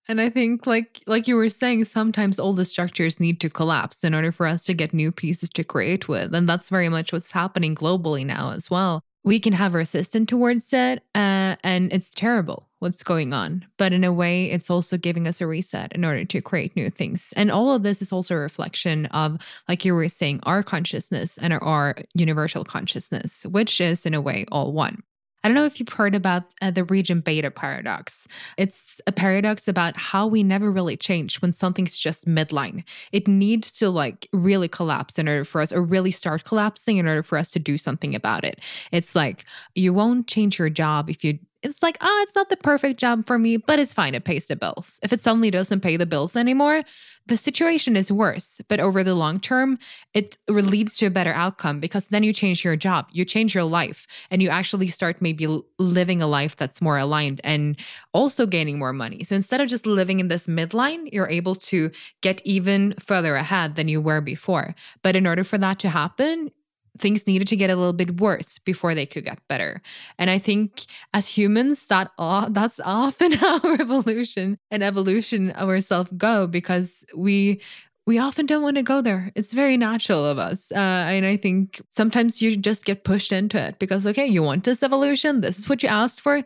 And 0.08 0.22
I 0.22 0.30
think 0.30 0.68
like 0.68 1.02
like 1.08 1.28
you 1.28 1.36
were 1.36 1.50
saying 1.50 1.86
sometimes 1.86 2.40
all 2.40 2.54
the 2.54 2.66
structures 2.66 3.20
need 3.20 3.40
to 3.42 3.50
collapse 3.50 4.04
in 4.04 4.14
order 4.14 4.32
for 4.32 4.46
us 4.46 4.64
to 4.66 4.74
get 4.74 4.94
new 4.94 5.12
pieces 5.12 5.50
to 5.52 5.64
create 5.64 6.08
with 6.08 6.34
and 6.34 6.48
that's 6.48 6.70
very 6.70 6.90
much 6.90 7.12
what's 7.12 7.32
happening 7.32 7.76
globally 7.76 8.26
now 8.26 8.52
as 8.52 8.70
well. 8.70 9.02
We 9.24 9.40
can 9.40 9.54
have 9.54 9.74
resistance 9.74 10.30
towards 10.30 10.72
it 10.72 11.00
uh, 11.16 11.56
and 11.64 11.92
it's 11.92 12.12
terrible 12.12 12.70
what's 12.78 13.02
going 13.02 13.34
on. 13.34 13.66
But 13.78 13.92
in 13.94 14.04
a 14.04 14.14
way 14.14 14.52
it's 14.52 14.70
also 14.70 14.98
giving 14.98 15.28
us 15.28 15.42
a 15.42 15.48
reset 15.48 15.94
in 15.94 16.06
order 16.06 16.26
to 16.26 16.42
create 16.42 16.76
new 16.76 16.92
things. 16.92 17.34
And 17.36 17.50
all 17.50 17.74
of 17.74 17.82
this 17.82 18.04
is 18.04 18.12
also 18.12 18.36
a 18.36 18.40
reflection 18.40 19.08
of 19.08 19.40
like 19.68 19.84
you 19.86 19.96
were 19.96 20.10
saying 20.10 20.42
our 20.44 20.62
consciousness 20.62 21.40
and 21.40 21.52
our, 21.54 21.64
our 21.64 21.96
universal 22.14 22.64
consciousness 22.64 23.44
which 23.48 23.82
is 23.82 24.06
in 24.06 24.14
a 24.14 24.22
way 24.22 24.46
all 24.52 24.72
one 24.72 25.02
I 25.46 25.48
don't 25.48 25.54
know 25.54 25.66
if 25.66 25.80
you've 25.80 25.90
heard 25.90 26.16
about 26.16 26.42
uh, 26.60 26.72
the 26.72 26.84
region 26.86 27.20
beta 27.20 27.52
paradox. 27.52 28.28
It's 28.58 29.00
a 29.06 29.12
paradox 29.12 29.68
about 29.68 29.96
how 29.96 30.26
we 30.26 30.42
never 30.42 30.72
really 30.72 30.98
change 30.98 31.40
when 31.40 31.54
something's 31.54 32.00
just 32.00 32.26
midline. 32.26 32.84
It 33.12 33.28
needs 33.28 33.72
to 33.74 33.92
like 33.92 34.28
really 34.34 34.68
collapse 34.68 35.20
in 35.20 35.28
order 35.28 35.46
for 35.46 35.62
us, 35.62 35.72
or 35.72 35.84
really 35.84 36.10
start 36.10 36.46
collapsing 36.46 36.98
in 36.98 37.08
order 37.08 37.22
for 37.22 37.38
us 37.38 37.52
to 37.52 37.60
do 37.60 37.78
something 37.78 38.16
about 38.16 38.44
it. 38.44 38.60
It's 38.92 39.14
like 39.14 39.46
you 39.76 39.94
won't 39.94 40.26
change 40.26 40.58
your 40.58 40.72
job 40.72 41.12
if 41.12 41.24
you 41.24 41.38
it's 41.66 41.84
like, 41.84 41.98
ah, 42.02 42.08
oh, 42.08 42.24
it's 42.24 42.36
not 42.36 42.50
the 42.50 42.58
perfect 42.58 43.00
job 43.00 43.26
for 43.26 43.38
me, 43.38 43.58
but 43.58 43.80
it's 43.80 43.94
fine. 43.94 44.16
It 44.16 44.24
pays 44.24 44.48
the 44.48 44.56
bills. 44.56 45.00
If 45.04 45.12
it 45.12 45.22
suddenly 45.22 45.52
doesn't 45.52 45.82
pay 45.82 45.98
the 45.98 46.06
bills 46.06 46.36
anymore, 46.36 46.84
the 47.28 47.38
situation 47.38 47.96
is 47.96 48.12
worse. 48.12 48.62
But 48.68 48.80
over 48.80 49.04
the 49.04 49.16
long 49.16 49.40
term, 49.40 49.80
it 50.14 50.38
leads 50.48 50.98
to 50.98 51.08
a 51.08 51.10
better 51.10 51.34
outcome 51.34 51.80
because 51.80 52.08
then 52.08 52.24
you 52.24 52.32
change 52.34 52.64
your 52.64 52.76
job, 52.76 53.08
you 53.12 53.26
change 53.26 53.56
your 53.56 53.64
life, 53.64 54.06
and 54.30 54.42
you 54.42 54.50
actually 54.50 54.88
start 54.88 55.22
maybe 55.22 55.48
living 55.80 56.22
a 56.22 56.28
life 56.28 56.56
that's 56.56 56.82
more 56.82 56.98
aligned 56.98 57.42
and 57.44 57.80
also 58.14 58.46
gaining 58.46 58.78
more 58.78 58.94
money. 58.94 59.24
So 59.24 59.36
instead 59.36 59.60
of 59.60 59.68
just 59.68 59.88
living 59.88 60.20
in 60.20 60.28
this 60.28 60.46
midline, 60.48 61.12
you're 61.12 61.30
able 61.30 61.56
to 61.56 61.90
get 62.22 62.42
even 62.46 62.94
further 63.00 63.36
ahead 63.36 63.76
than 63.76 63.88
you 63.88 64.00
were 64.00 64.22
before. 64.22 64.76
But 65.02 65.16
in 65.16 65.26
order 65.26 65.44
for 65.44 65.58
that 65.58 65.80
to 65.80 65.90
happen, 65.90 66.52
things 66.98 67.28
needed 67.28 67.48
to 67.50 67.56
get 67.56 67.70
a 67.70 67.76
little 67.76 67.94
bit 67.94 68.20
worse 68.20 68.60
before 68.60 68.96
they 68.96 69.06
could 69.06 69.26
get 69.26 69.40
better. 69.48 69.82
And 70.18 70.30
I 70.30 70.40
think 70.40 70.86
as 71.14 71.28
humans, 71.28 71.88
that 71.88 72.12
that's 72.50 72.80
often 72.84 73.32
how 73.44 73.60
evolution 73.74 74.58
and 74.72 74.84
evolution 74.84 75.52
of 75.52 75.70
ourselves 75.70 76.12
go 76.18 76.48
because 76.48 77.04
we 77.16 77.62
we 78.08 78.20
often 78.20 78.46
don't 78.46 78.62
want 78.62 78.78
to 78.78 78.84
go 78.84 79.02
there. 79.02 79.32
It's 79.36 79.52
very 79.52 79.78
natural 79.78 80.26
of 80.26 80.38
us. 80.38 80.72
Uh, 80.72 80.76
and 80.76 81.26
I 81.26 81.38
think 81.38 81.82
sometimes 81.90 82.42
you 82.42 82.56
just 82.56 82.86
get 82.86 83.04
pushed 83.04 83.32
into 83.32 83.60
it 83.60 83.80
because, 83.80 84.06
okay, 84.06 84.28
you 84.28 84.44
want 84.44 84.64
this 84.64 84.84
evolution. 84.84 85.42
This 85.42 85.58
is 85.58 85.68
what 85.68 85.82
you 85.82 85.90
asked 85.90 86.22
for. 86.22 86.44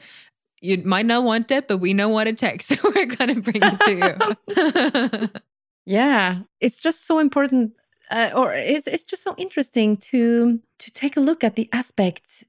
You 0.62 0.82
might 0.86 1.06
not 1.06 1.24
want 1.24 1.52
it, 1.52 1.68
but 1.68 1.80
we 1.80 1.94
know 1.94 2.10
what 2.10 2.28
it 2.28 2.38
takes. 2.38 2.68
So 2.82 2.92
we're 2.96 3.08
going 3.08 3.36
to 3.36 3.42
bring 3.42 3.62
it 3.62 3.80
to 3.82 5.20
you. 5.20 5.30
yeah. 5.86 6.40
It's 6.62 6.82
just 6.82 7.06
so 7.06 7.20
important 7.20 7.74
uh, 8.10 8.32
or 8.36 8.54
it's 8.54 8.88
it's 8.88 9.04
just 9.04 9.24
so 9.24 9.36
interesting 9.38 9.98
to 9.98 10.60
to 10.80 10.92
take 10.92 11.18
a 11.18 11.20
look 11.20 11.44
at 11.44 11.56
the 11.56 11.70
aspect 11.72 12.44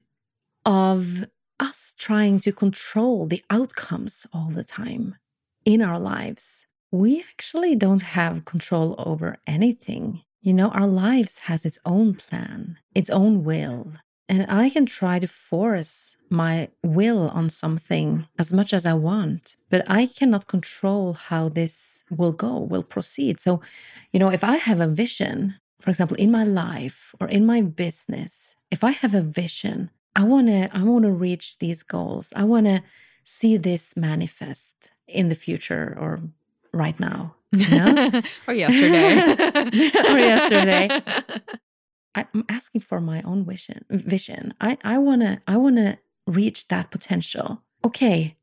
of 0.65 1.25
us 1.59 1.95
trying 1.97 2.39
to 2.39 2.51
control 2.51 3.27
the 3.27 3.43
outcomes 3.49 4.25
all 4.33 4.49
the 4.49 4.63
time 4.63 5.15
in 5.65 5.81
our 5.81 5.99
lives. 5.99 6.65
We 6.91 7.21
actually 7.31 7.75
don't 7.75 8.01
have 8.01 8.45
control 8.45 8.95
over 8.97 9.37
anything. 9.47 10.23
You 10.41 10.53
know, 10.53 10.69
our 10.69 10.87
lives 10.87 11.39
has 11.39 11.65
its 11.65 11.77
own 11.85 12.15
plan, 12.15 12.77
its 12.95 13.09
own 13.09 13.43
will. 13.43 13.93
And 14.29 14.45
I 14.49 14.69
can 14.69 14.85
try 14.85 15.19
to 15.19 15.27
force 15.27 16.15
my 16.29 16.69
will 16.83 17.29
on 17.29 17.49
something 17.49 18.27
as 18.39 18.53
much 18.53 18.73
as 18.73 18.85
I 18.85 18.93
want, 18.93 19.57
but 19.69 19.83
I 19.89 20.05
cannot 20.05 20.47
control 20.47 21.13
how 21.13 21.49
this 21.49 22.05
will 22.09 22.31
go, 22.31 22.57
will 22.59 22.83
proceed. 22.83 23.39
So, 23.39 23.61
you 24.13 24.19
know, 24.19 24.29
if 24.29 24.43
I 24.43 24.55
have 24.55 24.79
a 24.79 24.87
vision, 24.87 25.55
for 25.81 25.89
example, 25.89 26.15
in 26.17 26.31
my 26.31 26.43
life 26.43 27.13
or 27.19 27.27
in 27.27 27.45
my 27.45 27.61
business, 27.61 28.55
if 28.69 28.83
I 28.83 28.91
have 28.91 29.13
a 29.13 29.21
vision, 29.21 29.89
I 30.15 30.23
want 30.23 30.47
to 30.47 30.69
I 30.75 30.83
want 30.83 31.03
to 31.03 31.11
reach 31.11 31.57
these 31.59 31.83
goals. 31.83 32.31
I 32.35 32.43
want 32.43 32.67
to 32.67 32.83
see 33.23 33.57
this 33.57 33.95
manifest 33.97 34.91
in 35.07 35.29
the 35.29 35.35
future 35.35 35.97
or 35.99 36.21
right 36.73 36.99
now. 36.99 37.35
You 37.51 37.67
know? 37.69 38.21
or 38.47 38.53
yesterday. 38.53 39.91
or 40.09 40.19
yesterday. 40.19 41.01
I'm 42.15 42.45
asking 42.49 42.81
for 42.81 42.99
my 42.99 43.21
own 43.23 43.45
vision. 43.45 43.85
Vision. 43.89 44.53
I, 44.59 44.77
I 44.83 44.97
wanna 44.97 45.41
I 45.47 45.57
wanna 45.57 45.99
reach 46.27 46.67
that 46.67 46.91
potential. 46.91 47.63
Okay, 47.83 48.37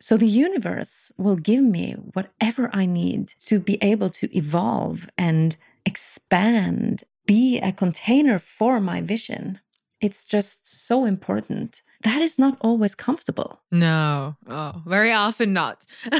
So 0.00 0.16
the 0.18 0.26
universe 0.26 1.10
will 1.16 1.36
give 1.36 1.62
me 1.62 1.92
whatever 2.12 2.68
I 2.74 2.84
need 2.86 3.32
to 3.46 3.58
be 3.60 3.78
able 3.80 4.10
to 4.10 4.26
evolve 4.36 5.08
and 5.16 5.56
expand, 5.86 7.04
be 7.26 7.58
a 7.60 7.72
container 7.72 8.38
for 8.38 8.80
my 8.80 9.00
vision. 9.00 9.60
It's 10.00 10.26
just 10.26 10.66
so 10.86 11.04
important. 11.06 11.80
That 12.02 12.20
is 12.20 12.38
not 12.38 12.58
always 12.60 12.94
comfortable. 12.94 13.62
No. 13.70 14.36
Oh, 14.46 14.82
very 14.86 15.12
often 15.12 15.54
not. 15.54 15.86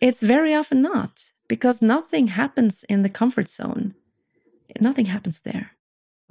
it's 0.00 0.22
very 0.22 0.52
often 0.54 0.82
not 0.82 1.30
because 1.48 1.80
nothing 1.80 2.26
happens 2.26 2.84
in 2.88 3.02
the 3.02 3.08
comfort 3.08 3.48
zone. 3.48 3.94
Nothing 4.80 5.06
happens 5.06 5.40
there. 5.40 5.72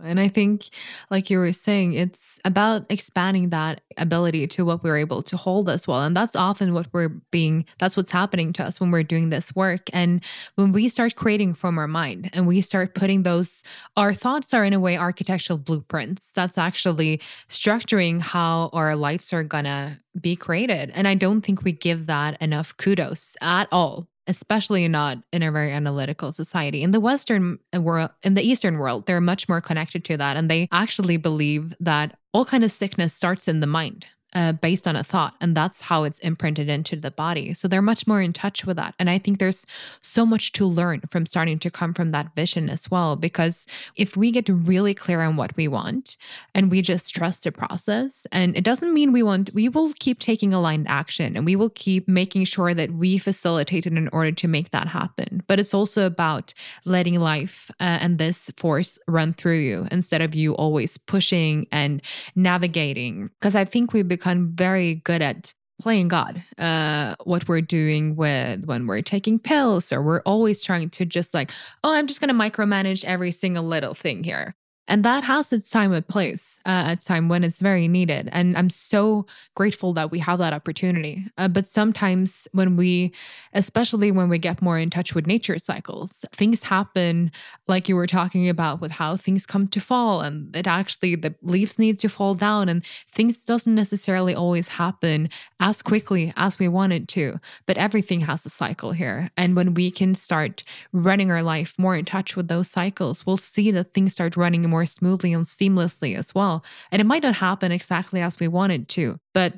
And 0.02 0.20
I 0.20 0.28
think, 0.28 0.70
like 1.12 1.30
you 1.30 1.38
were 1.38 1.54
saying, 1.54 1.94
it's 1.94 2.40
about 2.44 2.86
expanding 2.90 3.50
that 3.50 3.82
ability 3.98 4.48
to 4.48 4.66
what 4.66 4.84
we're 4.84 4.98
able 4.98 5.22
to 5.22 5.38
hold 5.38 5.70
as 5.70 5.88
well. 5.88 6.02
And 6.02 6.18
that's 6.18 6.36
often 6.36 6.74
what 6.74 6.88
we're 6.92 7.22
being, 7.32 7.66
that's 7.78 7.96
what's 7.96 8.12
happening 8.12 8.54
to 8.54 8.64
us 8.64 8.80
when 8.80 8.90
we're 8.90 9.04
doing 9.04 9.30
this 9.30 9.56
work. 9.56 9.90
And 9.94 10.24
when 10.56 10.72
we 10.72 10.90
start 10.90 11.16
creating 11.16 11.54
from 11.54 11.78
our 11.78 11.88
mind 11.88 12.32
and 12.34 12.48
we 12.48 12.60
start 12.62 12.96
putting 12.96 13.22
those, 13.22 13.64
our 13.96 14.16
thoughts 14.16 14.54
are 14.54 14.66
in 14.66 14.74
a 14.74 14.80
way 14.80 14.98
architectural 14.98 15.60
blueprints. 15.60 16.32
That's 16.32 16.58
actually 16.58 17.22
structuring 17.48 18.20
how 18.20 18.72
our 18.74 18.96
lives 18.96 19.32
are 19.32 19.44
going 19.44 19.66
to 19.66 20.00
be 20.20 20.36
created. 20.36 20.92
And 20.96 21.08
I 21.08 21.14
don't 21.14 21.42
think 21.42 21.64
we 21.64 21.72
give 21.72 22.08
that 22.08 22.42
enough 22.42 22.76
kudos 22.78 23.38
at 23.42 23.68
all 23.72 24.08
especially 24.28 24.88
not 24.88 25.18
in 25.32 25.44
a 25.44 25.52
very 25.52 25.72
analytical 25.72 26.32
society. 26.32 26.84
In 26.84 26.92
the 26.92 27.00
Western 27.00 27.60
world, 27.74 28.12
in 28.24 28.34
the 28.34 28.42
Eastern 28.42 28.78
world, 28.78 29.06
they're 29.06 29.22
much 29.22 29.50
more 29.50 29.62
connected 29.62 30.04
to 30.06 30.18
that. 30.18 30.38
And 30.38 30.50
they 30.50 30.68
actually 30.72 31.18
believe 31.18 31.76
that 31.80 32.18
all 32.34 32.46
kind 32.46 32.64
of 32.64 32.72
sickness 32.72 33.14
starts 33.14 33.48
in 33.48 33.60
the 33.60 33.68
mind 33.68 34.06
uh, 34.36 34.54
based 34.54 34.88
on 34.88 34.96
a 34.96 35.04
thought 35.04 35.36
and 35.42 35.56
that's 35.56 35.82
how 35.82 36.04
it's 36.04 36.20
imprinted 36.20 36.70
into 36.70 36.96
the 36.96 37.12
body. 37.12 37.54
So 37.54 37.68
they're 37.68 37.82
much 37.82 38.08
more 38.08 38.22
in 38.22 38.34
touch 38.34 38.66
with 38.66 38.78
that. 38.78 38.96
And 39.00 39.10
i 39.10 39.18
think 39.18 39.40
there's 39.40 39.66
so 40.02 40.26
much 40.26 40.52
to 40.54 40.66
learn 40.66 41.02
from 41.10 41.26
starting 41.26 41.60
to 41.60 41.72
come 41.72 41.94
from 41.94 42.12
that 42.12 42.36
vision 42.36 42.70
as 42.70 42.90
well 42.90 43.16
because 43.16 43.68
if 43.96 44.18
we 44.18 44.32
get 44.32 44.48
really 44.50 44.94
clear 44.94 45.22
on 45.22 45.36
what 45.36 45.56
we 45.56 45.68
want 45.68 46.18
and 46.56 46.72
we 46.72 46.82
just 46.82 47.14
trust 47.14 47.44
the 47.44 47.52
process 47.52 48.26
and 48.32 48.58
it 48.58 48.64
doesn't 48.64 48.94
mean 48.94 49.12
we 49.12 49.24
want 49.24 49.54
we 49.54 49.70
will 49.70 49.92
keep 50.00 50.20
taking 50.20 50.54
aligned 50.54 50.88
action 50.88 51.36
and 51.36 51.46
we 51.46 51.56
will 51.56 51.70
keep 51.70 52.08
making 52.08 52.46
sure 52.46 52.74
that 52.74 52.92
we 52.92 53.18
facilitate 53.18 53.86
it 53.86 53.94
in 53.94 54.10
order 54.10 54.32
to 54.32 54.48
make 54.48 54.72
that 54.72 54.88
happen. 54.88 55.44
But 55.48 55.60
it's 55.60 55.74
also 55.74 56.06
about 56.06 56.54
letting 56.86 57.20
life 57.20 57.70
uh, 57.80 58.00
and 58.02 58.18
this 58.18 58.52
force 58.58 58.98
run 59.08 59.34
through 59.34 59.60
you 59.60 59.88
instead 59.92 60.22
of 60.22 60.36
you 60.36 60.56
always 60.56 60.98
pushing 60.98 61.68
and 61.72 62.02
navigating. 62.36 63.30
Because 63.40 63.56
i 63.56 63.66
think 63.66 63.94
we 63.94 64.04
become 64.04 64.23
become 64.24 64.56
very 64.56 64.96
good 64.96 65.22
at 65.22 65.54
playing 65.82 66.08
God, 66.08 66.42
uh, 66.58 67.14
what 67.26 67.46
we're 67.50 67.60
doing 67.60 68.16
with 68.16 68.64
when 68.64 68.88
we're 68.88 69.02
taking 69.02 69.38
pills, 69.38 69.92
or 69.92 70.02
we're 70.02 70.22
always 70.22 70.64
trying 70.64 70.90
to 70.92 71.06
just 71.06 71.34
like, 71.34 71.52
oh, 71.84 71.92
I'm 71.92 72.08
just 72.08 72.22
going 72.22 72.30
to 72.30 72.34
micromanage 72.34 73.04
every 73.04 73.32
single 73.32 73.66
little 73.66 73.94
thing 73.94 74.24
here. 74.24 74.56
And 74.88 75.06
that 75.06 75.24
has 75.24 75.54
its 75.54 75.70
time 75.70 75.94
and 75.94 76.06
place 76.06 76.60
uh, 76.66 76.92
at 76.92 77.02
time 77.02 77.30
when 77.30 77.44
it's 77.44 77.62
very 77.62 77.88
needed. 77.88 78.28
And 78.34 78.58
I'm 78.58 78.70
so 78.70 79.26
grateful 79.56 79.94
that 79.94 80.12
we 80.12 80.20
have 80.20 80.40
that 80.40 80.52
opportunity. 80.52 81.26
Uh, 81.38 81.48
but 81.48 81.68
sometimes 81.68 82.50
when 82.52 82.76
we, 82.76 83.14
especially 83.54 84.12
when 84.12 84.28
we 84.28 84.38
get 84.38 84.62
more 84.62 84.78
in 84.78 84.90
touch 84.90 85.16
with 85.16 85.26
nature 85.26 85.58
cycles, 85.58 86.26
things 86.34 86.64
happen 86.64 87.32
like 87.68 87.88
you 87.88 87.96
were 87.96 88.08
talking 88.08 88.50
about 88.50 88.82
with 88.82 88.92
how 88.92 89.16
things 89.16 89.46
come 89.46 89.68
to 89.70 89.80
fall 89.80 90.20
and 90.20 90.54
it 90.54 90.68
actually, 90.68 91.16
the 91.16 91.34
leaves 91.42 91.80
need 91.80 91.98
to 92.00 92.10
fall 92.10 92.36
down 92.36 92.68
and 92.68 92.84
things 93.10 93.46
doesn't 93.46 93.76
necessarily 93.76 94.36
always 94.36 94.68
happen 94.68 95.30
as 95.62 95.82
quickly 95.82 96.34
as 96.36 96.60
we 96.60 96.68
want 96.68 96.92
it 96.92 97.08
to. 97.08 97.40
But 97.66 97.78
everything 97.78 98.20
has 98.22 98.46
a 98.46 98.50
cycle 98.50 98.92
here. 98.92 99.30
And 99.38 99.56
when 99.56 99.76
we 99.76 99.92
can 99.92 100.14
start 100.14 100.66
running 100.92 101.32
our 101.32 101.42
life 101.42 101.80
more 101.80 101.96
in 101.96 102.04
touch 102.04 102.36
with 102.36 102.50
those 102.50 102.70
cycles, 102.70 103.26
we'll 103.26 103.38
see 103.38 103.72
that 103.72 103.94
things 103.94 104.12
start 104.12 104.36
running 104.36 104.73
more 104.74 104.86
smoothly 104.86 105.32
and 105.38 105.46
seamlessly 105.46 106.12
as 106.22 106.34
well. 106.38 106.56
And 106.92 107.00
it 107.02 107.10
might 107.12 107.24
not 107.28 107.36
happen 107.48 107.72
exactly 107.72 108.22
as 108.28 108.40
we 108.42 108.48
want 108.48 108.72
it 108.78 108.88
to, 108.96 109.04
but 109.34 109.54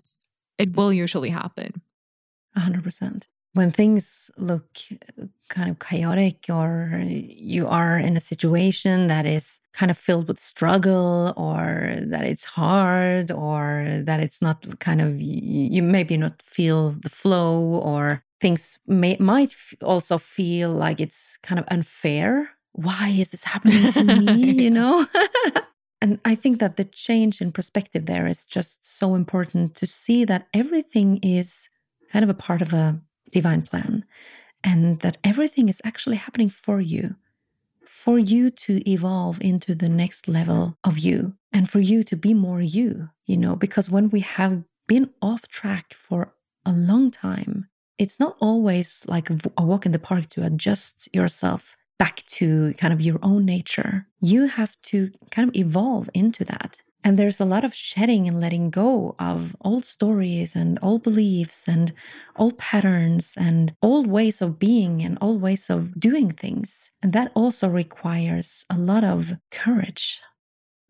it 0.63 0.75
will 0.75 0.91
usually 0.91 1.31
happen. 1.41 1.69
100%. 2.57 3.27
When 3.53 3.71
things 3.71 4.29
look 4.37 4.67
kind 5.47 5.69
of 5.71 5.79
chaotic 5.79 6.39
or 6.49 7.01
you 7.05 7.67
are 7.67 7.97
in 7.97 8.17
a 8.17 8.27
situation 8.31 9.07
that 9.07 9.25
is 9.25 9.61
kind 9.73 9.89
of 9.91 9.97
filled 9.97 10.27
with 10.27 10.39
struggle 10.39 11.33
or 11.37 11.95
that 12.13 12.25
it's 12.25 12.43
hard 12.43 13.31
or 13.31 14.01
that 14.03 14.19
it's 14.19 14.41
not 14.41 14.57
kind 14.79 14.99
of 15.01 15.21
you 15.21 15.81
maybe 15.83 16.17
not 16.17 16.41
feel 16.41 16.91
the 17.05 17.09
flow 17.21 17.61
or 17.61 18.23
things 18.41 18.79
may 18.87 19.15
might 19.19 19.55
also 19.81 20.17
feel 20.17 20.71
like 20.71 20.99
it's 20.99 21.37
kind 21.37 21.59
of 21.59 21.65
unfair 21.69 22.54
why 22.75 23.07
is 23.09 23.29
this 23.29 23.45
happening 23.45 23.89
to 23.91 24.03
me? 24.03 24.51
you 24.63 24.69
know? 24.69 25.05
and 26.01 26.19
I 26.25 26.35
think 26.35 26.59
that 26.59 26.75
the 26.75 26.83
change 26.83 27.41
in 27.41 27.51
perspective 27.51 28.05
there 28.05 28.27
is 28.27 28.45
just 28.45 28.85
so 28.85 29.15
important 29.15 29.75
to 29.75 29.87
see 29.87 30.25
that 30.25 30.47
everything 30.53 31.19
is 31.23 31.69
kind 32.11 32.23
of 32.23 32.29
a 32.29 32.33
part 32.33 32.61
of 32.61 32.73
a 32.73 32.99
divine 33.31 33.61
plan 33.61 34.05
and 34.63 34.99
that 34.99 35.17
everything 35.23 35.69
is 35.69 35.81
actually 35.85 36.17
happening 36.17 36.49
for 36.49 36.81
you, 36.81 37.15
for 37.85 38.19
you 38.19 38.49
to 38.49 38.87
evolve 38.89 39.39
into 39.41 39.73
the 39.73 39.89
next 39.89 40.27
level 40.27 40.77
of 40.83 40.99
you 40.99 41.35
and 41.53 41.69
for 41.69 41.79
you 41.79 42.03
to 42.03 42.17
be 42.17 42.33
more 42.33 42.61
you, 42.61 43.09
you 43.25 43.37
know, 43.37 43.55
because 43.55 43.89
when 43.89 44.09
we 44.09 44.19
have 44.19 44.63
been 44.87 45.09
off 45.21 45.47
track 45.47 45.93
for 45.93 46.33
a 46.65 46.73
long 46.73 47.09
time, 47.09 47.69
it's 47.97 48.19
not 48.19 48.35
always 48.41 49.05
like 49.07 49.29
a 49.29 49.63
walk 49.63 49.85
in 49.85 49.93
the 49.93 49.99
park 49.99 50.27
to 50.27 50.45
adjust 50.45 51.07
yourself 51.13 51.77
back 51.97 52.23
to 52.27 52.73
kind 52.73 52.93
of 52.93 53.01
your 53.01 53.19
own 53.23 53.45
nature, 53.45 54.07
you 54.19 54.47
have 54.47 54.79
to 54.83 55.09
kind 55.31 55.47
of 55.47 55.55
evolve 55.55 56.09
into 56.13 56.43
that. 56.45 56.79
And 57.05 57.19
there's 57.19 57.39
a 57.39 57.45
lot 57.45 57.63
of 57.63 57.75
shedding 57.75 58.27
and 58.27 58.41
letting 58.41 58.71
go 58.71 59.15
of 59.19 59.55
old 59.61 59.85
stories 59.85 60.55
and 60.55 60.79
old 60.81 61.03
beliefs 61.03 61.67
and 61.67 61.93
old 62.35 62.57
patterns 62.57 63.35
and 63.37 63.75
old 63.83 64.07
ways 64.07 64.41
of 64.41 64.57
being 64.57 65.03
and 65.03 65.15
old 65.21 65.39
ways 65.39 65.69
of 65.69 65.99
doing 65.99 66.31
things. 66.31 66.91
And 67.03 67.13
that 67.13 67.31
also 67.35 67.69
requires 67.69 68.65
a 68.71 68.77
lot 68.77 69.03
of 69.03 69.33
courage. 69.51 70.19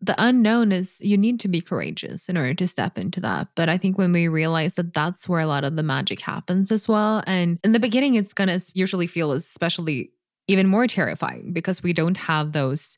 The 0.00 0.14
unknown 0.18 0.72
is 0.72 0.98
you 1.00 1.18
need 1.18 1.38
to 1.40 1.48
be 1.48 1.60
courageous 1.60 2.30
in 2.30 2.38
order 2.38 2.54
to 2.54 2.68
step 2.68 2.96
into 2.96 3.20
that. 3.20 3.48
But 3.54 3.68
I 3.68 3.76
think 3.76 3.98
when 3.98 4.12
we 4.12 4.28
realize 4.28 4.74
that 4.74 4.94
that's 4.94 5.28
where 5.28 5.40
a 5.40 5.46
lot 5.46 5.64
of 5.64 5.76
the 5.76 5.82
magic 5.82 6.20
happens 6.20 6.72
as 6.72 6.88
well. 6.88 7.22
And 7.26 7.58
in 7.62 7.72
the 7.72 7.80
beginning, 7.80 8.14
it's 8.14 8.32
going 8.32 8.48
to 8.48 8.64
usually 8.72 9.06
feel 9.06 9.32
especially 9.32 10.12
even 10.48 10.66
more 10.66 10.86
terrifying 10.86 11.52
because 11.52 11.82
we 11.82 11.92
don't 11.92 12.16
have 12.16 12.52
those 12.52 12.96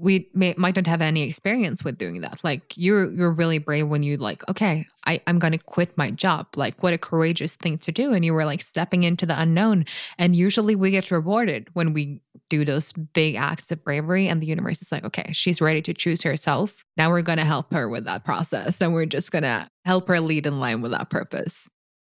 we 0.00 0.30
may, 0.32 0.54
might 0.56 0.76
not 0.76 0.86
have 0.86 1.02
any 1.02 1.22
experience 1.22 1.82
with 1.82 1.98
doing 1.98 2.20
that. 2.20 2.42
Like 2.44 2.76
you're 2.76 3.10
you're 3.10 3.30
really 3.30 3.58
brave 3.58 3.88
when 3.88 4.02
you 4.02 4.16
like 4.16 4.48
okay 4.48 4.86
I, 5.06 5.20
i'm 5.26 5.38
gonna 5.38 5.58
quit 5.58 5.96
my 5.98 6.10
job. 6.10 6.46
Like 6.56 6.82
what 6.82 6.92
a 6.92 6.98
courageous 6.98 7.56
thing 7.56 7.78
to 7.78 7.92
do 7.92 8.12
and 8.12 8.24
you 8.24 8.32
were 8.32 8.44
like 8.44 8.62
stepping 8.62 9.04
into 9.04 9.26
the 9.26 9.40
unknown 9.40 9.86
and 10.16 10.36
usually 10.36 10.76
we 10.76 10.90
get 10.90 11.10
rewarded 11.10 11.68
when 11.72 11.92
we 11.92 12.20
do 12.48 12.64
those 12.64 12.92
big 12.92 13.34
acts 13.34 13.70
of 13.70 13.84
bravery 13.84 14.28
and 14.28 14.40
the 14.40 14.46
universe 14.46 14.80
is 14.80 14.92
like 14.92 15.04
okay 15.04 15.32
she's 15.32 15.60
ready 15.60 15.82
to 15.82 15.94
choose 15.94 16.22
herself. 16.22 16.84
Now 16.96 17.10
we're 17.10 17.22
gonna 17.22 17.44
help 17.44 17.72
her 17.72 17.88
with 17.88 18.04
that 18.04 18.24
process 18.24 18.80
and 18.80 18.94
we're 18.94 19.06
just 19.06 19.32
gonna 19.32 19.68
help 19.84 20.08
her 20.08 20.20
lead 20.20 20.46
in 20.46 20.60
line 20.60 20.80
with 20.80 20.92
that 20.92 21.10
purpose 21.10 21.68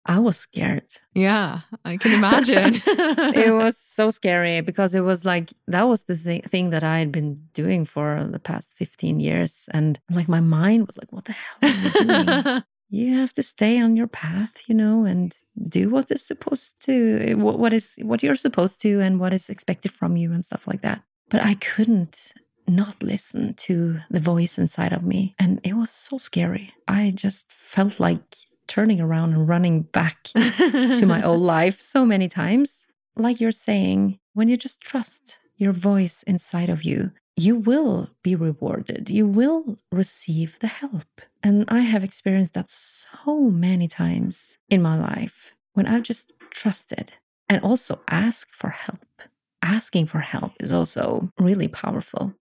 I 0.07 0.19
was 0.19 0.39
scared. 0.39 0.87
Yeah, 1.15 1.61
I 1.85 1.97
can 1.97 2.13
imagine. 2.19 2.81
it 2.87 3.55
was 3.55 3.79
so 3.79 4.11
scary 4.19 4.61
because 4.61 4.95
it 4.95 5.03
was 5.03 5.25
like 5.25 5.53
that 5.67 5.85
was 5.85 6.05
the 6.05 6.17
thing 6.17 6.71
that 6.71 6.83
I 6.83 6.99
had 6.99 7.13
been 7.13 7.49
doing 7.53 7.85
for 7.85 8.25
the 8.25 8.39
past 8.39 8.73
15 8.75 9.21
years. 9.21 9.69
And 9.73 9.99
like 10.11 10.29
my 10.29 10.41
mind 10.41 10.87
was 10.87 10.97
like, 10.97 11.13
what 11.13 11.27
the 11.27 11.33
hell 11.33 11.59
are 11.63 11.69
you 11.69 11.91
doing? 11.91 12.63
you 12.91 13.19
have 13.19 13.33
to 13.35 13.43
stay 13.43 13.81
on 13.81 13.97
your 13.97 14.09
path, 14.09 14.63
you 14.67 14.75
know, 14.75 15.05
and 15.05 15.37
do 15.69 15.91
what 15.91 16.11
is 16.11 16.27
supposed 16.27 16.83
to, 16.87 17.35
what 17.37 17.73
is 17.73 17.97
what 18.03 18.23
you're 18.23 18.35
supposed 18.35 18.81
to, 18.83 19.01
and 19.01 19.21
what 19.21 19.33
is 19.33 19.49
expected 19.49 19.93
from 19.93 20.17
you, 20.17 20.33
and 20.33 20.45
stuff 20.45 20.67
like 20.67 20.81
that. 20.81 21.03
But 21.29 21.45
I 21.45 21.55
couldn't 21.55 22.33
not 22.67 23.03
listen 23.03 23.55
to 23.55 24.01
the 24.11 24.21
voice 24.21 24.59
inside 24.59 24.93
of 24.93 25.03
me. 25.03 25.35
And 25.39 25.61
it 25.65 25.75
was 25.75 25.91
so 25.91 26.19
scary. 26.19 26.73
I 26.87 27.13
just 27.15 27.53
felt 27.53 28.01
like 28.01 28.23
turning 28.71 29.01
around 29.01 29.33
and 29.33 29.49
running 29.49 29.83
back 29.83 30.23
to 30.35 31.05
my 31.05 31.23
old 31.23 31.43
life 31.57 31.81
so 31.81 32.07
many 32.07 32.29
times. 32.29 32.87
Like 33.17 33.41
you're 33.41 33.51
saying, 33.51 34.21
when 34.33 34.49
you 34.49 34.57
just 34.57 34.81
trust 34.81 35.41
your 35.57 35.73
voice 35.73 36.23
inside 36.23 36.71
of 36.71 36.85
you, 36.85 37.11
you 37.37 37.57
will 37.57 38.11
be 38.23 38.37
rewarded. 38.37 39.11
You 39.11 39.27
will 39.27 39.77
receive 39.91 40.59
the 40.61 40.69
help. 40.69 41.21
And 41.43 41.65
I 41.69 41.81
have 41.81 42.05
experienced 42.05 42.55
that 42.55 42.71
so 42.71 43.41
many 43.51 43.89
times 43.89 44.57
in 44.69 44.81
my 44.81 44.97
life 44.97 45.55
when 45.73 45.87
I've 45.87 46.05
just 46.05 46.33
trusted 46.51 47.13
and 47.49 47.63
also 47.63 48.01
asked 48.09 48.55
for 48.55 48.71
help. 48.71 49.23
Asking 49.63 50.07
for 50.07 50.21
help 50.21 50.53
is 50.61 50.73
also 50.73 51.31
really 51.39 51.69
powerful. 51.69 52.35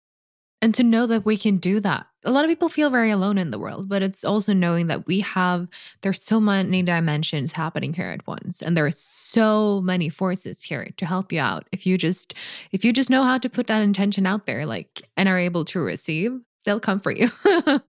And 0.63 0.75
to 0.75 0.83
know 0.83 1.07
that 1.07 1.27
we 1.27 1.37
can 1.37 1.59
do 1.59 1.81
that. 1.81 2.07
A 2.25 2.31
lot 2.31 2.45
of 2.45 2.49
people 2.49 2.69
feel 2.69 2.91
very 2.91 3.11
alone 3.11 3.39
in 3.39 3.51
the 3.51 3.59
world, 3.59 3.89
but 3.89 4.03
it's 4.03 4.25
also 4.25 4.53
knowing 4.53 4.87
that 4.87 5.07
we 5.07 5.21
have, 5.21 5.69
there's 6.01 6.23
so 6.23 6.41
many 6.41 6.83
dimensions 6.83 7.53
happening 7.53 7.93
here 7.93 8.07
at 8.07 8.27
once. 8.27 8.63
And 8.63 8.77
there 8.77 8.87
are 8.87 8.91
so 8.91 9.81
many 9.83 10.09
forces 10.09 10.63
here 10.63 10.89
to 10.97 11.07
help 11.07 11.31
you 11.31 11.41
out. 11.41 11.69
If 11.73 11.87
you 11.87 11.99
just, 11.99 12.35
if 12.73 12.85
you 12.85 12.93
just 12.93 13.11
know 13.11 13.23
how 13.23 13.39
to 13.39 13.51
put 13.51 13.67
that 13.67 13.83
intention 13.83 14.27
out 14.27 14.47
there, 14.47 14.67
like, 14.67 15.03
and 15.17 15.29
are 15.29 15.39
able 15.39 15.65
to 15.67 15.79
receive, 15.79 16.41
they'll 16.65 16.81
come 16.81 17.01
for 17.01 17.13
you. 17.13 17.29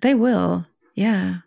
they 0.00 0.14
will. 0.14 0.64
Yeah. 0.94 1.38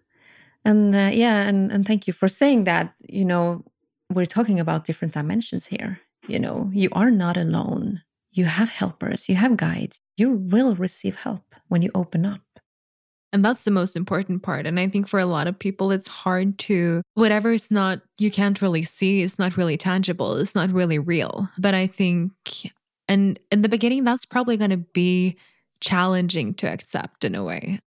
And 0.66 0.96
uh, 0.96 1.10
yeah, 1.14 1.44
and, 1.44 1.72
and 1.72 1.86
thank 1.86 2.06
you 2.06 2.14
for 2.14 2.28
saying 2.28 2.66
that. 2.66 2.94
You 3.08 3.24
know, 3.24 3.64
we're 4.12 4.26
talking 4.26 4.60
about 4.60 4.84
different 4.84 5.14
dimensions 5.14 5.68
here. 5.68 6.02
You 6.28 6.40
know, 6.40 6.70
you 6.74 6.90
are 6.92 7.12
not 7.12 7.38
alone 7.38 8.02
you 8.36 8.46
have 8.46 8.70
helpers, 8.70 9.30
you 9.30 9.36
have 9.36 9.58
guides, 9.58 10.00
you 10.18 10.30
will 10.32 10.76
receive 10.76 11.16
help 11.16 11.56
when 11.70 11.82
you 11.82 11.90
open 11.96 12.26
up. 12.26 12.42
And 13.32 13.44
that's 13.44 13.64
the 13.64 13.72
most 13.72 13.96
important 13.96 14.44
part. 14.44 14.66
And 14.66 14.80
I 14.80 14.88
think 14.88 15.08
for 15.08 15.20
a 15.20 15.26
lot 15.26 15.48
of 15.48 15.58
people, 15.58 15.92
it's 15.92 16.08
hard 16.08 16.58
to, 16.60 17.02
whatever 17.16 17.52
is 17.52 17.72
not, 17.72 18.02
you 18.18 18.30
can't 18.32 18.62
really 18.62 18.84
see, 18.84 19.24
it's 19.24 19.40
not 19.40 19.58
really 19.58 19.78
tangible, 19.78 20.36
it's 20.36 20.56
not 20.56 20.70
really 20.70 21.00
real. 21.00 21.50
But 21.58 21.74
I 21.74 21.88
think, 21.88 22.32
and 23.08 23.40
in 23.52 23.62
the 23.62 23.70
beginning, 23.70 24.04
that's 24.04 24.26
probably 24.26 24.58
going 24.58 24.70
to 24.70 24.78
be 24.78 25.38
challenging 25.82 26.54
to 26.56 26.68
accept 26.68 27.24
in 27.24 27.36
a 27.36 27.44
way. 27.44 27.80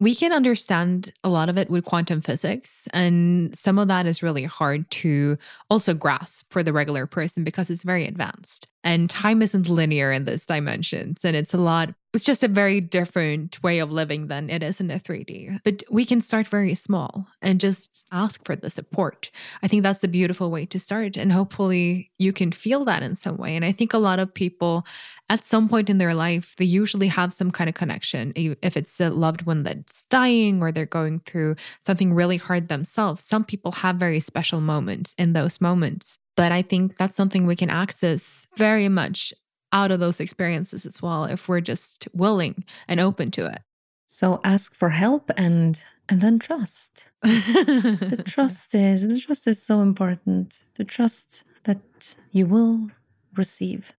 We 0.00 0.14
can 0.14 0.32
understand 0.32 1.12
a 1.22 1.28
lot 1.28 1.48
of 1.48 1.56
it 1.56 1.70
with 1.70 1.84
quantum 1.84 2.20
physics, 2.20 2.88
and 2.92 3.56
some 3.56 3.78
of 3.78 3.88
that 3.88 4.06
is 4.06 4.22
really 4.22 4.44
hard 4.44 4.90
to 4.92 5.38
also 5.70 5.94
grasp 5.94 6.46
for 6.50 6.62
the 6.62 6.72
regular 6.72 7.06
person 7.06 7.44
because 7.44 7.70
it's 7.70 7.84
very 7.84 8.06
advanced. 8.06 8.68
And 8.84 9.10
time 9.10 9.42
isn't 9.42 9.68
linear 9.68 10.12
in 10.12 10.24
this 10.24 10.46
dimensions, 10.46 11.24
and 11.24 11.34
it's 11.34 11.54
a 11.54 11.58
lot 11.58 11.94
it's 12.14 12.24
just 12.24 12.44
a 12.44 12.48
very 12.48 12.80
different 12.80 13.60
way 13.64 13.80
of 13.80 13.90
living 13.90 14.28
than 14.28 14.48
it 14.48 14.62
is 14.62 14.80
in 14.80 14.88
a 14.88 15.00
3D. 15.00 15.60
But 15.64 15.82
we 15.90 16.04
can 16.04 16.20
start 16.20 16.46
very 16.46 16.74
small 16.76 17.26
and 17.42 17.58
just 17.58 18.06
ask 18.12 18.44
for 18.44 18.54
the 18.54 18.70
support. 18.70 19.32
I 19.64 19.68
think 19.68 19.82
that's 19.82 20.04
a 20.04 20.08
beautiful 20.08 20.52
way 20.52 20.64
to 20.66 20.78
start. 20.78 21.16
And 21.16 21.32
hopefully 21.32 22.12
you 22.18 22.32
can 22.32 22.52
feel 22.52 22.84
that 22.84 23.02
in 23.02 23.16
some 23.16 23.36
way. 23.36 23.56
And 23.56 23.64
I 23.64 23.72
think 23.72 23.92
a 23.92 23.98
lot 23.98 24.20
of 24.20 24.32
people 24.32 24.86
at 25.28 25.42
some 25.42 25.68
point 25.68 25.90
in 25.90 25.98
their 25.98 26.14
life, 26.14 26.54
they 26.56 26.64
usually 26.64 27.08
have 27.08 27.32
some 27.32 27.50
kind 27.50 27.68
of 27.68 27.74
connection. 27.74 28.32
If 28.36 28.76
it's 28.76 29.00
a 29.00 29.10
loved 29.10 29.42
one 29.42 29.64
that's 29.64 30.04
dying 30.04 30.62
or 30.62 30.70
they're 30.70 30.86
going 30.86 31.18
through 31.26 31.56
something 31.84 32.12
really 32.12 32.36
hard 32.36 32.68
themselves, 32.68 33.24
some 33.24 33.42
people 33.42 33.72
have 33.72 33.96
very 33.96 34.20
special 34.20 34.60
moments 34.60 35.16
in 35.18 35.32
those 35.32 35.60
moments. 35.60 36.18
But 36.36 36.52
I 36.52 36.62
think 36.62 36.96
that's 36.96 37.16
something 37.16 37.46
we 37.46 37.56
can 37.56 37.70
access 37.70 38.46
very 38.56 38.88
much 38.88 39.32
out 39.72 39.90
of 39.90 40.00
those 40.00 40.20
experiences 40.20 40.86
as 40.86 41.02
well 41.02 41.24
if 41.24 41.48
we're 41.48 41.60
just 41.60 42.08
willing 42.14 42.64
and 42.88 43.00
open 43.00 43.30
to 43.32 43.46
it. 43.46 43.60
So 44.06 44.40
ask 44.44 44.74
for 44.74 44.90
help 44.90 45.30
and 45.36 45.82
and 46.08 46.20
then 46.20 46.38
trust. 46.38 47.08
the 47.22 48.22
trust 48.26 48.74
is 48.74 49.06
the 49.06 49.18
trust 49.18 49.46
is 49.46 49.62
so 49.62 49.80
important. 49.80 50.60
To 50.74 50.84
trust 50.84 51.44
that 51.64 52.14
you 52.30 52.46
will 52.46 52.90
receive. 53.36 53.92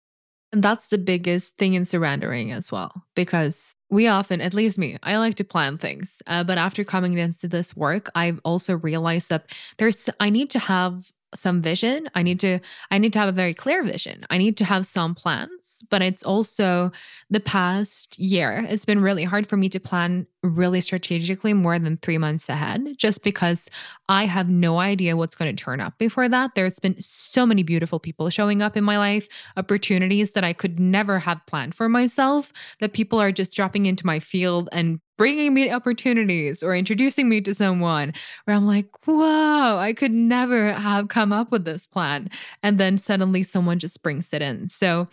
And 0.52 0.62
that's 0.62 0.88
the 0.88 0.98
biggest 0.98 1.56
thing 1.56 1.74
in 1.74 1.84
surrendering 1.84 2.52
as 2.52 2.70
well, 2.70 3.04
because 3.16 3.74
we 3.90 4.06
often, 4.06 4.40
at 4.40 4.54
least 4.54 4.78
me, 4.78 4.96
I 5.02 5.16
like 5.16 5.34
to 5.36 5.44
plan 5.44 5.78
things. 5.78 6.22
Uh, 6.28 6.44
but 6.44 6.58
after 6.58 6.84
coming 6.84 7.18
into 7.18 7.48
this 7.48 7.74
work, 7.74 8.08
I've 8.14 8.40
also 8.44 8.76
realized 8.76 9.30
that 9.30 9.52
there's, 9.78 10.08
I 10.20 10.30
need 10.30 10.50
to 10.50 10.60
have 10.60 11.10
some 11.34 11.62
vision. 11.62 12.08
I 12.14 12.22
need 12.22 12.40
to, 12.40 12.60
I 12.90 12.98
need 12.98 13.12
to 13.14 13.18
have 13.18 13.28
a 13.28 13.32
very 13.32 13.54
clear 13.54 13.82
vision. 13.82 14.24
I 14.30 14.38
need 14.38 14.56
to 14.58 14.64
have 14.64 14.86
some 14.86 15.14
plans 15.14 15.64
but 15.90 16.02
it's 16.02 16.22
also 16.22 16.90
the 17.30 17.40
past 17.40 18.18
year. 18.18 18.66
It's 18.68 18.84
been 18.84 19.00
really 19.00 19.24
hard 19.24 19.46
for 19.46 19.56
me 19.56 19.68
to 19.70 19.80
plan 19.80 20.26
really 20.42 20.80
strategically 20.80 21.52
more 21.54 21.78
than 21.78 21.96
three 21.96 22.18
months 22.18 22.48
ahead, 22.48 22.94
just 22.98 23.22
because 23.22 23.68
I 24.08 24.26
have 24.26 24.48
no 24.48 24.78
idea 24.78 25.16
what's 25.16 25.34
going 25.34 25.54
to 25.54 25.64
turn 25.64 25.80
up 25.80 25.98
before 25.98 26.28
that. 26.28 26.54
There's 26.54 26.78
been 26.78 26.96
so 27.00 27.46
many 27.46 27.62
beautiful 27.62 27.98
people 27.98 28.28
showing 28.30 28.62
up 28.62 28.76
in 28.76 28.84
my 28.84 28.98
life, 28.98 29.28
opportunities 29.56 30.32
that 30.32 30.44
I 30.44 30.52
could 30.52 30.78
never 30.78 31.18
have 31.20 31.44
planned 31.46 31.74
for 31.74 31.88
myself, 31.88 32.52
that 32.80 32.92
people 32.92 33.20
are 33.20 33.32
just 33.32 33.54
dropping 33.54 33.86
into 33.86 34.06
my 34.06 34.20
field 34.20 34.68
and 34.72 35.00
bringing 35.16 35.54
me 35.54 35.70
opportunities 35.70 36.62
or 36.62 36.74
introducing 36.74 37.28
me 37.28 37.40
to 37.40 37.54
someone 37.54 38.12
where 38.44 38.56
I'm 38.56 38.66
like, 38.66 38.86
whoa, 39.06 39.78
I 39.78 39.92
could 39.92 40.12
never 40.12 40.72
have 40.72 41.08
come 41.08 41.32
up 41.32 41.50
with 41.50 41.64
this 41.64 41.86
plan. 41.86 42.28
And 42.62 42.78
then 42.78 42.98
suddenly 42.98 43.42
someone 43.42 43.78
just 43.78 44.02
brings 44.02 44.32
it 44.32 44.42
in. 44.42 44.68
So, 44.68 45.08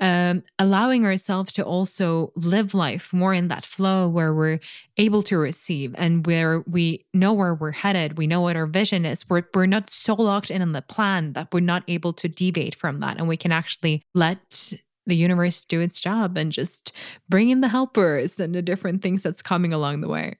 um, 0.00 0.42
allowing 0.58 1.04
ourselves 1.04 1.52
to 1.52 1.64
also 1.64 2.32
live 2.34 2.74
life 2.74 3.12
more 3.12 3.32
in 3.32 3.48
that 3.48 3.64
flow 3.64 4.08
where 4.08 4.34
we're 4.34 4.58
able 4.96 5.22
to 5.22 5.38
receive 5.38 5.94
and 5.96 6.26
where 6.26 6.60
we 6.66 7.04
know 7.14 7.32
where 7.32 7.54
we're 7.54 7.70
headed, 7.72 8.18
we 8.18 8.26
know 8.26 8.40
what 8.40 8.56
our 8.56 8.66
vision 8.66 9.04
is. 9.04 9.28
We're, 9.28 9.44
we're 9.54 9.66
not 9.66 9.90
so 9.90 10.14
locked 10.14 10.50
in 10.50 10.62
on 10.62 10.72
the 10.72 10.82
plan 10.82 11.32
that 11.34 11.48
we're 11.52 11.60
not 11.60 11.84
able 11.86 12.12
to 12.14 12.28
deviate 12.28 12.74
from 12.74 13.00
that. 13.00 13.18
And 13.18 13.28
we 13.28 13.36
can 13.36 13.52
actually 13.52 14.02
let 14.14 14.72
the 15.06 15.16
universe 15.16 15.64
do 15.64 15.80
its 15.80 16.00
job 16.00 16.36
and 16.36 16.52
just 16.52 16.92
bring 17.28 17.50
in 17.50 17.60
the 17.60 17.68
helpers 17.68 18.38
and 18.38 18.54
the 18.54 18.62
different 18.62 19.02
things 19.02 19.22
that's 19.22 19.42
coming 19.42 19.72
along 19.72 20.00
the 20.00 20.08
way. 20.08 20.36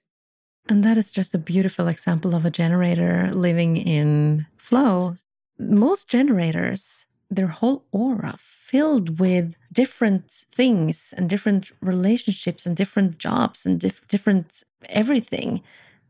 And 0.67 0.83
that 0.83 0.97
is 0.97 1.11
just 1.11 1.35
a 1.35 1.39
beautiful 1.39 1.87
example 1.87 2.33
of 2.33 2.45
a 2.45 2.51
generator 2.51 3.29
living 3.31 3.77
in 3.77 4.47
flow. 4.57 5.17
Most 5.59 6.09
generators, 6.09 7.05
their 7.29 7.47
whole 7.47 7.85
aura 7.91 8.35
filled 8.39 9.19
with 9.19 9.55
different 9.71 10.31
things 10.31 11.13
and 11.17 11.29
different 11.29 11.71
relationships 11.81 12.65
and 12.65 12.75
different 12.75 13.19
jobs 13.19 13.65
and 13.65 13.79
dif- 13.79 14.07
different 14.07 14.63
everything 14.89 15.61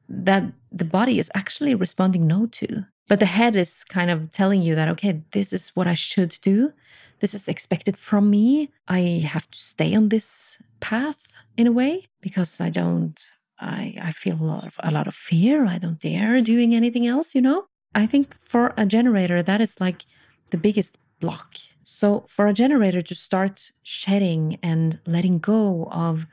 that 0.07 0.43
the 0.71 0.85
body 0.85 1.19
is 1.19 1.31
actually 1.35 1.75
responding 1.75 2.27
no 2.27 2.45
to. 2.45 2.85
But 3.07 3.19
the 3.19 3.25
head 3.27 3.55
is 3.55 3.83
kind 3.83 4.09
of 4.09 4.31
telling 4.31 4.61
you 4.61 4.75
that, 4.75 4.89
okay, 4.89 5.21
this 5.31 5.53
is 5.53 5.69
what 5.69 5.87
I 5.87 5.93
should 5.93 6.37
do 6.41 6.73
this 7.19 7.33
is 7.33 7.47
expected 7.47 7.97
from 7.97 8.29
me. 8.29 8.69
I 8.87 9.25
have 9.25 9.49
to 9.51 9.57
stay 9.57 9.95
on 9.95 10.09
this 10.09 10.59
path 10.79 11.33
in 11.57 11.67
a 11.67 11.71
way 11.71 12.05
because 12.21 12.59
I 12.59 12.69
don't 12.69 13.19
I, 13.59 13.95
I 14.01 14.11
feel 14.11 14.35
a 14.35 14.43
lot 14.43 14.67
of 14.67 14.75
a 14.79 14.91
lot 14.91 15.07
of 15.07 15.15
fear. 15.15 15.65
I 15.65 15.77
don't 15.77 15.99
dare 15.99 16.41
doing 16.41 16.75
anything 16.75 17.07
else, 17.07 17.33
you 17.33 17.41
know? 17.41 17.65
I 17.93 18.05
think 18.05 18.35
for 18.41 18.73
a 18.75 18.85
generator, 18.85 19.41
that 19.41 19.61
is 19.61 19.79
like 19.79 20.05
the 20.51 20.57
biggest 20.57 20.97
block. 21.21 21.55
So 21.83 22.25
for 22.27 22.47
a 22.47 22.53
generator 22.53 23.01
to 23.01 23.15
start 23.15 23.71
shedding 23.83 24.59
and 24.61 24.99
letting 25.05 25.39
go 25.39 25.87
of 25.91 26.27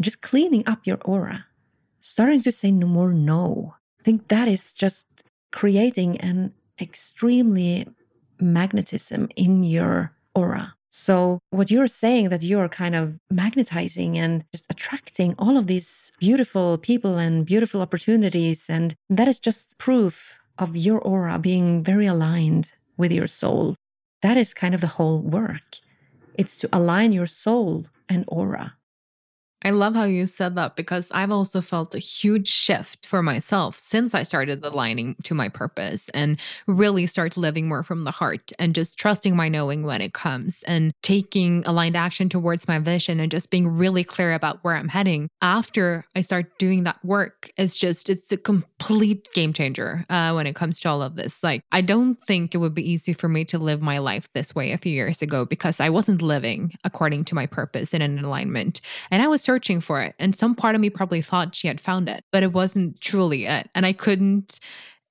just 0.00 0.22
cleaning 0.22 0.64
up 0.66 0.86
your 0.86 0.98
aura, 1.04 1.46
starting 2.00 2.40
to 2.42 2.52
say 2.52 2.70
no 2.70 2.86
more 2.86 3.12
no. 3.12 3.74
I 4.00 4.02
think 4.02 4.28
that 4.28 4.48
is 4.48 4.72
just 4.72 5.06
creating 5.52 6.18
an 6.18 6.52
extremely 6.80 7.86
magnetism 8.40 9.28
in 9.36 9.64
your 9.64 10.12
aura. 10.34 10.74
So, 10.90 11.38
what 11.50 11.70
you're 11.70 11.86
saying 11.86 12.28
that 12.28 12.42
you're 12.42 12.68
kind 12.68 12.94
of 12.94 13.18
magnetizing 13.30 14.18
and 14.18 14.44
just 14.52 14.66
attracting 14.68 15.34
all 15.38 15.56
of 15.56 15.66
these 15.66 16.12
beautiful 16.18 16.76
people 16.76 17.16
and 17.16 17.46
beautiful 17.46 17.80
opportunities, 17.80 18.68
and 18.68 18.94
that 19.08 19.26
is 19.26 19.40
just 19.40 19.78
proof 19.78 20.38
of 20.58 20.76
your 20.76 21.00
aura 21.00 21.38
being 21.38 21.82
very 21.82 22.04
aligned 22.04 22.72
with 22.98 23.10
your 23.10 23.26
soul. 23.26 23.74
That 24.20 24.36
is 24.36 24.52
kind 24.52 24.74
of 24.74 24.82
the 24.82 24.94
whole 24.98 25.18
work. 25.18 25.78
It's 26.34 26.58
to 26.58 26.68
align 26.72 27.12
your 27.12 27.26
soul 27.26 27.86
and 28.08 28.24
aura. 28.28 28.76
I 29.64 29.70
love 29.70 29.94
how 29.94 30.04
you 30.04 30.26
said 30.26 30.56
that 30.56 30.76
because 30.76 31.08
I've 31.12 31.30
also 31.30 31.60
felt 31.60 31.94
a 31.94 31.98
huge 31.98 32.48
shift 32.48 33.06
for 33.06 33.22
myself 33.22 33.76
since 33.78 34.14
I 34.14 34.24
started 34.24 34.64
aligning 34.64 35.16
to 35.24 35.34
my 35.34 35.48
purpose 35.48 36.08
and 36.10 36.40
really 36.66 37.06
start 37.06 37.36
living 37.36 37.68
more 37.68 37.84
from 37.84 38.04
the 38.04 38.10
heart 38.10 38.52
and 38.58 38.74
just 38.74 38.98
trusting 38.98 39.36
my 39.36 39.48
knowing 39.48 39.84
when 39.84 40.00
it 40.00 40.14
comes 40.14 40.62
and 40.64 40.92
taking 41.02 41.62
aligned 41.64 41.96
action 41.96 42.28
towards 42.28 42.66
my 42.66 42.78
vision 42.78 43.20
and 43.20 43.30
just 43.30 43.50
being 43.50 43.68
really 43.68 44.04
clear 44.04 44.32
about 44.32 44.62
where 44.64 44.74
I'm 44.74 44.88
heading. 44.88 45.28
After 45.40 46.04
I 46.16 46.22
start 46.22 46.58
doing 46.58 46.82
that 46.84 47.02
work, 47.04 47.50
it's 47.56 47.76
just, 47.76 48.08
it's 48.08 48.32
a 48.32 48.36
complete 48.36 48.71
game 49.32 49.52
changer 49.52 50.04
uh, 50.08 50.32
when 50.32 50.46
it 50.46 50.54
comes 50.54 50.80
to 50.80 50.88
all 50.88 51.02
of 51.02 51.16
this. 51.16 51.42
Like, 51.42 51.62
I 51.72 51.80
don't 51.80 52.16
think 52.26 52.54
it 52.54 52.58
would 52.58 52.74
be 52.74 52.90
easy 52.90 53.12
for 53.12 53.28
me 53.28 53.44
to 53.46 53.58
live 53.58 53.82
my 53.82 53.98
life 53.98 54.28
this 54.32 54.54
way 54.54 54.72
a 54.72 54.78
few 54.78 54.92
years 54.92 55.22
ago 55.22 55.44
because 55.44 55.80
I 55.80 55.88
wasn't 55.90 56.22
living 56.22 56.74
according 56.84 57.24
to 57.26 57.34
my 57.34 57.46
purpose 57.46 57.94
and 57.94 58.02
in 58.02 58.24
alignment. 58.24 58.80
And 59.10 59.22
I 59.22 59.28
was 59.28 59.42
searching 59.42 59.80
for 59.80 60.00
it. 60.00 60.14
And 60.18 60.34
some 60.34 60.54
part 60.54 60.74
of 60.74 60.80
me 60.80 60.90
probably 60.90 61.22
thought 61.22 61.54
she 61.54 61.68
had 61.68 61.80
found 61.80 62.08
it, 62.08 62.24
but 62.30 62.42
it 62.42 62.52
wasn't 62.52 63.00
truly 63.00 63.46
it. 63.46 63.68
And 63.74 63.86
I 63.86 63.92
couldn't, 63.92 64.60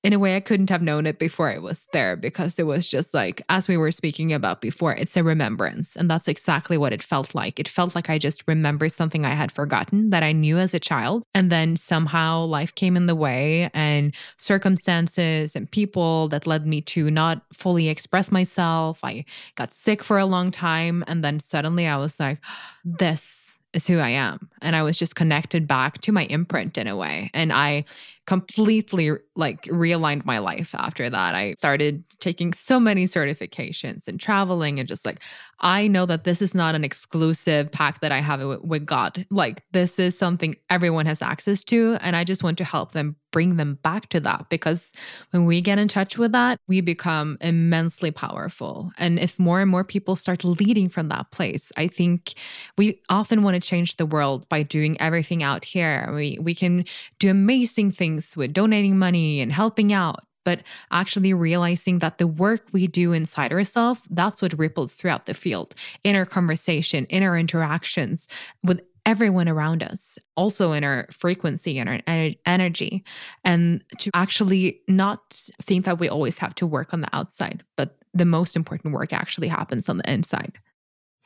in 0.04 0.14
a 0.14 0.20
way, 0.20 0.36
I 0.36 0.40
couldn't 0.40 0.72
have 0.72 0.82
known 0.82 1.06
it 1.06 1.20
before 1.20 1.52
I 1.52 1.60
was 1.60 1.86
there 1.94 2.16
because 2.16 2.58
it 2.58 2.64
was 2.64 2.88
just 2.88 3.14
like, 3.14 3.44
as 3.50 3.68
we 3.68 3.78
were 3.78 3.92
speaking 3.92 4.34
about 4.34 4.60
before, 4.60 4.94
it's 4.96 5.16
a 5.16 5.24
remembrance. 5.24 5.96
And 5.96 6.10
that's 6.10 6.28
exactly 6.28 6.76
what 6.76 6.92
it 6.92 7.04
felt 7.04 7.36
like. 7.36 7.60
It 7.60 7.68
felt 7.68 7.94
like 7.94 8.10
I 8.10 8.18
just 8.18 8.44
remembered 8.48 8.92
something 8.92 9.26
I 9.26 9.36
had 9.36 9.52
forgotten 9.52 10.10
that 10.10 10.24
I 10.24 10.32
knew 10.32 10.58
as 10.58 10.74
a 10.74 10.80
child. 10.80 11.26
And 11.36 11.52
then 11.52 11.76
somehow 11.76 12.46
life 12.46 12.74
came 12.74 12.98
in 12.98 13.06
the 13.06 13.16
way 13.16 13.70
and 13.76 14.16
circumstances 14.38 15.56
and 15.56 15.70
people 15.70 16.30
that 16.30 16.48
led 16.48 16.66
me 16.66 16.82
to 16.82 17.12
not 17.12 17.44
fully 17.54 17.88
express 17.88 18.32
myself. 18.32 19.02
I 19.04 19.24
got 19.54 19.72
sick 19.72 20.04
for 20.04 20.18
a 20.18 20.26
long 20.26 20.50
time. 20.50 21.04
And 21.06 21.24
then 21.24 21.40
suddenly 21.40 21.86
I 21.86 21.98
was 21.98 22.20
like, 22.20 22.40
this 22.84 23.42
is 23.74 23.88
who 23.88 24.00
I 24.00 24.10
am. 24.10 24.50
And 24.62 24.76
I 24.76 24.84
was 24.84 24.98
just 24.98 25.16
connected 25.16 25.68
back 25.68 26.02
to 26.02 26.12
my 26.12 26.26
imprint 26.26 26.78
in 26.78 26.88
a 26.88 26.98
way. 26.98 27.30
And 27.34 27.54
I 27.54 27.86
completely 28.28 29.12
like 29.36 29.64
realigned 29.64 30.26
my 30.26 30.38
life 30.38 30.76
after 30.76 31.10
that. 31.10 31.36
I 31.36 31.56
started 31.56 32.04
taking 32.20 32.54
so 32.54 32.80
many 32.80 33.06
certifications 33.06 34.08
and 34.08 34.20
traveling 34.20 34.80
and 34.80 34.88
just 34.88 35.06
like 35.06 35.22
I 35.60 35.88
know 35.88 36.06
that 36.06 36.24
this 36.24 36.42
is 36.42 36.54
not 36.54 36.76
an 36.76 36.84
exclusive 36.84 37.72
pack 37.72 38.02
that 38.02 38.12
I 38.12 38.20
have 38.20 38.42
with, 38.42 38.62
with 38.62 38.86
God. 38.86 39.26
Like 39.32 39.64
this 39.72 39.98
is 40.00 40.18
something 40.18 40.56
everyone 40.70 41.08
has 41.08 41.22
access 41.22 41.64
to 41.66 41.98
and 42.02 42.16
I 42.16 42.24
just 42.24 42.44
want 42.44 42.58
to 42.60 42.64
help 42.64 42.92
them 42.92 43.16
bring 43.32 43.56
them 43.56 43.80
back 43.82 44.10
to 44.10 44.20
that 44.20 44.48
because 44.50 44.92
when 45.32 45.46
we 45.46 45.62
get 45.62 45.80
in 45.80 45.88
touch 45.88 46.18
with 46.18 46.34
that, 46.34 46.60
we 46.68 46.82
become 46.82 47.38
immensely 47.40 48.12
powerful. 48.12 48.92
And 48.98 49.18
if 49.18 49.40
more 49.40 49.62
and 49.62 49.72
more 49.72 49.86
people 49.86 50.16
start 50.16 50.44
leading 50.44 50.90
from 50.90 51.08
that 51.10 51.32
place, 51.32 51.72
I 51.78 51.88
think 51.88 52.34
we 52.78 53.02
often 53.10 53.42
want 53.42 53.56
to 53.56 53.68
change 53.68 53.96
the 53.96 54.06
world 54.06 54.48
by 54.50 54.64
doing 54.64 55.00
everything 55.00 55.44
out 55.44 55.66
here. 55.66 56.12
We 56.14 56.38
we 56.42 56.54
can 56.54 56.86
do 57.20 57.30
amazing 57.30 57.92
things 57.92 58.11
with 58.36 58.54
donating 58.54 58.98
money 58.98 59.42
and 59.42 59.52
helping 59.52 59.94
out 59.94 60.22
but 60.44 60.64
actually 60.90 61.36
realizing 61.36 62.00
that 62.00 62.18
the 62.18 62.26
work 62.26 62.66
we 62.72 62.88
do 62.88 63.14
inside 63.14 63.54
ourselves 63.54 64.02
that's 64.10 64.42
what 64.42 64.58
ripples 64.58 64.96
throughout 64.96 65.26
the 65.26 65.34
field 65.34 65.76
in 66.04 66.16
our 66.16 66.26
conversation 66.26 67.06
in 67.06 67.24
our 67.24 67.38
interactions 67.38 68.28
with 68.64 68.82
everyone 69.06 69.50
around 69.50 69.84
us, 69.84 70.18
also 70.36 70.72
in 70.74 70.84
our 70.84 71.08
frequency 71.12 71.80
and 71.80 72.02
our 72.08 72.30
energy, 72.46 73.04
and 73.44 73.84
to 73.98 74.12
actually 74.14 74.82
not 74.88 75.34
think 75.62 75.86
that 75.86 76.00
we 76.00 76.08
always 76.08 76.38
have 76.38 76.56
to 76.56 76.68
work 76.68 76.94
on 76.94 77.02
the 77.02 77.16
outside, 77.16 77.64
but 77.76 77.98
the 78.14 78.26
most 78.26 78.56
important 78.56 78.94
work 78.94 79.14
actually 79.14 79.48
happens 79.48 79.90
on 79.90 79.98
the 79.98 80.12
inside. 80.12 80.60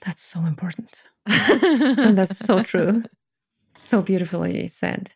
That's 0.05 0.21
so 0.21 0.41
important. 0.41 1.05
and 1.25 2.17
that's 2.17 2.37
so 2.37 2.63
true. 2.63 3.03
So 3.75 4.01
beautifully 4.01 4.67
said. 4.67 5.13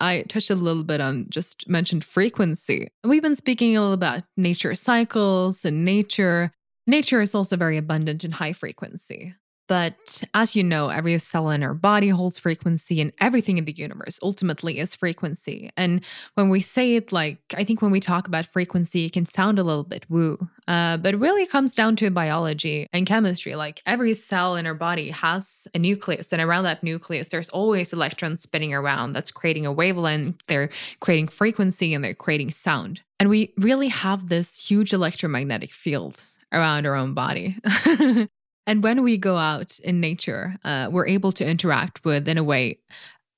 I 0.00 0.22
touched 0.28 0.50
a 0.50 0.54
little 0.54 0.84
bit 0.84 1.00
on 1.00 1.26
just 1.28 1.68
mentioned 1.68 2.04
frequency. 2.04 2.88
We've 3.04 3.22
been 3.22 3.36
speaking 3.36 3.76
a 3.76 3.80
little 3.80 3.94
about 3.94 4.22
nature 4.36 4.74
cycles 4.74 5.64
and 5.64 5.84
nature. 5.84 6.52
Nature 6.86 7.20
is 7.20 7.34
also 7.34 7.56
very 7.56 7.76
abundant 7.76 8.24
in 8.24 8.32
high 8.32 8.52
frequency. 8.52 9.34
But 9.68 10.22
as 10.32 10.56
you 10.56 10.64
know, 10.64 10.88
every 10.88 11.16
cell 11.18 11.50
in 11.50 11.62
our 11.62 11.74
body 11.74 12.08
holds 12.08 12.38
frequency, 12.38 13.00
and 13.00 13.12
everything 13.20 13.58
in 13.58 13.66
the 13.66 13.72
universe 13.72 14.18
ultimately 14.22 14.78
is 14.78 14.94
frequency. 14.94 15.70
And 15.76 16.04
when 16.34 16.48
we 16.48 16.60
say 16.60 16.96
it 16.96 17.12
like, 17.12 17.38
I 17.54 17.64
think 17.64 17.82
when 17.82 17.90
we 17.90 18.00
talk 18.00 18.26
about 18.26 18.46
frequency, 18.46 19.04
it 19.04 19.12
can 19.12 19.26
sound 19.26 19.58
a 19.58 19.62
little 19.62 19.84
bit 19.84 20.06
woo, 20.08 20.48
uh, 20.66 20.96
but 20.96 21.14
it 21.14 21.18
really 21.18 21.46
comes 21.46 21.74
down 21.74 21.96
to 21.96 22.10
biology 22.10 22.88
and 22.94 23.06
chemistry. 23.06 23.54
Like 23.54 23.82
every 23.84 24.14
cell 24.14 24.56
in 24.56 24.66
our 24.66 24.74
body 24.74 25.10
has 25.10 25.68
a 25.74 25.78
nucleus, 25.78 26.32
and 26.32 26.40
around 26.40 26.64
that 26.64 26.82
nucleus, 26.82 27.28
there's 27.28 27.50
always 27.50 27.92
electrons 27.92 28.42
spinning 28.42 28.72
around 28.72 29.12
that's 29.12 29.30
creating 29.30 29.66
a 29.66 29.72
wavelength, 29.72 30.42
they're 30.46 30.70
creating 31.00 31.28
frequency, 31.28 31.92
and 31.92 32.02
they're 32.02 32.14
creating 32.14 32.50
sound. 32.50 33.02
And 33.20 33.28
we 33.28 33.52
really 33.58 33.88
have 33.88 34.28
this 34.28 34.58
huge 34.58 34.94
electromagnetic 34.94 35.72
field 35.72 36.24
around 36.52 36.86
our 36.86 36.94
own 36.94 37.12
body. 37.12 37.56
And 38.68 38.84
when 38.84 39.02
we 39.02 39.16
go 39.16 39.38
out 39.38 39.78
in 39.78 39.98
nature, 39.98 40.56
uh, 40.62 40.90
we're 40.92 41.06
able 41.06 41.32
to 41.32 41.46
interact 41.46 42.04
with, 42.04 42.28
in 42.28 42.36
a 42.36 42.44
way, 42.44 42.78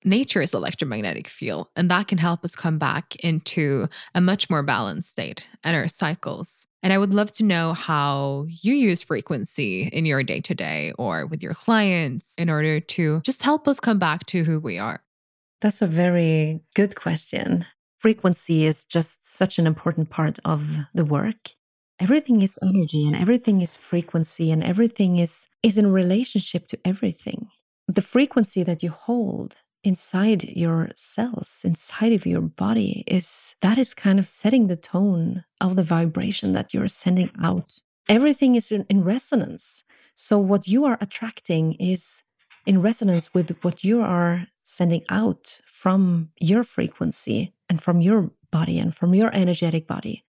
nature's 0.04 0.52
electromagnetic 0.52 1.28
field. 1.28 1.68
And 1.76 1.88
that 1.88 2.08
can 2.08 2.18
help 2.18 2.44
us 2.44 2.56
come 2.56 2.78
back 2.78 3.14
into 3.16 3.88
a 4.12 4.20
much 4.20 4.50
more 4.50 4.64
balanced 4.64 5.10
state 5.10 5.46
and 5.62 5.76
our 5.76 5.86
cycles. 5.86 6.66
And 6.82 6.92
I 6.92 6.98
would 6.98 7.14
love 7.14 7.30
to 7.34 7.44
know 7.44 7.74
how 7.74 8.46
you 8.48 8.74
use 8.74 9.02
frequency 9.02 9.84
in 9.92 10.04
your 10.04 10.24
day 10.24 10.40
to 10.40 10.54
day 10.54 10.92
or 10.98 11.26
with 11.26 11.44
your 11.44 11.54
clients 11.54 12.34
in 12.36 12.50
order 12.50 12.80
to 12.80 13.20
just 13.20 13.44
help 13.44 13.68
us 13.68 13.78
come 13.78 14.00
back 14.00 14.26
to 14.26 14.42
who 14.42 14.58
we 14.58 14.78
are. 14.78 15.00
That's 15.60 15.80
a 15.80 15.86
very 15.86 16.60
good 16.74 16.96
question. 16.96 17.66
Frequency 17.98 18.64
is 18.64 18.84
just 18.84 19.24
such 19.24 19.60
an 19.60 19.66
important 19.68 20.10
part 20.10 20.40
of 20.44 20.78
the 20.92 21.04
work 21.04 21.50
everything 22.00 22.40
is 22.40 22.58
energy 22.62 23.06
and 23.06 23.14
everything 23.14 23.60
is 23.60 23.76
frequency 23.76 24.50
and 24.50 24.64
everything 24.64 25.18
is 25.18 25.48
is 25.62 25.76
in 25.76 25.92
relationship 25.92 26.66
to 26.68 26.78
everything. 26.84 27.48
The 27.86 28.02
frequency 28.02 28.62
that 28.62 28.82
you 28.82 28.90
hold 28.90 29.56
inside 29.84 30.44
your 30.44 30.88
cells 30.94 31.62
inside 31.64 32.12
of 32.12 32.26
your 32.26 32.40
body 32.40 33.04
is 33.06 33.54
that 33.60 33.78
is 33.78 33.94
kind 33.94 34.18
of 34.18 34.26
setting 34.26 34.66
the 34.66 34.76
tone 34.76 35.44
of 35.60 35.76
the 35.76 35.82
vibration 35.82 36.52
that 36.52 36.72
you're 36.72 36.88
sending 36.88 37.30
out. 37.42 37.82
Everything 38.08 38.54
is 38.54 38.70
in, 38.70 38.84
in 38.88 39.04
resonance. 39.04 39.84
So 40.14 40.38
what 40.38 40.66
you 40.66 40.84
are 40.84 40.98
attracting 41.00 41.74
is 41.74 42.22
in 42.66 42.82
resonance 42.82 43.32
with 43.32 43.56
what 43.62 43.84
you 43.84 44.00
are 44.02 44.46
sending 44.64 45.02
out 45.08 45.60
from 45.64 46.30
your 46.38 46.62
frequency 46.62 47.54
and 47.68 47.82
from 47.82 48.00
your 48.00 48.30
body 48.50 48.78
and 48.78 48.94
from 48.94 49.14
your 49.14 49.30
energetic 49.34 49.86
body 49.86 50.24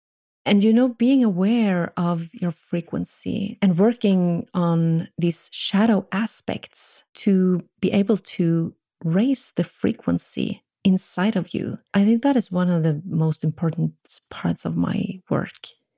and, 0.45 0.63
you 0.63 0.73
know, 0.73 0.89
being 0.89 1.23
aware 1.23 1.93
of 1.97 2.29
your 2.33 2.51
frequency 2.51 3.57
and 3.61 3.77
working 3.77 4.47
on 4.53 5.07
these 5.17 5.49
shadow 5.51 6.07
aspects 6.11 7.03
to 7.15 7.61
be 7.79 7.91
able 7.91 8.17
to 8.17 8.73
raise 9.03 9.51
the 9.55 9.63
frequency 9.63 10.63
inside 10.83 11.35
of 11.35 11.53
you. 11.53 11.77
I 11.93 12.03
think 12.05 12.23
that 12.23 12.35
is 12.35 12.51
one 12.51 12.69
of 12.69 12.83
the 12.83 13.01
most 13.05 13.43
important 13.43 13.93
parts 14.29 14.65
of 14.65 14.75
my 14.75 15.21
work 15.29 15.51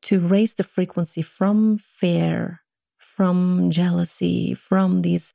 to 0.04 0.20
raise 0.20 0.54
the 0.56 0.64
frequency 0.64 1.22
from 1.22 1.78
fear, 1.78 2.62
from 2.98 3.72
jealousy, 3.72 4.54
from 4.54 5.00
these 5.02 5.34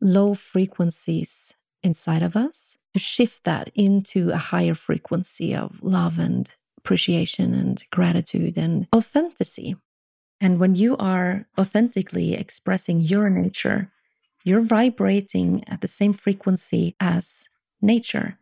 low 0.00 0.34
frequencies 0.34 1.54
inside 1.82 2.22
of 2.22 2.34
us, 2.34 2.76
to 2.94 2.98
shift 2.98 3.44
that 3.44 3.70
into 3.74 4.30
a 4.30 4.36
higher 4.36 4.74
frequency 4.74 5.54
of 5.54 5.80
love 5.82 6.18
and 6.18 6.56
appreciation 6.78 7.54
and 7.54 7.84
gratitude 7.90 8.56
and 8.56 8.86
authenticity. 8.94 9.76
And 10.40 10.58
when 10.60 10.74
you 10.74 10.96
are 10.96 11.46
authentically 11.58 12.34
expressing 12.34 13.00
your 13.00 13.28
nature, 13.28 13.90
you're 14.44 14.60
vibrating 14.62 15.64
at 15.68 15.80
the 15.80 15.88
same 15.88 16.12
frequency 16.12 16.96
as 17.00 17.48
nature. 17.82 18.38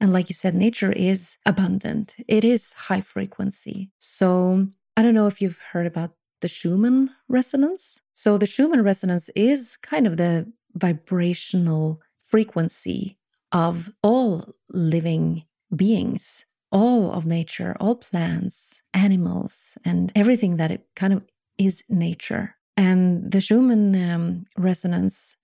And 0.00 0.12
like 0.12 0.28
you 0.30 0.34
said, 0.34 0.54
nature 0.54 0.92
is 0.92 1.36
abundant, 1.44 2.16
it 2.26 2.44
is 2.44 2.72
high 2.72 3.02
frequency. 3.02 3.90
So 3.98 4.68
I 4.96 5.02
don't 5.02 5.14
know 5.14 5.26
if 5.26 5.42
you've 5.42 5.60
heard 5.72 5.86
about 5.86 6.12
the 6.40 6.48
Schumann 6.48 7.10
resonance. 7.28 8.00
So 8.14 8.38
the 8.38 8.46
Schumann 8.46 8.82
resonance 8.82 9.28
is 9.34 9.76
kind 9.76 10.06
of 10.06 10.16
the 10.16 10.50
vibrational 10.74 12.00
frequency 12.16 13.18
of 13.52 13.92
all 14.02 14.54
living 14.70 15.44
beings 15.74 16.46
all 16.72 17.10
of 17.10 17.26
nature, 17.26 17.76
all 17.80 17.96
plants, 17.96 18.82
animals, 18.94 19.76
and 19.84 20.12
everything 20.14 20.56
that 20.56 20.70
it 20.70 20.86
kind 20.94 21.12
of 21.12 21.24
is 21.58 21.82
nature. 21.88 22.56
And 22.76 23.30
the 23.30 23.40
Schumann 23.40 23.94
um, 24.10 24.46
resonance 24.56 25.36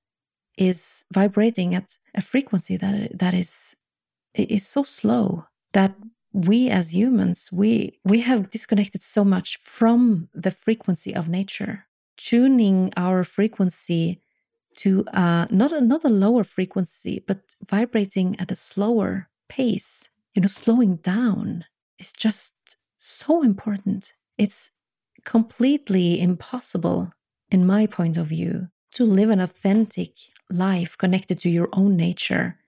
is 0.57 1.05
vibrating 1.13 1.75
at 1.75 1.99
a 2.15 2.21
frequency 2.21 2.77
that 2.77 3.19
that 3.19 3.35
is 3.35 3.77
is 4.35 4.67
so 4.67 4.85
slow 4.85 5.45
that 5.73 5.95
we 6.33 6.69
as 6.69 6.95
humans 6.95 7.51
we 7.53 7.99
we 8.05 8.21
have 8.21 8.51
disconnected 8.51 9.03
so 9.03 9.25
much 9.25 9.59
from 9.59 10.29
the 10.35 10.51
frequency 10.51 11.15
of 11.15 11.29
nature 11.29 11.87
tuning 12.17 12.93
our 12.97 13.25
frequency 13.25 14.21
to 14.77 15.05
uh, 15.15 15.47
not 15.51 15.73
a, 15.73 15.81
not 15.81 16.05
a 16.05 16.09
lower 16.09 16.45
frequency 16.45 17.23
but 17.27 17.55
vibrating 17.67 18.39
at 18.39 18.51
a 18.51 18.57
slower 18.57 19.29
pace 19.49 20.09
you 20.37 20.43
know, 20.43 20.49
slowing 20.49 20.97
down 20.97 21.65
is 21.99 22.13
just 22.13 22.77
so 22.99 23.43
important. 23.43 24.13
It's 24.37 24.71
completely 25.25 26.21
impossible, 26.21 27.11
in 27.51 27.67
my 27.67 27.87
point 27.87 28.19
of 28.19 28.27
view, 28.27 28.69
to 28.93 29.05
live 29.05 29.31
an 29.31 29.41
authentic 29.41 30.13
life 30.51 30.97
connected 30.99 31.41
to 31.41 31.49
your 31.49 31.71
own 31.73 31.97
nature 31.97 32.59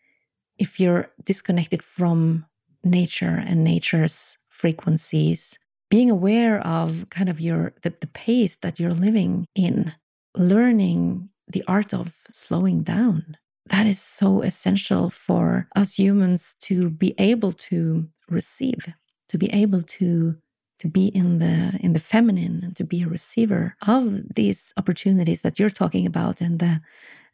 if 0.59 0.81
you're 0.81 1.11
disconnected 1.25 1.83
from 1.83 2.47
nature 2.83 3.45
and 3.47 3.63
nature's 3.63 4.39
frequencies. 4.51 5.59
Being 5.91 6.11
aware 6.11 6.67
of 6.67 7.09
kind 7.11 7.29
of 7.29 7.41
your 7.41 7.75
the, 7.83 7.95
the 8.01 8.09
pace 8.09 8.57
that 8.57 8.81
you're 8.81 8.91
living 8.91 9.47
in, 9.55 9.93
learning 10.35 11.29
the 11.47 11.65
art 11.69 11.95
of 11.95 12.15
slowing 12.31 12.83
down 12.83 13.37
that 13.71 13.87
is 13.87 14.01
so 14.01 14.43
essential 14.43 15.11
for 15.11 15.69
us 15.77 15.99
humans 15.99 16.55
to 16.61 16.91
be 16.91 17.15
able 17.19 17.53
to 17.53 18.09
receive, 18.29 18.93
to 19.29 19.39
be 19.39 19.53
able 19.53 19.83
to 19.83 20.37
to 20.79 20.89
be 20.89 21.07
in 21.09 21.39
the 21.39 21.77
in 21.81 21.93
the 21.93 21.99
feminine 21.99 22.61
and 22.63 22.77
to 22.77 22.85
be 22.85 23.03
a 23.03 23.09
receiver 23.09 23.75
of 23.87 24.35
these 24.35 24.73
opportunities 24.77 25.43
that 25.43 25.59
you're 25.59 25.71
talking 25.71 26.07
about 26.07 26.41
and 26.41 26.61
the 26.61 26.81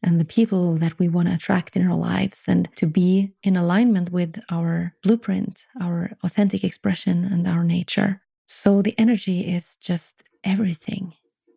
and 0.03 0.21
the 0.21 0.25
people 0.25 0.77
that 0.77 0.99
we 0.99 1.09
want 1.09 1.29
to 1.29 1.35
attract 1.35 1.77
in 1.77 1.87
our 1.87 1.97
lives 1.97 2.45
and 2.47 2.69
to 2.77 2.87
be 2.87 3.33
in 3.43 3.57
alignment 3.57 4.11
with 4.11 4.39
our 4.51 4.95
blueprint, 5.03 5.67
our 5.81 6.11
authentic 6.23 6.63
expression 6.63 7.25
and 7.25 7.49
our 7.49 7.65
nature. 7.65 8.21
So 8.47 8.83
the 8.83 8.95
energy 8.99 9.41
is 9.41 9.77
just 9.77 10.23
everything. 10.45 11.15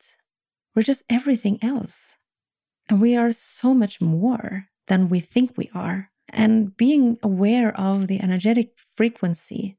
We're 0.75 0.83
just 0.83 1.03
everything 1.09 1.59
else. 1.63 2.17
And 2.89 3.01
we 3.01 3.17
are 3.17 3.33
so 3.33 3.75
much 3.75 4.01
more 4.01 4.67
than 4.87 5.09
we 5.09 5.21
think 5.21 5.57
we 5.57 5.71
are. 5.75 6.11
And 6.33 6.77
being 6.77 7.19
aware 7.23 7.79
of 7.79 8.09
the 8.09 8.21
energetic 8.21 8.73
frequency 8.79 9.77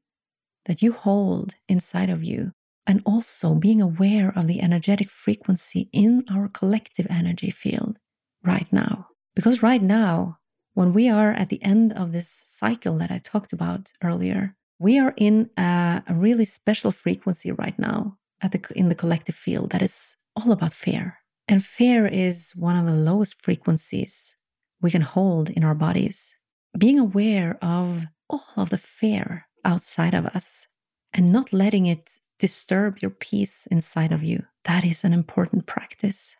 that 0.66 0.82
you 0.82 0.92
hold 0.92 1.54
inside 1.68 2.10
of 2.10 2.24
you, 2.24 2.52
and 2.86 3.02
also 3.04 3.54
being 3.54 3.80
aware 3.80 4.32
of 4.36 4.46
the 4.46 4.60
energetic 4.60 5.10
frequency 5.10 5.88
in 5.92 6.24
our 6.30 6.48
collective 6.48 7.06
energy 7.10 7.50
field 7.50 7.98
right 8.44 8.72
now. 8.72 9.08
Because 9.34 9.62
right 9.62 9.82
now, 9.82 10.38
when 10.74 10.92
we 10.92 11.08
are 11.08 11.32
at 11.32 11.48
the 11.48 11.62
end 11.62 11.92
of 11.92 12.12
this 12.12 12.28
cycle 12.28 12.98
that 12.98 13.10
I 13.10 13.18
talked 13.18 13.52
about 13.52 13.92
earlier, 14.02 14.56
we 14.78 14.98
are 14.98 15.14
in 15.16 15.50
a, 15.56 16.02
a 16.06 16.14
really 16.14 16.44
special 16.44 16.92
frequency 16.92 17.50
right 17.50 17.78
now 17.78 18.18
at 18.40 18.52
the, 18.52 18.60
in 18.74 18.88
the 18.88 18.94
collective 18.94 19.34
field 19.34 19.70
that 19.70 19.82
is 19.82 20.16
all 20.36 20.52
about 20.52 20.72
fear. 20.72 21.18
And 21.48 21.64
fear 21.64 22.06
is 22.06 22.52
one 22.54 22.76
of 22.76 22.86
the 22.86 23.00
lowest 23.00 23.40
frequencies 23.40 24.36
we 24.80 24.90
can 24.90 25.02
hold 25.02 25.50
in 25.50 25.64
our 25.64 25.74
bodies. 25.74 26.36
Being 26.76 26.98
aware 26.98 27.58
of 27.62 28.04
all 28.28 28.44
of 28.56 28.70
the 28.70 28.78
fear 28.78 29.46
outside 29.64 30.14
of 30.14 30.26
us 30.26 30.66
and 31.12 31.32
not 31.32 31.52
letting 31.52 31.86
it 31.86 32.18
disturb 32.38 32.98
your 32.98 33.10
peace 33.10 33.66
inside 33.70 34.12
of 34.12 34.22
you, 34.22 34.44
that 34.64 34.84
is 34.84 35.04
an 35.04 35.12
important 35.12 35.66
practice. 35.66 36.36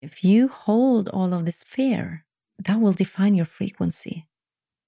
If 0.00 0.24
you 0.24 0.48
hold 0.48 1.08
all 1.08 1.34
of 1.34 1.44
this 1.44 1.62
fear, 1.62 2.24
that 2.58 2.80
will 2.80 2.92
define 2.92 3.34
your 3.34 3.44
frequency. 3.44 4.26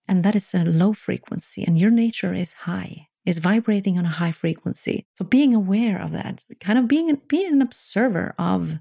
And 0.08 0.24
that 0.24 0.34
is 0.34 0.54
a 0.54 0.64
low 0.64 0.92
frequency, 0.92 1.62
and 1.62 1.78
your 1.78 1.90
nature 1.90 2.34
is 2.34 2.52
high, 2.52 3.08
is 3.24 3.38
vibrating 3.38 3.98
on 3.98 4.06
a 4.06 4.08
high 4.08 4.32
frequency. 4.32 5.04
So 5.14 5.24
being 5.24 5.54
aware 5.54 6.00
of 6.00 6.10
that, 6.12 6.44
kind 6.58 6.78
of 6.78 6.88
being, 6.88 7.20
being 7.28 7.52
an 7.52 7.62
observer 7.62 8.34
of 8.38 8.74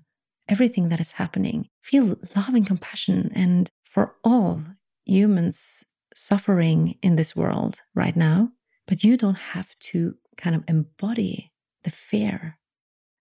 everything 0.48 0.90
that 0.90 1.00
is 1.00 1.14
happening, 1.14 1.68
feel 1.84 2.18
love 2.36 2.56
and 2.56 2.66
compassion. 2.66 3.32
And 3.36 3.70
for 3.90 4.16
all 4.24 4.64
humans 5.06 5.84
suffering 6.14 6.96
in 7.02 7.16
this 7.16 7.36
world 7.36 7.82
right 7.96 8.16
now, 8.16 8.52
but 8.88 9.04
you 9.04 9.18
don't 9.18 9.38
have 9.38 9.78
to 9.80 10.16
kind 10.38 10.56
of 10.56 10.64
embody 10.68 11.52
the 11.84 11.90
fear. 11.90 12.58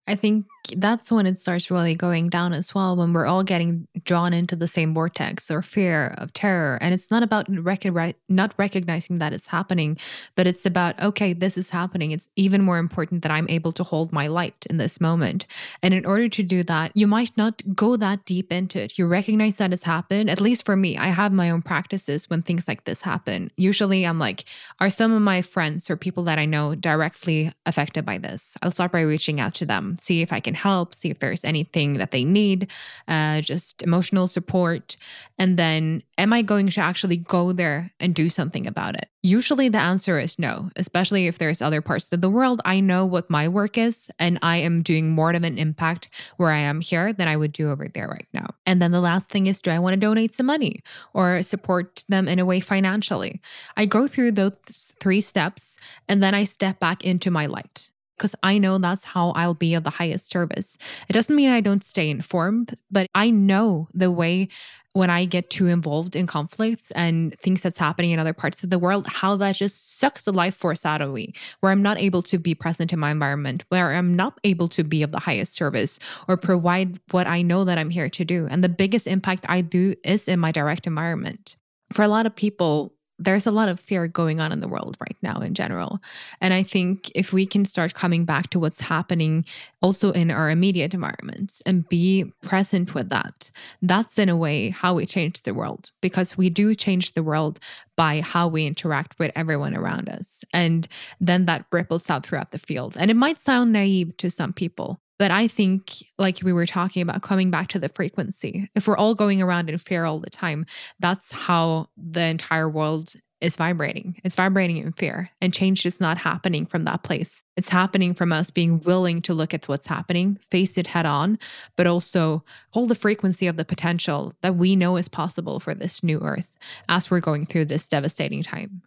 I 0.07 0.15
think 0.15 0.47
that's 0.77 1.11
when 1.11 1.27
it 1.27 1.39
starts 1.39 1.71
really 1.71 1.95
going 1.95 2.29
down 2.29 2.53
as 2.53 2.75
well 2.75 2.97
when 2.97 3.13
we're 3.13 3.27
all 3.27 3.43
getting 3.43 3.87
drawn 4.05 4.33
into 4.33 4.57
the 4.57 4.69
same 4.69 4.95
vortex 4.95 5.51
or 5.51 5.63
fear 5.63 6.15
of 6.19 6.33
terror. 6.33 6.79
And 6.81 6.95
it's 6.95 7.11
not 7.11 7.23
about 7.23 7.47
rec- 7.49 7.85
not 8.29 8.55
recognizing 8.57 9.19
that 9.19 9.33
it's 9.33 9.47
happening 9.47 9.99
but 10.35 10.47
it's 10.47 10.67
about 10.67 11.01
okay 11.01 11.33
this 11.33 11.57
is 11.57 11.71
happening. 11.71 12.13
It's 12.13 12.29
even 12.37 12.63
more 12.63 12.79
important 12.79 13.23
that 13.23 13.31
i'm 13.31 13.49
able 13.49 13.73
to 13.73 13.85
hold 13.85 14.13
my 14.13 14.27
light 14.27 14.67
in 14.71 14.77
this 14.77 15.01
moment. 15.01 15.47
And 15.83 15.95
in 15.95 16.05
order 16.05 16.29
to 16.29 16.43
do 16.43 16.63
that 16.65 16.93
you 16.95 17.07
might 17.07 17.37
not 17.37 17.63
go 17.75 17.97
that 17.97 18.25
deep 18.25 18.53
into 18.53 18.81
it. 18.81 18.99
You 18.99 19.07
recognize 19.07 19.57
that 19.57 19.73
it's 19.73 19.83
happened. 19.83 20.31
At 20.31 20.41
least 20.41 20.65
for 20.65 20.77
me 20.77 20.97
i 20.97 21.09
have 21.09 21.33
my 21.33 21.51
own 21.51 21.63
practices 21.63 22.29
when 22.31 22.43
things 22.43 22.69
like 22.69 22.85
this 22.85 23.03
happen. 23.03 23.51
Usually 23.57 24.07
i'm 24.07 24.19
like 24.19 24.45
are 24.81 24.91
some 24.91 25.13
of 25.13 25.23
my 25.23 25.43
friends 25.43 25.91
or 25.91 25.97
people 25.97 26.25
that 26.25 26.39
i 26.39 26.45
know 26.45 26.75
directly 26.75 27.53
affected 27.67 28.05
by 28.05 28.19
this? 28.19 28.57
I'll 28.63 28.71
start 28.71 28.93
by 28.93 29.01
reaching 29.01 29.41
out 29.41 29.55
to 29.55 29.67
them 29.67 29.97
see 30.01 30.23
if 30.23 30.33
i 30.33 30.41
can 30.41 30.55
help, 30.59 30.95
see 30.95 31.11
if 31.11 31.21
there's 31.21 31.45
anything 31.45 31.95
that 31.95 32.11
they 32.11 32.25
need, 32.25 32.71
uh, 33.07 33.41
just 33.41 33.83
emotional 33.83 34.27
support. 34.27 34.97
And 35.39 35.57
then, 35.57 36.03
am 36.19 36.33
I 36.33 36.43
going 36.43 36.69
to 36.69 36.81
actually 36.81 37.17
go 37.17 37.53
there 37.53 37.93
and 38.01 38.15
do 38.15 38.29
something 38.29 38.67
about 38.67 38.95
it? 38.97 39.09
Usually 39.23 39.69
the 39.69 39.79
answer 39.79 40.19
is 40.19 40.39
no, 40.39 40.71
especially 40.77 41.27
if 41.27 41.39
there's 41.39 41.61
other 41.61 41.81
parts 41.81 42.09
of 42.13 42.21
the 42.21 42.31
world. 42.31 42.61
I 42.65 42.81
know 42.81 43.05
what 43.05 43.31
my 43.31 43.49
work 43.49 43.77
is, 43.79 44.11
and 44.19 44.39
I 44.43 44.59
am 44.59 44.83
doing 44.83 45.11
more 45.11 45.31
of 45.33 45.45
an 45.45 45.59
impact 45.59 46.09
where 46.37 46.51
I 46.51 46.61
am 46.61 46.81
here 46.81 47.13
than 47.13 47.29
I 47.29 47.37
would 47.37 47.53
do 47.53 47.71
over 47.71 47.89
there 47.89 48.09
right 48.09 48.29
now. 48.33 48.49
And 48.67 48.81
then 48.81 48.93
the 48.93 49.01
last 49.01 49.29
thing 49.29 49.47
is 49.47 49.63
do 49.63 49.71
I 49.71 49.79
want 49.79 49.95
to 49.95 50.01
donate 50.01 50.35
some 50.35 50.47
money 50.47 50.83
or 51.15 51.43
support 51.43 52.05
them 52.09 52.29
in 52.29 52.39
a 52.39 52.47
way 52.47 52.61
financially? 52.61 53.41
I 53.77 53.87
go 53.87 54.07
through 54.09 54.33
those 54.33 54.93
three 55.01 55.21
steps 55.21 55.77
and 56.09 56.23
then 56.23 56.35
I 56.35 56.45
step 56.45 56.81
back 56.81 57.05
into 57.05 57.31
my 57.31 57.47
light 57.47 57.91
because 58.19 58.35
I 58.43 58.59
know 58.59 58.79
that's 58.79 59.05
how 59.05 59.31
I'll 59.31 59.55
be 59.55 59.75
of 59.75 59.85
the 59.85 59.91
highest 59.91 60.29
service. 60.29 60.77
It 61.09 61.13
doesn't 61.13 61.35
mean 61.35 61.51
I 61.51 61.61
don't 61.61 61.85
stay 61.85 62.11
informed, 62.11 62.77
but 62.91 63.07
I 63.15 63.31
know 63.31 63.89
the 63.95 64.11
way 64.11 64.49
when 64.95 65.11
I 65.11 65.27
get 65.27 65.51
too 65.51 65.69
involved 65.69 66.17
in 66.17 66.27
conflicts 66.27 66.91
and 66.91 67.33
things 67.39 67.61
that's 67.61 67.79
happening 67.79 68.11
in 68.11 68.19
other 68.19 68.33
parts 68.33 68.65
of 68.65 68.71
the 68.71 68.79
world, 68.79 69.07
how 69.07 69.37
that 69.37 69.55
just 69.55 69.99
sucks 69.99 70.25
the 70.25 70.33
life 70.33 70.57
force 70.57 70.85
out 70.85 71.01
of 71.01 71.13
me, 71.13 71.35
where 71.61 71.71
I'm 71.71 71.83
not 71.83 71.99
able 71.99 72.23
to 72.23 72.39
be 72.39 72.55
present 72.55 72.93
in 72.93 72.99
my 72.99 73.13
environment, 73.13 73.65
where 73.69 73.95
I'm 73.95 74.17
not 74.17 74.41
able 74.43 74.67
to 74.69 74.83
be 74.83 75.03
of 75.03 75.13
the 75.13 75.21
highest 75.21 75.55
service 75.55 76.01
or 76.27 76.37
provide 76.37 76.99
what 77.13 77.29
I 77.29 77.43
know 77.43 77.65
that 77.65 77.79
I'm 77.79 77.91
here 77.91 78.09
to 78.09 78.25
do. 78.25 78.49
And 78.51 78.65
the 78.65 78.69
biggest 78.69 79.07
impact 79.07 79.45
I 79.49 79.61
do 79.61 79.95
is 80.05 80.27
in 80.27 80.41
my 80.41 80.51
direct 80.51 80.87
environment. 80.87 81.57
For 81.93 82.03
a 82.03 82.09
lot 82.09 82.27
of 82.27 82.35
people, 82.35 82.93
there's 83.19 83.47
a 83.47 83.51
lot 83.51 83.69
of 83.69 83.81
fear 83.81 84.07
going 84.07 84.41
on 84.41 84.53
in 84.53 84.61
the 84.61 84.69
world 84.69 84.97
right 85.01 85.17
now 85.23 85.41
in 85.41 85.55
general. 85.55 86.01
And 86.41 86.55
I 86.55 86.63
think 86.63 87.11
if 87.15 87.33
we 87.33 87.47
can 87.47 87.65
start 87.65 87.95
coming 87.95 88.25
back 88.25 88.51
to 88.51 88.61
what's 88.61 88.81
happening 88.81 89.45
also 89.83 90.13
in 90.13 90.31
our 90.31 90.51
immediate 90.51 90.95
environments 90.95 91.61
and 91.67 91.89
be 91.89 92.33
present 92.43 92.95
with 92.95 93.09
that, 93.11 93.51
that's 93.83 94.19
in 94.19 94.29
a 94.29 94.37
way 94.37 94.71
how 94.71 94.95
we 94.95 95.07
change 95.07 95.43
the 95.43 95.55
world 95.55 95.91
because 96.01 96.39
we 96.39 96.49
do 96.49 96.75
change 96.75 97.15
the 97.15 97.23
world 97.23 97.59
by 97.97 98.21
how 98.21 98.47
we 98.47 98.67
interact 98.67 99.19
with 99.19 99.33
everyone 99.35 99.75
around 99.75 100.09
us. 100.09 100.45
And 100.53 100.87
then 101.21 101.47
that 101.47 101.67
ripples 101.73 102.09
out 102.09 102.25
throughout 102.25 102.53
the 102.53 102.59
field. 102.59 102.97
And 102.97 103.11
it 103.11 103.15
might 103.15 103.41
sound 103.41 103.73
naive 103.73 104.17
to 104.19 104.31
some 104.31 104.53
people, 104.53 105.01
but 105.19 105.31
I 105.31 105.49
think, 105.49 106.05
like 106.19 106.41
we 106.43 106.53
were 106.53 106.67
talking 106.67 107.03
about, 107.03 107.23
coming 107.23 107.51
back 107.51 107.69
to 107.69 107.79
the 107.79 107.89
frequency, 107.89 108.71
if 108.75 108.87
we're 108.87 108.97
all 108.97 109.15
going 109.15 109.43
around 109.43 109.69
in 109.69 109.79
fear 109.79 110.05
all 110.05 110.21
the 110.21 110.31
time, 110.31 110.65
that's 111.01 111.33
how 111.33 111.89
the 111.97 112.23
entire 112.23 112.69
world 112.69 113.15
is 113.41 113.57
vibrating. 113.57 114.21
It's 114.25 114.35
vibrating 114.35 114.79
in 114.79 114.93
fear, 114.93 115.31
and 115.41 115.55
change 115.55 115.87
is 115.87 116.01
not 116.01 116.19
happening 116.19 116.67
from 116.67 116.85
that 116.85 117.03
place. 117.03 117.45
It's 117.57 117.69
happening 117.69 118.15
from 118.15 118.33
us 118.33 118.51
being 118.51 118.81
willing 118.81 119.23
to 119.23 119.35
look 119.35 119.55
at 119.55 119.69
what's 119.69 119.87
happening, 119.87 120.39
face 120.51 120.77
it 120.77 120.89
head 120.89 121.07
on, 121.07 121.39
but 121.77 121.87
also 121.87 122.45
hold 122.71 122.89
the 122.89 122.95
frequency 122.95 123.47
of 123.47 123.57
the 123.57 123.65
potential 123.65 124.35
that 124.43 124.57
we 124.57 124.77
know 124.77 124.97
is 124.97 125.09
possible 125.09 125.61
for 125.61 125.75
this 125.75 126.03
new 126.03 126.19
earth 126.21 126.49
as 126.89 127.11
we're 127.11 127.21
going 127.21 127.47
through 127.47 127.67
this 127.67 127.89
devastating 127.89 128.43
time. 128.43 128.83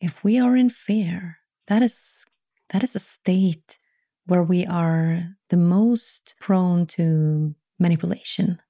If 0.00 0.22
we 0.22 0.38
are 0.38 0.56
in 0.56 0.70
fear, 0.70 1.38
that 1.66 1.82
is 1.82 2.26
that 2.70 2.82
is 2.82 2.96
a 2.96 3.00
state 3.00 3.78
where 4.26 4.42
we 4.42 4.66
are 4.66 5.28
the 5.50 5.56
most 5.56 6.34
prone 6.40 6.86
to 6.86 7.54
manipulation 7.78 8.60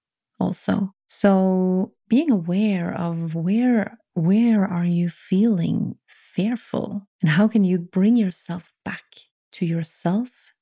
also. 0.40 0.92
So 1.06 1.94
being 2.08 2.30
aware 2.30 2.94
of 2.94 3.34
where 3.34 3.98
where 4.14 4.64
are 4.66 4.84
you 4.84 5.08
feeling 5.08 5.96
fearful 6.06 7.06
and 7.22 7.30
how 7.30 7.48
can 7.48 7.64
you 7.64 7.78
bring 7.78 8.16
yourself 8.16 8.72
back 8.84 9.04
to 9.52 9.64
yourself 9.64 10.52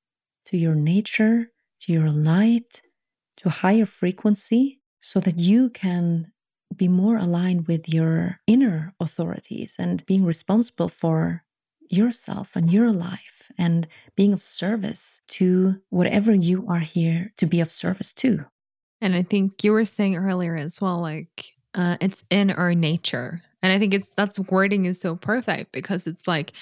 to 0.47 0.57
your 0.57 0.75
nature 0.75 1.51
to 1.81 1.93
your 1.93 2.09
light 2.09 2.83
to 3.39 3.49
higher 3.51 3.87
frequency 3.87 4.81
so 5.01 5.21
that 5.21 5.39
you 5.39 5.71
can 5.71 6.33
be 6.77 6.89
more 6.89 7.17
aligned 7.17 7.67
with 7.67 7.89
your 7.89 8.39
inner 8.47 8.95
authorities 9.01 9.77
and 9.79 10.05
being 10.07 10.25
responsible 10.25 10.89
for 10.89 11.45
yourself 11.91 12.55
and 12.57 12.73
your 12.73 12.93
life 12.93 13.40
and 13.59 13.87
being 14.17 14.33
of 14.33 14.43
service 14.43 15.21
to 15.29 15.81
whatever 15.91 16.35
you 16.35 16.67
are 16.69 16.81
here 16.81 17.33
to 17.39 17.47
be 17.47 17.61
of 17.61 17.71
service 17.71 18.13
to. 18.15 18.45
And 19.01 19.15
I 19.15 19.23
think 19.23 19.65
you 19.65 19.73
were 19.73 19.85
saying 19.85 20.17
earlier 20.17 20.57
as 20.57 20.81
well, 20.81 21.01
like 21.01 21.57
uh, 21.75 21.97
it's 22.01 22.25
in 22.31 22.51
our 22.51 22.75
nature. 22.75 23.43
And 23.63 23.73
I 23.73 23.79
think 23.79 23.95
it's 23.95 24.09
that's 24.17 24.39
wording 24.39 24.87
is 24.87 25.01
so 25.01 25.17
perfect 25.17 25.73
because 25.73 26.07
it's 26.07 26.27
like 26.27 26.53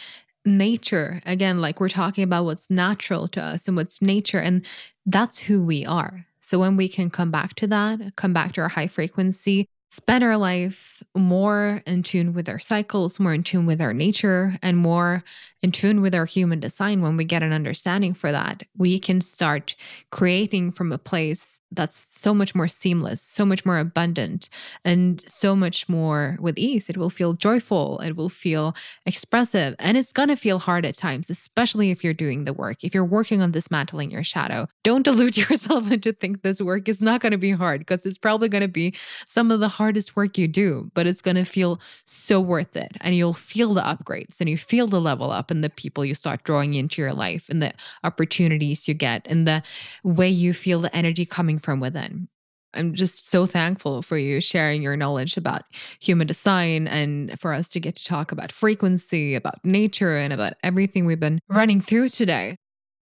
nature 0.44 1.20
again, 1.26 1.60
like 1.60 1.80
we're 1.80 1.88
talking 1.88 2.24
about 2.24 2.44
what's 2.44 2.70
natural 2.70 3.28
to 3.28 3.42
us 3.42 3.68
and 3.68 3.76
what's 3.76 4.02
nature, 4.02 4.38
and 4.38 4.64
that's 5.06 5.38
who 5.38 5.62
we 5.62 5.84
are. 5.86 6.26
So 6.40 6.58
when 6.58 6.76
we 6.76 6.88
can 6.88 7.10
come 7.10 7.30
back 7.30 7.54
to 7.56 7.66
that, 7.66 8.16
come 8.16 8.32
back 8.32 8.52
to 8.54 8.62
our 8.62 8.68
high 8.68 8.88
frequency, 8.88 9.68
spend 9.90 10.22
our 10.22 10.36
life 10.36 11.02
more 11.16 11.82
in 11.86 12.02
tune 12.02 12.32
with 12.32 12.48
our 12.48 12.58
cycles, 12.58 13.18
more 13.18 13.32
in 13.32 13.42
tune 13.42 13.66
with 13.66 13.80
our 13.80 13.94
nature, 13.94 14.56
and 14.62 14.76
more 14.76 15.24
in 15.62 15.72
tune 15.72 16.00
with 16.00 16.14
our 16.14 16.26
human 16.26 16.60
design, 16.60 17.02
when 17.02 17.16
we 17.16 17.24
get 17.24 17.42
an 17.42 17.52
understanding 17.52 18.14
for 18.14 18.30
that, 18.30 18.62
we 18.76 18.98
can 18.98 19.20
start 19.20 19.74
creating 20.10 20.72
from 20.72 20.92
a 20.92 20.98
place 20.98 21.60
that's 21.72 22.06
so 22.08 22.32
much 22.32 22.54
more 22.54 22.68
seamless, 22.68 23.20
so 23.20 23.44
much 23.44 23.66
more 23.66 23.78
abundant, 23.78 24.48
and 24.84 25.20
so 25.28 25.54
much 25.54 25.88
more 25.88 26.38
with 26.40 26.58
ease. 26.58 26.88
It 26.88 26.96
will 26.96 27.10
feel 27.10 27.34
joyful, 27.34 27.98
it 27.98 28.16
will 28.16 28.28
feel 28.28 28.74
expressive, 29.04 29.74
and 29.78 29.96
it's 29.96 30.12
going 30.12 30.28
to 30.28 30.36
feel 30.36 30.58
hard 30.58 30.86
at 30.86 30.96
times, 30.96 31.28
especially 31.28 31.90
if 31.90 32.02
you're 32.02 32.14
doing 32.14 32.44
the 32.44 32.52
work. 32.52 32.84
If 32.84 32.94
you're 32.94 33.04
working 33.04 33.42
on 33.42 33.52
dismantling 33.52 34.10
your 34.10 34.24
shadow, 34.24 34.68
don't 34.82 35.02
delude 35.08 35.36
yourself 35.36 35.90
into 35.90 36.12
think 36.12 36.42
this 36.42 36.60
work 36.60 36.88
is 36.88 37.02
not 37.02 37.20
going 37.20 37.32
to 37.32 37.38
be 37.38 37.50
hard 37.50 37.80
because 37.80 38.06
it's 38.06 38.18
probably 38.18 38.48
going 38.48 38.62
to 38.62 38.68
be 38.68 38.94
some 39.26 39.50
of 39.50 39.60
the 39.60 39.68
hardest 39.78 40.16
work 40.16 40.36
you 40.36 40.48
do, 40.48 40.90
but 40.92 41.06
it's 41.06 41.20
going 41.20 41.36
to 41.36 41.44
feel 41.44 41.80
so 42.04 42.40
worth 42.40 42.76
it. 42.76 42.96
And 43.00 43.14
you'll 43.14 43.32
feel 43.32 43.74
the 43.74 43.80
upgrades 43.80 44.40
and 44.40 44.50
you 44.50 44.58
feel 44.58 44.88
the 44.88 45.00
level 45.00 45.30
up 45.30 45.52
and 45.52 45.62
the 45.62 45.70
people 45.70 46.04
you 46.04 46.16
start 46.16 46.42
drawing 46.42 46.74
into 46.74 47.00
your 47.00 47.12
life 47.12 47.48
and 47.48 47.62
the 47.62 47.72
opportunities 48.02 48.88
you 48.88 48.94
get 48.94 49.24
and 49.26 49.46
the 49.46 49.62
way 50.02 50.28
you 50.28 50.52
feel 50.52 50.80
the 50.80 50.94
energy 50.94 51.24
coming 51.24 51.60
from 51.60 51.78
within. 51.78 52.28
I'm 52.74 52.94
just 52.94 53.30
so 53.30 53.46
thankful 53.46 54.02
for 54.02 54.18
you 54.18 54.40
sharing 54.40 54.82
your 54.82 54.96
knowledge 54.96 55.36
about 55.36 55.62
human 56.00 56.26
design 56.26 56.88
and 56.88 57.38
for 57.40 57.52
us 57.52 57.68
to 57.68 57.80
get 57.80 57.96
to 57.96 58.04
talk 58.04 58.32
about 58.32 58.52
frequency, 58.52 59.36
about 59.36 59.64
nature, 59.64 60.16
and 60.16 60.32
about 60.32 60.54
everything 60.62 61.06
we've 61.06 61.20
been 61.20 61.38
running 61.48 61.80
through 61.80 62.10
today. 62.10 62.56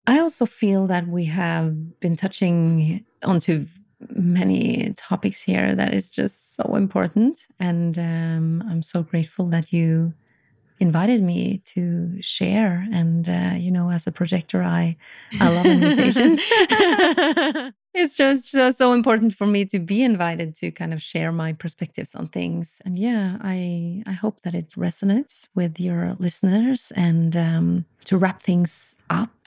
I 0.07 0.20
also 0.20 0.47
feel 0.47 0.87
that 0.87 1.09
we 1.09 1.24
have 1.24 1.99
been 1.99 2.16
touching 2.16 3.05
onto 3.24 3.66
many 4.11 4.93
topics 4.97 5.43
here 5.43 5.75
that 5.75 5.95
is 5.95 6.11
just 6.11 6.55
so 6.55 6.75
important. 6.75 7.47
And 7.59 7.99
um, 7.99 8.65
I'm 8.69 8.83
so 8.83 9.03
grateful 9.03 9.47
that 9.47 9.73
you 9.73 10.13
invited 10.79 11.23
me 11.23 11.63
to 11.65 12.21
share. 12.21 12.87
And, 12.93 13.29
uh, 13.29 13.55
you 13.57 13.71
know, 13.71 13.91
as 13.91 14.07
a 14.07 14.13
projector, 14.13 14.63
I, 14.63 14.97
I 15.41 15.49
love 15.49 15.67
invitations. 15.67 16.39
it's 17.95 18.17
just 18.17 18.51
so, 18.51 18.71
so 18.71 18.93
important 18.93 19.35
for 19.35 19.47
me 19.47 19.65
to 19.67 19.79
be 19.79 20.03
invited 20.03 20.55
to 20.57 20.71
kind 20.71 20.93
of 20.93 21.01
share 21.01 21.33
my 21.33 21.55
perspectives 21.55 22.15
on 22.15 22.29
things. 22.29 22.83
And 22.85 22.99
yeah, 22.99 23.39
I, 23.41 24.03
I 24.07 24.13
hope 24.13 24.43
that 24.43 24.55
it 24.55 24.71
resonates 24.73 25.49
with 25.55 25.81
your 25.81 26.17
listeners. 26.19 26.93
And 26.95 27.35
um, 27.37 27.87
to 28.07 28.19
wrap 28.19 28.43
things 28.43 28.95
up, 29.09 29.47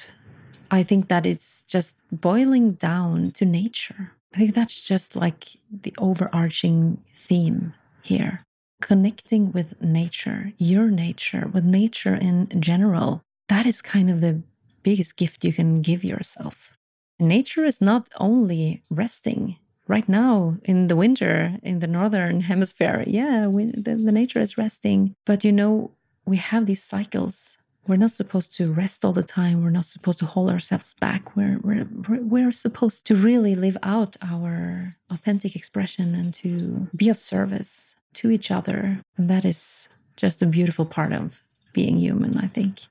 I 0.71 0.83
think 0.83 1.07
that 1.09 1.25
it's 1.25 1.63
just 1.63 1.95
boiling 2.11 2.71
down 2.73 3.31
to 3.31 3.45
nature. 3.45 4.13
I 4.33 4.37
think 4.37 4.53
that's 4.53 4.81
just 4.81 5.15
like 5.15 5.57
the 5.71 5.93
overarching 5.97 7.03
theme 7.13 7.73
here 8.01 8.43
connecting 8.81 9.51
with 9.51 9.81
nature, 9.81 10.53
your 10.57 10.89
nature, 10.89 11.49
with 11.53 11.65
nature 11.65 12.15
in 12.15 12.47
general, 12.59 13.21
that 13.47 13.65
is 13.65 13.81
kind 13.81 14.09
of 14.09 14.21
the 14.21 14.41
biggest 14.83 15.17
gift 15.17 15.43
you 15.43 15.53
can 15.53 15.81
give 15.81 16.03
yourself. 16.03 16.73
Nature 17.19 17.65
is 17.65 17.81
not 17.81 18.09
only 18.17 18.81
resting. 18.89 19.57
Right 19.87 20.07
now, 20.07 20.57
in 20.63 20.87
the 20.87 20.95
winter, 20.95 21.57
in 21.63 21.79
the 21.79 21.87
northern 21.87 22.41
hemisphere, 22.51 23.03
yeah, 23.07 23.47
we, 23.47 23.65
the, 23.65 23.95
the 23.95 24.11
nature 24.11 24.39
is 24.39 24.57
resting. 24.57 25.15
But 25.25 25.43
you 25.43 25.51
know, 25.51 25.91
we 26.25 26.37
have 26.37 26.65
these 26.65 26.83
cycles 26.83 27.57
we're 27.87 27.95
not 27.95 28.11
supposed 28.11 28.55
to 28.55 28.71
rest 28.71 29.03
all 29.03 29.13
the 29.13 29.23
time 29.23 29.63
we're 29.63 29.69
not 29.69 29.85
supposed 29.85 30.19
to 30.19 30.25
hold 30.25 30.49
ourselves 30.49 30.93
back 30.93 31.35
we're, 31.35 31.59
we're, 31.63 31.87
we're 32.21 32.51
supposed 32.51 33.05
to 33.05 33.15
really 33.15 33.55
live 33.55 33.77
out 33.83 34.15
our 34.21 34.95
authentic 35.09 35.55
expression 35.55 36.15
and 36.15 36.33
to 36.33 36.87
be 36.95 37.09
of 37.09 37.17
service 37.17 37.95
to 38.13 38.31
each 38.31 38.51
other. 38.51 39.01
And 39.17 39.29
that 39.29 39.45
is 39.45 39.89
just 40.17 40.41
a 40.41 40.45
beautiful 40.45 40.85
part 40.85 41.13
of 41.13 41.43
being 41.73 41.97
human, 41.97 42.37
I 42.37 42.47
think. 42.47 42.81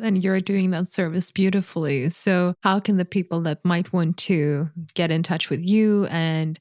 And 0.00 0.22
you're 0.22 0.40
doing 0.40 0.70
that 0.70 0.92
service 0.92 1.32
beautifully. 1.32 2.08
So, 2.10 2.54
how 2.62 2.78
can 2.78 2.98
the 2.98 3.04
people 3.04 3.40
that 3.40 3.64
might 3.64 3.92
want 3.92 4.16
to 4.18 4.70
get 4.94 5.10
in 5.10 5.24
touch 5.24 5.50
with 5.50 5.64
you 5.64 6.06
and 6.06 6.56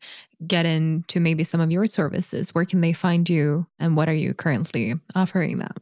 get 0.48 0.66
into 0.66 1.20
maybe 1.20 1.44
some 1.44 1.62
of 1.62 1.72
your 1.72 1.86
services, 1.86 2.56
where 2.56 2.66
can 2.66 2.82
they 2.82 2.94
find 2.94 3.30
you 3.30 3.68
and 3.78 3.96
what 3.96 4.10
are 4.10 4.14
you 4.14 4.34
currently 4.34 4.96
offering 5.14 5.60
them? 5.60 5.76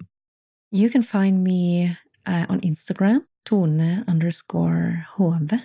You 0.72 0.90
can 0.90 1.02
find 1.02 1.44
me 1.44 1.98
uh, 2.26 2.46
on 2.50 2.62
Instagram, 2.62 3.26
Tone 3.46 4.04
underscore 4.08 5.06
Haave, 5.16 5.62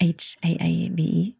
H 0.00 0.36
A 0.44 0.56
A 0.60 0.88
V 0.88 1.02
E. 1.02 1.36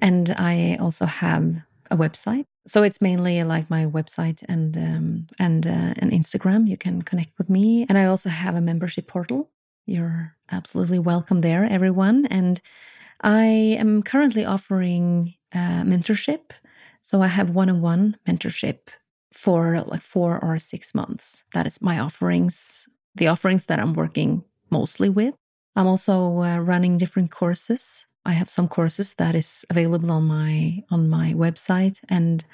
And 0.00 0.30
I 0.30 0.76
also 0.80 1.06
have 1.06 1.62
a 1.90 1.96
website, 1.96 2.44
so 2.66 2.82
it's 2.82 3.00
mainly 3.00 3.42
like 3.42 3.68
my 3.68 3.84
website 3.86 4.44
and 4.48 4.76
um, 4.76 5.26
and 5.38 5.66
uh, 5.66 5.94
and 5.98 6.12
Instagram. 6.12 6.68
You 6.68 6.76
can 6.76 7.02
connect 7.02 7.36
with 7.38 7.50
me, 7.50 7.86
and 7.88 7.98
I 7.98 8.04
also 8.04 8.28
have 8.28 8.54
a 8.54 8.60
membership 8.60 9.08
portal. 9.08 9.50
You're 9.86 10.36
absolutely 10.52 10.98
welcome 11.00 11.40
there, 11.40 11.64
everyone. 11.64 12.26
And 12.26 12.60
I 13.22 13.76
am 13.78 14.02
currently 14.02 14.44
offering 14.44 15.34
uh, 15.52 15.82
mentorship. 15.82 16.52
So 17.00 17.22
I 17.22 17.26
have 17.26 17.50
one-on-one 17.50 18.18
mentorship 18.28 18.90
for 19.32 19.80
like 19.86 20.02
four 20.02 20.42
or 20.42 20.58
six 20.58 20.94
months. 20.94 21.44
That 21.54 21.66
is 21.66 21.80
my 21.80 21.98
offerings, 21.98 22.88
the 23.14 23.28
offerings 23.28 23.66
that 23.66 23.78
I'm 23.78 23.94
working 23.94 24.44
mostly 24.70 25.08
with. 25.08 25.34
I'm 25.76 25.86
also 25.86 26.40
uh, 26.40 26.58
running 26.58 26.98
different 26.98 27.30
courses 27.30 28.06
I 28.26 28.32
have 28.32 28.50
some 28.50 28.68
courses 28.68 29.14
that 29.14 29.34
is 29.34 29.64
available 29.70 30.10
on 30.10 30.24
my 30.24 30.84
on 30.90 31.08
my 31.08 31.32
website, 31.32 32.00
and 32.08 32.44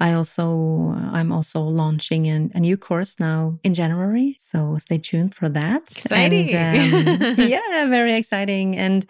I 0.00 0.14
also 0.14 0.94
I'm 1.12 1.30
also 1.30 1.62
launching 1.62 2.26
an, 2.26 2.50
a 2.54 2.60
new 2.60 2.76
course 2.76 3.20
now 3.20 3.58
in 3.62 3.72
January. 3.72 4.34
So 4.38 4.78
stay 4.78 4.98
tuned 4.98 5.34
for 5.34 5.48
that. 5.50 5.82
Exciting! 5.82 6.50
And, 6.52 7.22
um, 7.22 7.34
yeah, 7.48 7.86
very 7.86 8.14
exciting. 8.14 8.76
And 8.76 9.06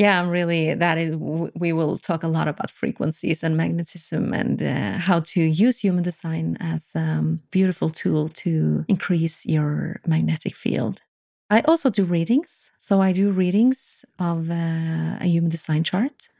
yeah, 0.00 0.18
I'm 0.18 0.30
really 0.30 0.74
that 0.74 0.96
is. 0.96 1.14
We 1.14 1.74
will 1.74 1.98
talk 1.98 2.22
a 2.22 2.28
lot 2.28 2.48
about 2.48 2.70
frequencies 2.70 3.44
and 3.44 3.54
magnetism 3.54 4.32
and 4.32 4.62
uh, 4.62 4.92
how 4.98 5.20
to 5.32 5.42
use 5.42 5.78
human 5.78 6.02
design 6.02 6.56
as 6.58 6.92
a 6.96 7.00
um, 7.00 7.42
beautiful 7.50 7.90
tool 7.90 8.28
to 8.28 8.86
increase 8.88 9.44
your 9.44 10.00
magnetic 10.06 10.54
field. 10.54 11.02
I 11.50 11.60
also 11.62 11.90
do 11.90 12.04
readings. 12.04 12.70
So 12.78 13.02
I 13.02 13.12
do 13.12 13.30
readings 13.30 14.06
of 14.18 14.50
uh, 14.50 15.18
a 15.20 15.26
human 15.26 15.50
design 15.50 15.84
chart. 15.84 16.30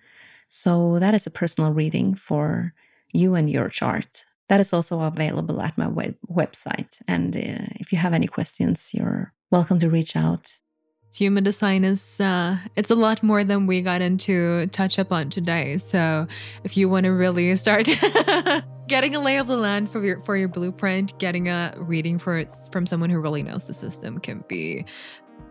So 0.49 0.99
that 0.99 1.13
is 1.13 1.27
a 1.27 1.31
personal 1.31 1.75
reading 1.75 2.15
for 2.15 2.73
you 3.13 3.35
and 3.35 3.51
your 3.51 3.69
chart. 3.69 4.25
That 4.49 4.61
is 4.61 4.73
also 4.73 5.03
available 5.03 5.61
at 5.61 5.77
my 5.77 5.89
web- 5.89 6.17
website. 6.31 7.03
And 7.07 7.37
uh, 7.37 7.69
if 7.83 7.93
you 7.93 7.99
have 7.99 8.15
any 8.15 8.27
questions, 8.27 8.95
you're 8.95 9.35
welcome 9.51 9.79
to 9.81 9.91
reach 9.91 10.17
out. 10.17 10.61
Human 11.13 11.43
design 11.43 11.85
is 11.85 12.21
uh, 12.21 12.59
it's 12.77 12.91
a 12.91 12.95
lot 12.95 13.23
more 13.23 13.43
than 13.43 13.67
we 13.67 13.83
got 13.83 14.01
into 14.01 14.69
touch 14.69 14.99
up 14.99 15.11
on 15.11 15.29
today. 15.29 15.77
So 15.79 16.27
if 16.63 16.77
you 16.77 16.89
want 16.89 17.05
to 17.05 17.11
really 17.11 17.55
start 17.57 17.89
getting 18.87 19.15
a 19.17 19.21
lay 19.21 19.37
of 19.39 19.49
the 19.49 19.57
land 19.57 19.91
for 19.91 20.05
your 20.05 20.21
for 20.21 20.37
your 20.37 20.49
blueprint, 20.49 21.19
getting 21.19 21.49
a 21.49 21.75
reading 21.79 22.19
for 22.19 22.45
from 22.71 22.87
someone 22.87 23.11
who 23.11 23.21
really 23.21 23.43
knows 23.43 23.67
the 23.67 23.75
system 23.75 24.19
can 24.19 24.45
be 24.47 24.85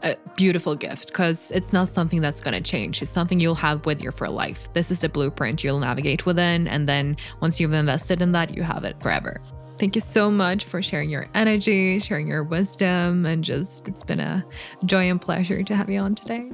a 0.01 0.15
beautiful 0.37 0.75
gift 0.75 1.07
because 1.07 1.51
it's 1.51 1.73
not 1.73 1.89
something 1.89 2.21
that's 2.21 2.41
going 2.41 2.53
to 2.53 2.61
change. 2.61 3.01
It's 3.01 3.11
something 3.11 3.39
you'll 3.39 3.55
have 3.55 3.85
with 3.85 4.01
you 4.01 4.11
for 4.11 4.29
life. 4.29 4.71
This 4.73 4.91
is 4.91 5.01
the 5.01 5.09
blueprint 5.09 5.63
you'll 5.63 5.79
navigate 5.79 6.25
within. 6.25 6.67
And 6.67 6.87
then 6.87 7.17
once 7.41 7.59
you've 7.59 7.73
invested 7.73 8.21
in 8.21 8.31
that, 8.31 8.55
you 8.55 8.63
have 8.63 8.85
it 8.85 9.01
forever. 9.01 9.41
Thank 9.79 9.95
you 9.95 10.01
so 10.01 10.29
much 10.29 10.65
for 10.65 10.81
sharing 10.81 11.09
your 11.09 11.27
energy, 11.33 11.99
sharing 11.99 12.27
your 12.27 12.43
wisdom, 12.43 13.25
and 13.25 13.45
just 13.45 13.87
it's 13.87 14.03
been 14.03 14.19
a 14.19 14.45
joy 14.83 15.09
and 15.09 15.21
pleasure 15.21 15.63
to 15.63 15.73
have 15.73 15.89
you 15.89 15.99
on 16.01 16.15
today. 16.15 16.51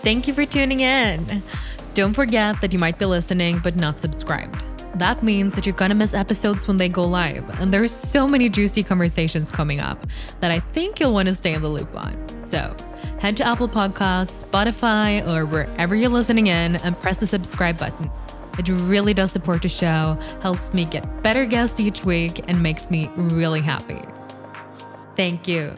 Thank 0.00 0.26
you 0.26 0.32
for 0.32 0.46
tuning 0.46 0.80
in. 0.80 1.42
Don't 1.92 2.14
forget 2.14 2.58
that 2.62 2.72
you 2.72 2.78
might 2.78 2.98
be 2.98 3.04
listening 3.04 3.58
but 3.58 3.76
not 3.76 4.00
subscribed. 4.00 4.64
That 4.94 5.22
means 5.22 5.54
that 5.54 5.66
you're 5.66 5.74
gonna 5.74 5.94
miss 5.94 6.14
episodes 6.14 6.66
when 6.66 6.78
they 6.78 6.88
go 6.88 7.04
live, 7.04 7.48
and 7.60 7.72
there's 7.72 7.92
so 7.92 8.26
many 8.26 8.48
juicy 8.48 8.82
conversations 8.82 9.50
coming 9.50 9.80
up 9.80 10.06
that 10.40 10.50
I 10.50 10.60
think 10.60 11.00
you'll 11.00 11.12
wanna 11.12 11.34
stay 11.34 11.52
in 11.52 11.60
the 11.60 11.68
loop 11.68 11.94
on. 11.94 12.16
So 12.46 12.74
head 13.20 13.36
to 13.36 13.46
Apple 13.46 13.68
Podcasts, 13.68 14.42
Spotify, 14.44 15.26
or 15.28 15.44
wherever 15.44 15.94
you're 15.94 16.08
listening 16.08 16.46
in 16.46 16.76
and 16.76 16.98
press 17.02 17.18
the 17.18 17.26
subscribe 17.26 17.76
button. 17.76 18.10
It 18.58 18.68
really 18.68 19.14
does 19.14 19.32
support 19.32 19.62
the 19.62 19.68
show, 19.68 20.18
helps 20.40 20.72
me 20.74 20.84
get 20.84 21.22
better 21.22 21.46
guests 21.46 21.80
each 21.80 22.04
week, 22.04 22.44
and 22.48 22.62
makes 22.62 22.90
me 22.90 23.10
really 23.16 23.60
happy. 23.60 24.00
Thank 25.16 25.48
you. 25.48 25.74